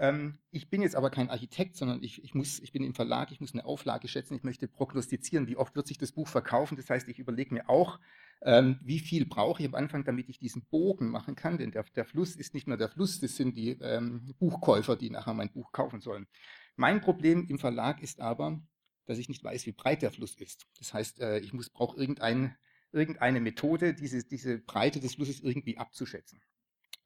[0.00, 3.32] Ähm, ich bin jetzt aber kein Architekt, sondern ich, ich, muss, ich bin im Verlag,
[3.32, 6.76] ich muss eine Auflage schätzen, ich möchte prognostizieren, wie oft wird sich das Buch verkaufen.
[6.76, 7.98] Das heißt, ich überlege mir auch,
[8.42, 11.82] ähm, wie viel brauche ich am Anfang, damit ich diesen Bogen machen kann, denn der,
[11.96, 15.50] der Fluss ist nicht mehr der Fluss, das sind die ähm, Buchkäufer, die nachher mein
[15.50, 16.28] Buch kaufen sollen.
[16.76, 18.62] Mein Problem im Verlag ist aber,
[19.06, 20.66] dass ich nicht weiß, wie breit der Fluss ist.
[20.78, 22.56] Das heißt, äh, ich brauche irgendein,
[22.92, 26.40] irgendeine Methode, diese, diese Breite des Flusses irgendwie abzuschätzen.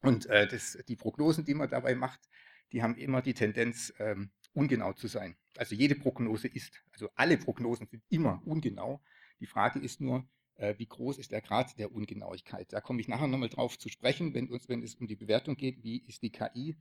[0.02, 2.20] Und äh, das, die Prognosen, die man dabei macht,
[2.72, 5.36] die haben immer die Tendenz, ähm, ungenau zu sein.
[5.56, 9.02] Also jede Prognose ist, also alle Prognosen sind immer ungenau.
[9.40, 12.72] Die Frage ist nur, äh, wie groß ist der Grad der Ungenauigkeit.
[12.72, 15.56] Da komme ich nachher nochmal drauf zu sprechen, wenn, uns, wenn es um die Bewertung
[15.56, 16.76] geht, wie ist die KI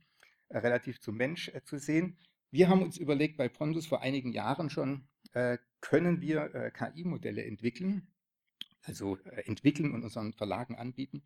[0.48, 2.18] äh, relativ zum Mensch äh, zu sehen.
[2.50, 7.44] Wir haben uns überlegt, bei Pondus vor einigen Jahren schon, äh, können wir äh, KI-Modelle
[7.44, 8.08] entwickeln,
[8.82, 11.22] also äh, entwickeln und unseren Verlagen anbieten,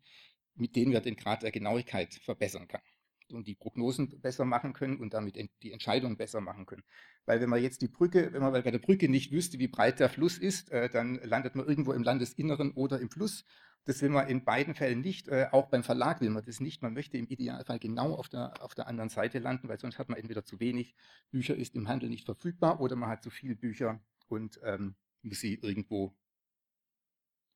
[0.55, 2.96] mit denen wir den Grad der Genauigkeit verbessern können
[3.33, 6.83] und die Prognosen besser machen können und damit die Entscheidungen besser machen können.
[7.25, 9.99] Weil wenn man jetzt die Brücke, wenn man bei der Brücke nicht wüsste, wie breit
[9.99, 13.45] der Fluss ist, äh, dann landet man irgendwo im Landesinneren oder im Fluss.
[13.85, 15.27] Das will man in beiden Fällen nicht.
[15.29, 16.81] Äh, auch beim Verlag will man das nicht.
[16.81, 20.09] Man möchte im Idealfall genau auf der, auf der anderen Seite landen, weil sonst hat
[20.09, 20.93] man entweder zu wenig
[21.31, 25.39] Bücher, ist im Handel nicht verfügbar oder man hat zu viele Bücher und ähm, muss
[25.39, 26.13] sie irgendwo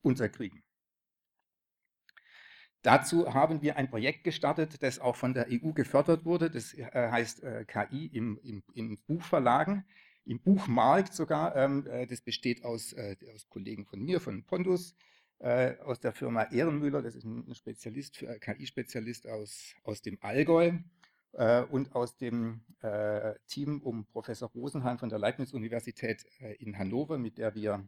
[0.02, 0.64] unterkriegen.
[2.84, 6.50] Dazu haben wir ein Projekt gestartet, das auch von der EU gefördert wurde.
[6.50, 9.86] Das äh, heißt äh, KI im, im, im, Buchverlagen,
[10.26, 11.56] im Buchmarkt sogar.
[11.56, 12.96] Ähm, äh, das besteht aus,
[13.36, 14.96] aus, Kollegen von mir, von Pondus,
[15.84, 20.74] aus der Firma Ehrenmüller, das ist ein Spezialist, KI-Spezialist aus, aus dem Allgäu
[21.72, 22.62] und aus dem
[23.48, 26.26] Team um Professor Rosenhahn von der Leibniz-Universität
[26.60, 27.84] in Hannover, mit der wir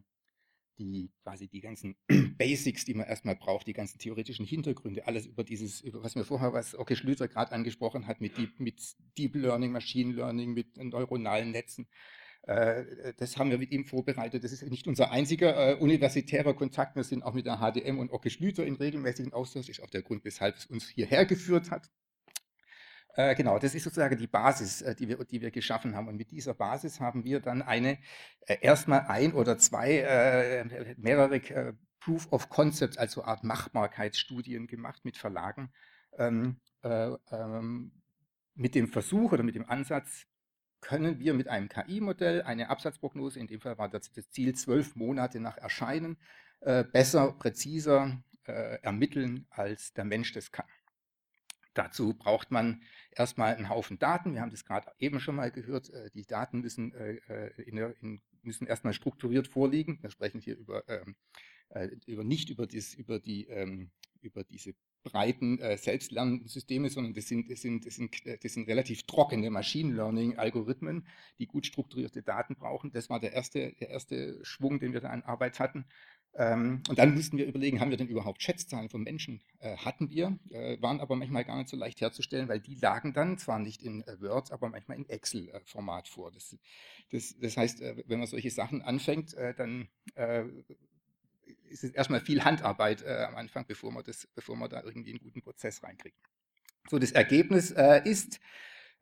[0.78, 1.96] die quasi die ganzen
[2.38, 6.24] Basics, die man erstmal braucht, die ganzen theoretischen Hintergründe, alles über dieses, über was mir
[6.24, 8.80] vorher, was Oke Schlüter gerade angesprochen hat, mit Deep, mit
[9.18, 11.86] Deep Learning, Machine Learning, mit neuronalen Netzen.
[12.46, 14.44] Äh, das haben wir mit ihm vorbereitet.
[14.44, 16.96] Das ist nicht unser einziger äh, universitärer Kontakt.
[16.96, 19.68] Wir sind auch mit der HDM und Oke Schlüter in regelmäßigen Austausch.
[19.68, 21.90] Ist auch der Grund, weshalb es uns hierher geführt hat.
[23.16, 26.08] Äh, genau, das ist sozusagen die Basis, äh, die, wir, die wir geschaffen haben.
[26.08, 27.98] Und mit dieser Basis haben wir dann eine,
[28.46, 30.64] äh, erstmal ein oder zwei,
[30.96, 35.72] mehrere Proof of Concept, also Art Machbarkeitsstudien gemacht mit Verlagen,
[36.18, 37.92] ähm, äh, ähm,
[38.54, 40.26] mit dem Versuch oder mit dem Ansatz,
[40.80, 44.96] können wir mit einem KI-Modell eine Absatzprognose, in dem Fall war das, das Ziel zwölf
[44.96, 46.18] Monate nach Erscheinen,
[46.92, 50.66] besser, präziser ermitteln, als der Mensch das kann.
[51.74, 54.34] Dazu braucht man erstmal einen Haufen Daten.
[54.34, 55.90] Wir haben das gerade eben schon mal gehört.
[55.90, 59.98] Äh, die Daten müssen, äh, äh, in der, in, müssen erstmal strukturiert vorliegen.
[60.00, 61.16] Wir sprechen hier über, ähm,
[62.06, 63.90] über nicht über, das, über, die, ähm,
[64.20, 68.68] über diese breiten äh, selbstlernenden Systeme, sondern das sind, das, sind, das, sind, das sind
[68.68, 71.06] relativ trockene Machine Learning-Algorithmen,
[71.38, 72.90] die gut strukturierte Daten brauchen.
[72.92, 75.84] Das war der erste, der erste Schwung, den wir da an Arbeit hatten.
[76.36, 79.40] Ähm, und dann mussten wir überlegen, haben wir denn überhaupt Schätzzahlen von Menschen?
[79.60, 83.12] Äh, hatten wir, äh, waren aber manchmal gar nicht so leicht herzustellen, weil die lagen
[83.12, 86.32] dann zwar nicht in äh, Word, aber manchmal in Excel-Format vor.
[86.32, 86.56] Das,
[87.12, 89.88] das, das, heißt, wenn man solche Sachen anfängt, dann
[91.68, 95.20] ist es erstmal viel Handarbeit am Anfang, bevor man, das, bevor man da irgendwie einen
[95.20, 96.16] guten Prozess reinkriegt.
[96.90, 97.70] So, das Ergebnis
[98.04, 98.40] ist,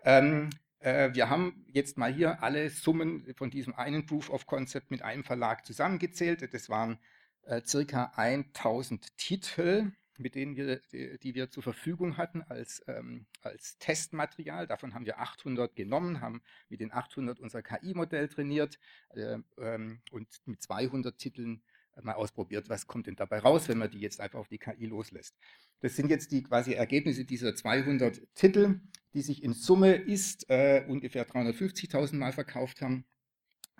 [0.05, 0.51] ähm,
[0.81, 5.25] wir haben jetzt mal hier alle Summen von diesem einen Proof of Concept mit einem
[5.25, 6.53] Verlag zusammengezählt.
[6.53, 6.99] Das waren
[7.43, 13.27] äh, circa 1000 Titel, mit denen wir, die, die, wir zur Verfügung hatten als, ähm,
[13.43, 14.67] als Testmaterial.
[14.67, 18.79] Davon haben wir 800 genommen, haben mit den 800 unser KI-Modell trainiert
[19.15, 21.63] äh, ähm, und mit 200 Titeln
[22.01, 24.87] mal ausprobiert, was kommt denn dabei raus, wenn man die jetzt einfach auf die KI
[24.87, 25.37] loslässt.
[25.81, 28.81] Das sind jetzt die quasi Ergebnisse dieser 200 Titel,
[29.15, 33.05] die sich in Summe ist äh, ungefähr 350.000 Mal verkauft haben.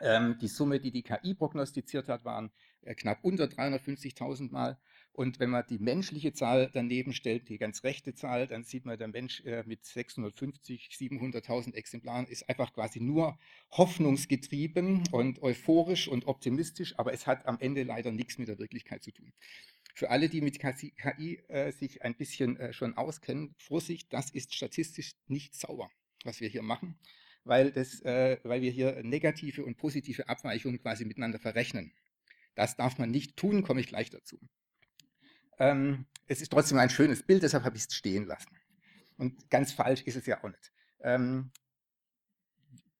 [0.01, 2.51] Ähm, die Summe, die die KI prognostiziert hat, waren äh,
[2.97, 4.79] knapp unter 350.000 Mal.
[5.15, 8.99] Und wenn man die menschliche Zahl daneben stellt, die ganz rechte Zahl, dann sieht man,
[8.99, 13.39] der Mensch äh, mit 650, 700.000 Exemplaren ist einfach quasi nur
[13.73, 19.03] hoffnungsgetrieben und euphorisch und optimistisch, aber es hat am Ende leider nichts mit der Wirklichkeit
[19.03, 19.33] zu tun.
[19.95, 24.55] Für alle, die mit KI äh, sich ein bisschen äh, schon auskennen, Vorsicht, das ist
[24.55, 25.91] statistisch nicht sauber,
[26.25, 26.99] was wir hier machen,
[27.45, 31.93] weil, das, äh, weil wir hier negative und positive Abweichungen quasi miteinander verrechnen.
[32.55, 34.39] Das darf man nicht tun, komme ich gleich dazu.
[35.59, 38.51] Ähm, es ist trotzdem ein schönes Bild, deshalb habe ich es stehen lassen.
[39.17, 40.73] Und ganz falsch ist es ja auch nicht.
[41.01, 41.51] Ähm,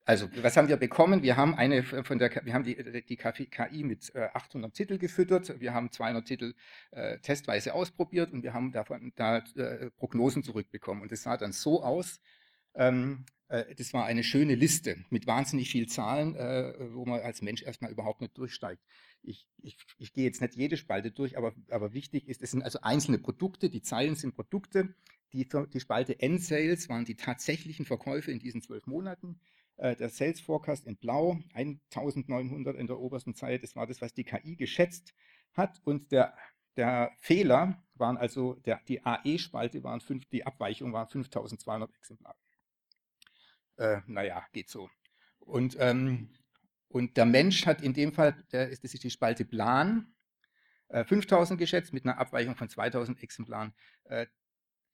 [0.05, 1.23] also, was haben wir bekommen?
[1.23, 5.61] Wir haben, eine von der, wir haben die, die KI mit 800 äh, Titel gefüttert,
[5.61, 6.55] wir haben 200 Titel
[6.91, 11.03] äh, testweise ausprobiert und wir haben davon da äh, Prognosen zurückbekommen.
[11.03, 12.21] Und es sah dann so aus,
[12.75, 13.42] ähm, äh,
[13.77, 17.91] das war eine schöne Liste mit wahnsinnig vielen Zahlen, äh, wo man als Mensch erstmal
[17.91, 18.83] überhaupt nicht durchsteigt
[19.23, 22.63] ich, ich, ich gehe jetzt nicht jede Spalte durch, aber, aber wichtig ist, es sind
[22.63, 24.95] also einzelne Produkte, die Zeilen sind Produkte,
[25.33, 29.41] die, die Spalte N-Sales waren die tatsächlichen Verkäufe in diesen zwölf Monaten.
[29.77, 34.13] Äh, der Sales Forecast in Blau, 1900 in der obersten Zeile, das war das, was
[34.13, 35.15] die KI geschätzt
[35.55, 35.81] hat.
[35.85, 36.37] Und der,
[36.77, 42.37] der Fehler waren also, der, die AE-Spalte waren fünf, die Abweichung waren 5200 Exemplare.
[43.83, 44.89] Äh, naja, geht so.
[45.41, 46.29] Und ähm,
[46.93, 50.15] und der Mensch hat in dem Fall, der ist, das ist die Spalte Plan,
[50.91, 53.73] 5000 äh, geschätzt mit einer Abweichung von 2000 Exemplaren.
[54.05, 54.27] Äh,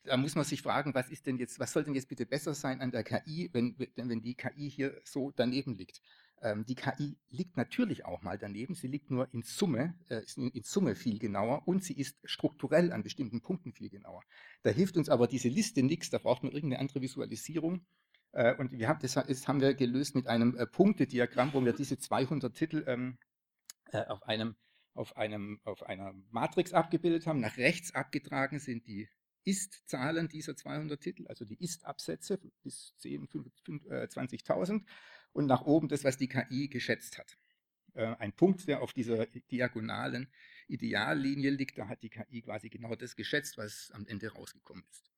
[0.05, 2.55] da muss man sich fragen, was ist denn jetzt, was soll denn jetzt bitte besser
[2.55, 6.01] sein an der KI, wenn, wenn die KI hier so daneben liegt?
[6.41, 10.51] Ähm, die KI liegt natürlich auch mal daneben, sie liegt nur in Summe, äh, in,
[10.51, 14.23] in, Summe viel genauer und sie ist strukturell an bestimmten Punkten viel genauer.
[14.63, 17.85] Da hilft uns aber diese Liste nichts, da braucht man irgendeine andere Visualisierung.
[18.33, 21.73] Äh, und wir haben, das ist, haben wir gelöst mit einem äh, Punktediagramm, wo wir
[21.73, 23.19] diese 200 Titel ähm,
[23.91, 24.57] äh, auf, einem,
[24.95, 27.41] auf, einem, auf einer Matrix abgebildet haben.
[27.41, 29.09] Nach rechts abgetragen sind die
[29.45, 34.85] Ist-Zahlen dieser 200 Titel, also die Ist-Absätze bis 10, 20.000
[35.33, 37.39] und nach oben das, was die KI geschätzt hat.
[37.95, 40.31] ein Punkt, der auf dieser diagonalen
[40.67, 45.09] Ideallinie liegt, da hat die KI quasi genau das geschätzt, was am Ende rausgekommen ist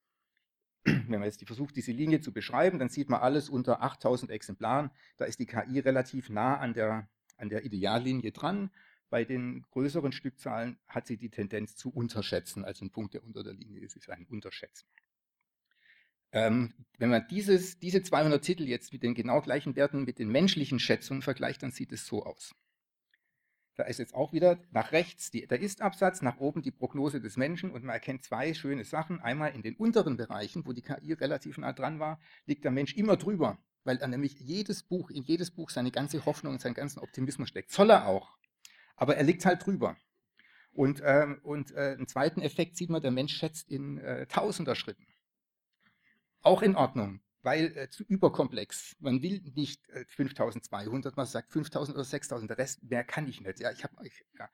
[0.84, 4.90] wenn man jetzt versucht, diese Linie zu beschreiben, dann sieht man alles unter 8000 Exemplaren.
[5.16, 8.70] Da ist die KI relativ nah an der, an der Ideallinie dran.
[9.10, 13.42] Bei den größeren Stückzahlen hat sie die Tendenz zu unterschätzen, also ein Punkt, der unter
[13.42, 14.86] der Linie ist, ist ein Unterschätzen.
[16.32, 20.28] Ähm, wenn man dieses, diese 200 Titel jetzt mit den genau gleichen Werten mit den
[20.28, 22.54] menschlichen Schätzungen vergleicht, dann sieht es so aus.
[23.80, 27.38] Da ist jetzt auch wieder nach rechts die, der Ist-Absatz, nach oben die Prognose des
[27.38, 29.20] Menschen und man erkennt zwei schöne Sachen.
[29.20, 32.94] Einmal in den unteren Bereichen, wo die KI relativ nah dran war, liegt der Mensch
[32.94, 36.74] immer drüber, weil er nämlich jedes Buch, in jedes Buch seine ganze Hoffnung und seinen
[36.74, 37.72] ganzen Optimismus steckt.
[37.72, 38.36] Soll er auch.
[38.96, 39.96] Aber er liegt halt drüber.
[40.72, 44.74] Und, ähm, und äh, einen zweiten Effekt sieht man, der Mensch schätzt in äh, tausender
[44.74, 45.06] Schritten.
[46.42, 48.96] auch in Ordnung, weil äh, zu überkomplex.
[49.00, 53.40] Man will nicht äh, 5200, man sagt 5000 oder 6000, der Rest mehr kann ich
[53.40, 53.60] nicht.
[53.60, 53.94] Ja, ich habe
[54.38, 54.48] ja.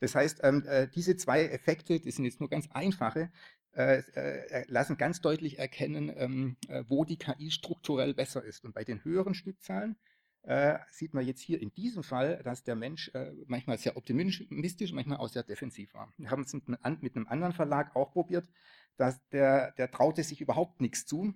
[0.00, 3.30] Das heißt, ähm, äh, diese zwei Effekte, das sind jetzt nur ganz einfache,
[3.76, 8.64] äh, äh, lassen ganz deutlich erkennen, ähm, äh, wo die KI strukturell besser ist.
[8.64, 9.96] Und bei den höheren Stückzahlen
[10.42, 14.92] äh, sieht man jetzt hier in diesem Fall, dass der Mensch äh, manchmal sehr optimistisch,
[14.92, 16.12] manchmal auch sehr defensiv war.
[16.18, 18.48] Wir haben es mit, mit einem anderen Verlag auch probiert,
[18.96, 21.34] dass der, der traute sich überhaupt nichts zu.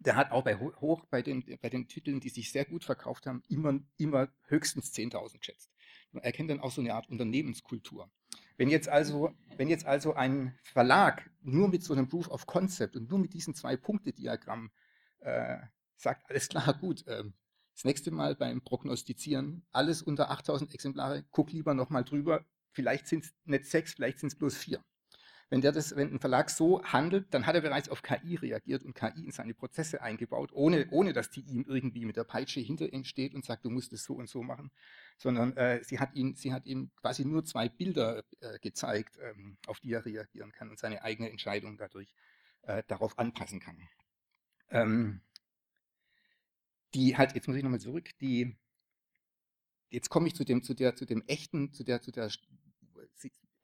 [0.00, 3.26] Der hat auch bei hoch bei den, bei den Titeln, die sich sehr gut verkauft
[3.26, 5.70] haben, immer, immer höchstens 10.000 geschätzt.
[6.12, 8.10] Man erkennt dann auch so eine Art Unternehmenskultur.
[8.56, 12.96] Wenn jetzt also, wenn jetzt also ein Verlag nur mit so einem Proof of Concept
[12.96, 14.70] und nur mit diesem Zwei-Punkte-Diagramm
[15.20, 15.58] äh,
[15.96, 17.24] sagt, alles klar, gut, äh,
[17.74, 22.44] das nächste Mal beim Prognostizieren, alles unter 8000 Exemplare, guck lieber nochmal drüber.
[22.72, 24.82] Vielleicht sind es nicht sechs, vielleicht sind es bloß vier.
[25.48, 28.82] Wenn, der das, wenn ein Verlag so handelt, dann hat er bereits auf KI reagiert
[28.82, 32.58] und KI in seine Prozesse eingebaut, ohne, ohne dass die ihm irgendwie mit der Peitsche
[32.58, 34.72] hinter ihm steht und sagt, du musst es so und so machen,
[35.18, 39.56] sondern äh, sie, hat ihn, sie hat ihm quasi nur zwei Bilder äh, gezeigt, ähm,
[39.68, 42.12] auf die er reagieren kann und seine eigene Entscheidung dadurch
[42.62, 43.78] äh, darauf anpassen kann.
[44.70, 45.20] Ähm,
[46.94, 48.56] die halt, jetzt muss ich nochmal zurück, die,
[49.90, 52.30] jetzt komme ich zu dem, zu der, zu dem echten, zu der, zu der,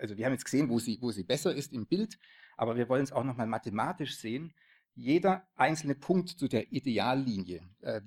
[0.03, 2.19] also wir haben jetzt gesehen, wo sie, wo sie besser ist im Bild,
[2.57, 4.53] aber wir wollen es auch nochmal mathematisch sehen.
[4.95, 8.03] Jeder einzelne Punkt zu der Ideallinie, äh,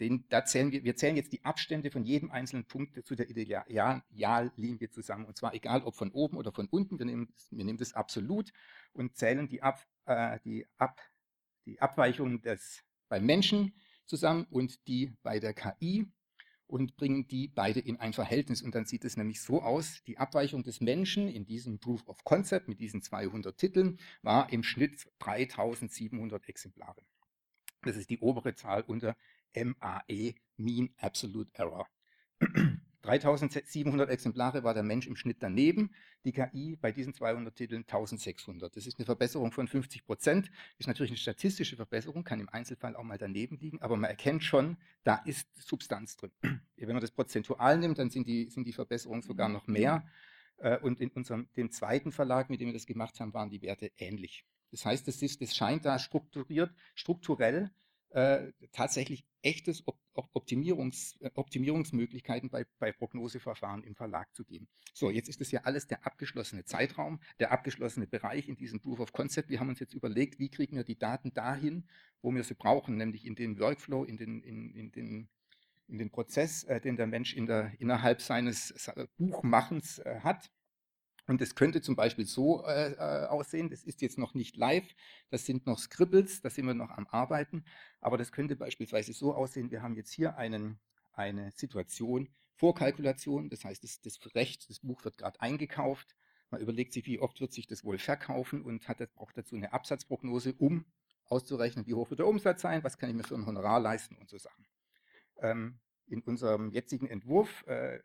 [0.00, 3.28] den, da zählen wir, wir zählen jetzt die Abstände von jedem einzelnen Punkt zu der
[3.28, 5.26] Ideallinie zusammen.
[5.26, 6.98] Und zwar egal, ob von oben oder von unten.
[6.98, 8.50] Wir nehmen, wir nehmen das absolut
[8.94, 11.00] und zählen die, Ab, äh, die, Ab,
[11.66, 13.74] die Abweichung des, beim Menschen
[14.06, 16.10] zusammen und die bei der KI
[16.70, 18.62] und bringen die beide in ein Verhältnis.
[18.62, 22.24] Und dann sieht es nämlich so aus, die Abweichung des Menschen in diesem Proof of
[22.24, 27.02] Concept mit diesen 200 Titeln war im Schnitt 3700 Exemplare.
[27.82, 29.16] Das ist die obere Zahl unter
[29.54, 31.88] MAE, Mean Absolute Error.
[33.18, 35.90] 3700 Exemplare war der Mensch im Schnitt daneben,
[36.24, 38.76] die KI bei diesen 200 Titeln 1600.
[38.76, 42.94] Das ist eine Verbesserung von 50 Prozent, ist natürlich eine statistische Verbesserung, kann im Einzelfall
[42.94, 46.30] auch mal daneben liegen, aber man erkennt schon, da ist Substanz drin.
[46.76, 50.06] Wenn man das prozentual nimmt, dann sind die, sind die Verbesserungen sogar noch mehr.
[50.58, 53.62] Äh, und in unserem, dem zweiten Verlag, mit dem wir das gemacht haben, waren die
[53.62, 54.44] Werte ähnlich.
[54.70, 57.70] Das heißt, das, ist, das scheint da strukturiert, strukturell
[58.10, 59.84] äh, tatsächlich echtes
[60.14, 64.68] Optimierungs, äh, Optimierungsmöglichkeiten bei, bei Prognoseverfahren im Verlag zu geben.
[64.92, 69.00] So, jetzt ist das ja alles der abgeschlossene Zeitraum, der abgeschlossene Bereich in diesem Proof
[69.00, 69.48] of Concept.
[69.48, 71.88] Wir haben uns jetzt überlegt, wie kriegen wir die Daten dahin,
[72.22, 75.28] wo wir sie brauchen, nämlich in den Workflow, in den, in, in den,
[75.86, 78.74] in den Prozess, äh, den der Mensch in der, innerhalb seines
[79.16, 80.50] Buchmachens äh, hat.
[81.26, 84.94] Und es könnte zum Beispiel so äh, äh, aussehen, das ist jetzt noch nicht live,
[85.30, 87.64] das sind noch Scribbles, da sind wir noch am Arbeiten,
[88.00, 90.78] aber das könnte beispielsweise so aussehen, wir haben jetzt hier einen,
[91.12, 96.14] eine Situation, Vorkalkulation, das heißt, das, das Recht, das Buch wird gerade eingekauft,
[96.50, 99.72] man überlegt sich, wie oft wird sich das wohl verkaufen und hat, braucht dazu eine
[99.72, 100.84] Absatzprognose, um
[101.26, 104.16] auszurechnen, wie hoch wird der Umsatz sein, was kann ich mir für ein Honorar leisten
[104.16, 104.66] und so Sachen.
[105.38, 105.78] Ähm,
[106.10, 108.00] in unserem jetzigen Entwurf äh,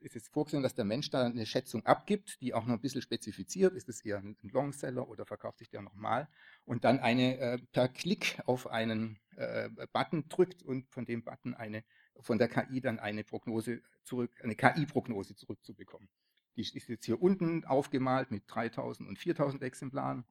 [0.00, 3.02] ist es vorgesehen, dass der Mensch da eine Schätzung abgibt, die auch noch ein bisschen
[3.02, 6.28] spezifiziert, ist es eher ein Longseller oder verkauft sich der nochmal?
[6.64, 11.54] Und dann eine äh, per Klick auf einen äh, Button drückt und von dem Button
[11.54, 11.84] eine,
[12.20, 16.08] von der KI dann eine Prognose zurück, eine KI-Prognose zurückzubekommen.
[16.56, 20.24] Die ist jetzt hier unten aufgemalt mit 3000 und 4000 Exemplaren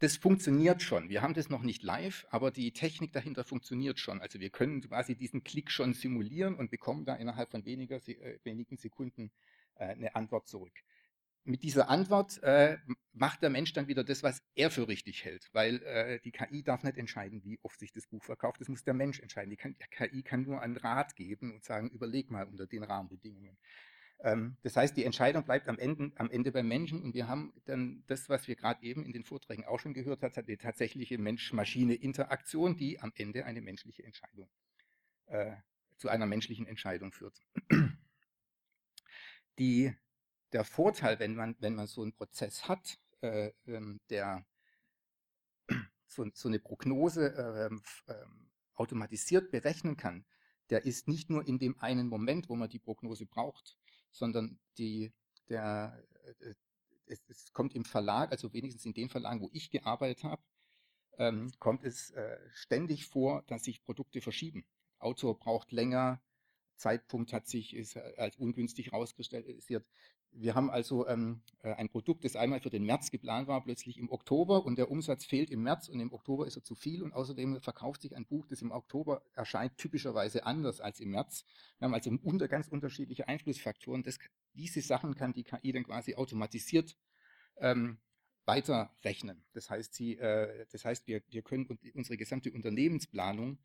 [0.00, 1.10] das funktioniert schon.
[1.10, 4.20] Wir haben das noch nicht live, aber die Technik dahinter funktioniert schon.
[4.20, 8.38] Also wir können quasi diesen Klick schon simulieren und bekommen da innerhalb von weniger, äh,
[8.42, 9.30] wenigen Sekunden
[9.74, 10.72] äh, eine Antwort zurück.
[11.44, 12.78] Mit dieser Antwort äh,
[13.12, 16.62] macht der Mensch dann wieder das, was er für richtig hält, weil äh, die KI
[16.62, 18.60] darf nicht entscheiden, wie oft sich das Buch verkauft.
[18.60, 19.50] Das muss der Mensch entscheiden.
[19.50, 22.84] Die, kann, die KI kann nur einen Rat geben und sagen, überleg mal unter den
[22.84, 23.58] Rahmenbedingungen.
[24.22, 27.54] Ähm, das heißt, die Entscheidung bleibt am Ende, am Ende beim Menschen und wir haben
[27.64, 31.16] dann das, was wir gerade eben in den Vorträgen auch schon gehört haben, die tatsächliche
[31.18, 34.50] Mensch-Maschine-Interaktion, die am Ende eine menschliche Entscheidung,
[35.26, 35.56] äh,
[35.96, 37.40] zu einer menschlichen Entscheidung führt.
[39.58, 39.94] Die,
[40.52, 44.44] der Vorteil, wenn man, wenn man so einen Prozess hat, äh, ähm, der
[46.06, 47.70] so, so, eine Prognose
[48.06, 48.20] äh,
[48.74, 50.24] automatisiert berechnen kann,
[50.70, 53.76] der ist nicht nur in dem einen Moment, wo man die Prognose braucht,
[54.10, 55.12] sondern die,
[55.48, 56.02] der,
[56.40, 56.54] äh,
[57.06, 60.42] es, es, kommt im Verlag, also wenigstens in den Verlagen, wo ich gearbeitet habe,
[61.18, 64.64] ähm, kommt es äh, ständig vor, dass sich Produkte verschieben.
[64.98, 66.22] Autor braucht länger
[66.76, 69.86] Zeitpunkt hat sich ist, als ungünstig herauskristallisiert.
[70.32, 73.98] Wir haben also ähm, äh, ein Produkt, das einmal für den März geplant war, plötzlich
[73.98, 77.02] im Oktober und der Umsatz fehlt im März und im Oktober ist er zu viel
[77.02, 81.44] und außerdem verkauft sich ein Buch, das im Oktober erscheint, typischerweise anders als im März.
[81.78, 84.02] Wir haben also unter, ganz unterschiedliche Einflussfaktoren.
[84.02, 84.18] Das,
[84.54, 86.96] diese Sachen kann die KI dann quasi automatisiert
[87.56, 87.98] ähm,
[88.46, 89.44] weiterrechnen.
[89.52, 93.58] Das heißt, sie, äh, das heißt wir, wir können unsere gesamte Unternehmensplanung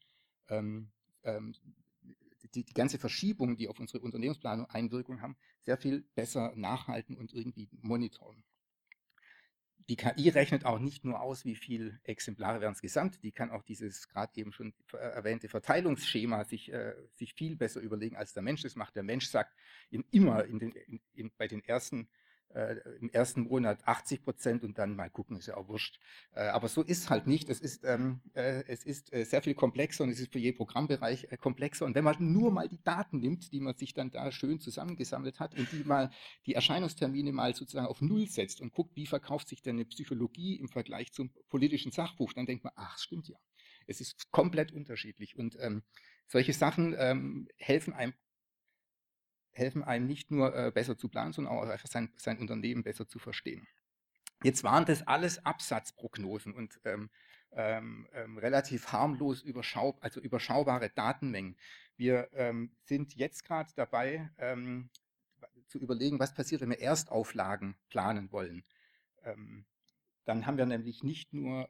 [0.49, 0.91] ähm,
[1.23, 1.55] ähm,
[2.56, 7.34] die, die ganze Verschiebung, die auf unsere Unternehmensplanung Einwirkung haben, sehr viel besser nachhalten und
[7.34, 8.44] irgendwie monitoren.
[9.88, 13.52] Die KI rechnet auch nicht nur aus, wie viele Exemplare werden es gesamt, die kann
[13.52, 18.41] auch dieses gerade eben schon erwähnte Verteilungsschema sich, äh, sich viel besser überlegen, als der
[18.41, 18.95] Mensch das macht.
[18.95, 19.53] Der Mensch sagt
[20.10, 22.10] immer in den, in, in, bei den ersten
[22.53, 25.99] äh, im ersten Monat 80 Prozent und dann mal gucken, ist ja auch wurscht.
[26.34, 27.49] Äh, aber so ist halt nicht.
[27.49, 30.57] Es ist, ähm, äh, es ist äh, sehr viel komplexer und es ist für jeden
[30.57, 31.85] Programmbereich äh, komplexer.
[31.85, 35.39] Und wenn man nur mal die Daten nimmt, die man sich dann da schön zusammengesammelt
[35.39, 36.11] hat und die mal
[36.45, 40.55] die Erscheinungstermine mal sozusagen auf Null setzt und guckt, wie verkauft sich denn eine Psychologie
[40.55, 43.38] im Vergleich zum politischen Sachbuch, dann denkt man, ach, stimmt ja.
[43.88, 45.38] Es ist komplett unterschiedlich.
[45.38, 45.84] Und ähm,
[46.27, 48.13] solche Sachen ähm, helfen einem
[49.56, 53.07] helfen einem nicht nur äh, besser zu planen, sondern auch einfach sein, sein Unternehmen besser
[53.07, 53.68] zu verstehen.
[54.44, 57.10] Jetzt waren das alles Absatzprognosen und ähm,
[57.53, 61.56] ähm, ähm, relativ harmlos überschau also überschaubare Datenmengen.
[61.95, 64.90] Wir ähm, sind jetzt gerade dabei ähm,
[65.68, 68.65] zu überlegen, was passiert, wenn wir Erstauflagen planen wollen.
[69.23, 69.65] Ähm,
[70.26, 71.69] dann haben wir nämlich nicht nur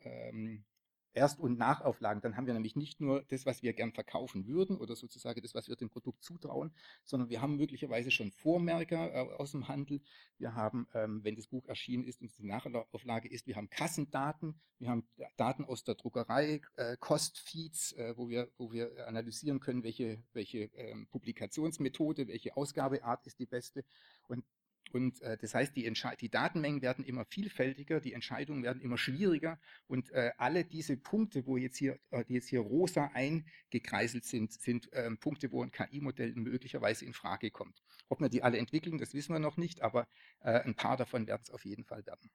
[1.16, 2.22] Erst- und Nachauflagen.
[2.22, 5.56] Dann haben wir nämlich nicht nur das, was wir gern verkaufen würden oder sozusagen das,
[5.56, 6.74] was wir dem Produkt zutrauen,
[7.06, 10.02] sondern wir haben möglicherweise schon Vormerker äh, aus dem Handel.
[10.38, 14.60] Wir haben, ähm, wenn das Buch erschienen ist und die Nachauflage ist, wir haben Kassendaten,
[14.78, 19.84] wir haben Daten aus der Druckerei, äh, Kostfeeds, äh, wo, wir, wo wir analysieren können,
[19.84, 23.86] welche, welche ähm, Publikationsmethode, welche Ausgabeart ist die beste.
[24.28, 24.44] Und
[24.92, 25.92] und äh, das heißt, die,
[26.22, 31.46] die, Datenmengen werden immer vielfältiger, die Entscheidungen werden immer schwieriger und äh, alle diese Punkte,
[31.46, 35.72] wo jetzt hier, äh, die jetzt hier rosa eingekreiselt sind, sind ähm, Punkte, wo ein
[35.72, 37.84] KI-Modell möglicherweise in Frage kommt.
[38.10, 40.08] Ob wir die alle entwickeln, das wissen wir noch nicht, aber
[40.42, 42.30] äh, ein paar davon werden es auf jeden Fall werden.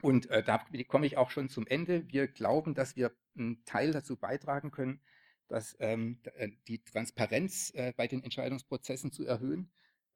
[0.00, 2.08] Und äh, da komme ich auch schon zum Ende.
[2.08, 5.02] Wir glauben, dass wir einen Teil dazu beitragen können,
[5.48, 9.70] dass ähm, äh, die Transparenz bei den Entscheidungsprozessen zu erhöhen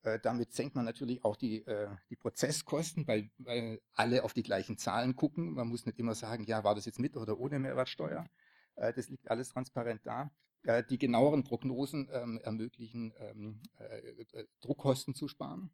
[0.05, 4.43] äh, damit senkt man natürlich auch die, äh, die Prozesskosten, weil, weil alle auf die
[4.43, 5.55] gleichen Zahlen gucken.
[5.55, 8.27] Man muss nicht immer sagen, ja, war das jetzt mit oder ohne Mehrwertsteuer.
[8.77, 10.31] Äh, das liegt alles transparent da.
[10.63, 15.71] Äh, die genaueren Prognosen ähm, ermöglichen, ähm, äh, Druckkosten zu sparen.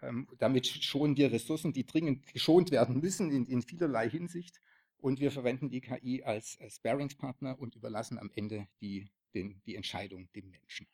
[0.00, 4.62] Ähm, damit schonen wir Ressourcen, die dringend geschont werden müssen in, in vielerlei Hinsicht.
[4.96, 9.76] Und wir verwenden die KI als, als Sparingspartner und überlassen am Ende die, den, die
[9.76, 10.86] Entscheidung dem Menschen.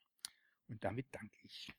[0.69, 1.73] Und damit danke ich.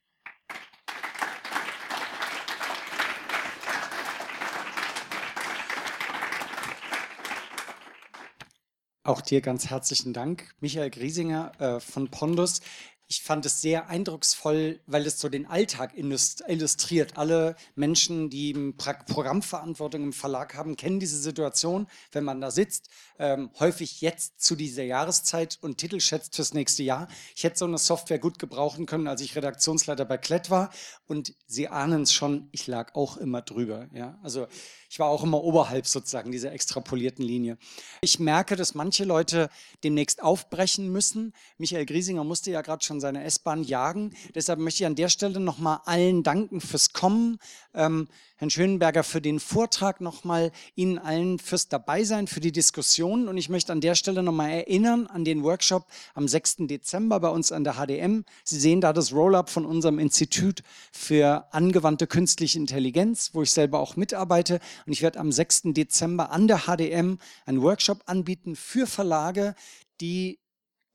[9.06, 12.62] Auch dir ganz herzlichen Dank, Michael Griesinger äh, von Pondus.
[13.08, 17.16] Ich fand es sehr eindrucksvoll, weil es so den Alltag illustriert.
[17.16, 23.52] Alle Menschen, die Programmverantwortung im Verlag haben, kennen diese Situation, wenn man da sitzt, ähm,
[23.60, 27.08] häufig jetzt zu dieser Jahreszeit und Titel schätzt fürs nächste Jahr.
[27.36, 30.72] Ich hätte so eine Software gut gebrauchen können, als ich Redaktionsleiter bei Klett war.
[31.06, 33.88] Und Sie ahnen es schon, ich lag auch immer drüber.
[33.94, 34.18] Ja?
[34.24, 34.48] Also
[34.96, 37.58] ich war auch immer oberhalb sozusagen dieser extrapolierten Linie.
[38.00, 39.50] Ich merke, dass manche Leute
[39.84, 41.34] demnächst aufbrechen müssen.
[41.58, 44.16] Michael Griesinger musste ja gerade schon seine S-Bahn jagen.
[44.36, 47.40] Deshalb möchte ich an der Stelle nochmal allen danken fürs Kommen.
[47.74, 53.30] Ähm, Herrn Schönenberger für den Vortrag nochmal, Ihnen allen fürs Dabeisein, für die Diskussion.
[53.30, 56.68] Und ich möchte an der Stelle nochmal erinnern an den Workshop am 6.
[56.68, 58.26] Dezember bei uns an der HDM.
[58.44, 63.80] Sie sehen da das Roll-up von unserem Institut für angewandte künstliche Intelligenz, wo ich selber
[63.80, 64.60] auch mitarbeite.
[64.86, 65.62] Und ich werde am 6.
[65.68, 69.56] Dezember an der HDM einen Workshop anbieten für Verlage,
[70.02, 70.40] die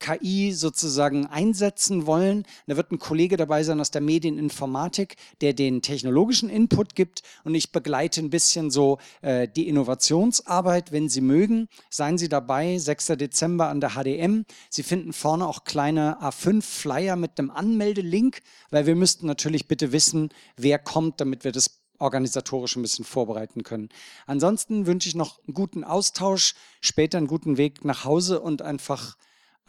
[0.00, 2.44] KI sozusagen einsetzen wollen.
[2.66, 7.54] Da wird ein Kollege dabei sein aus der Medieninformatik, der den technologischen Input gibt und
[7.54, 10.90] ich begleite ein bisschen so äh, die Innovationsarbeit.
[10.90, 13.06] Wenn Sie mögen, seien Sie dabei, 6.
[13.18, 14.44] Dezember an der HDM.
[14.68, 18.40] Sie finden vorne auch kleine A5-Flyer mit einem Anmeldelink,
[18.70, 23.62] weil wir müssten natürlich bitte wissen, wer kommt, damit wir das organisatorisch ein bisschen vorbereiten
[23.62, 23.90] können.
[24.26, 29.16] Ansonsten wünsche ich noch einen guten Austausch, später einen guten Weg nach Hause und einfach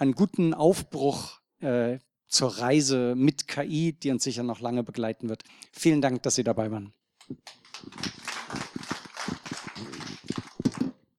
[0.01, 5.43] einen guten Aufbruch äh, zur Reise mit KI, die uns sicher noch lange begleiten wird.
[5.71, 6.91] Vielen Dank, dass Sie dabei waren.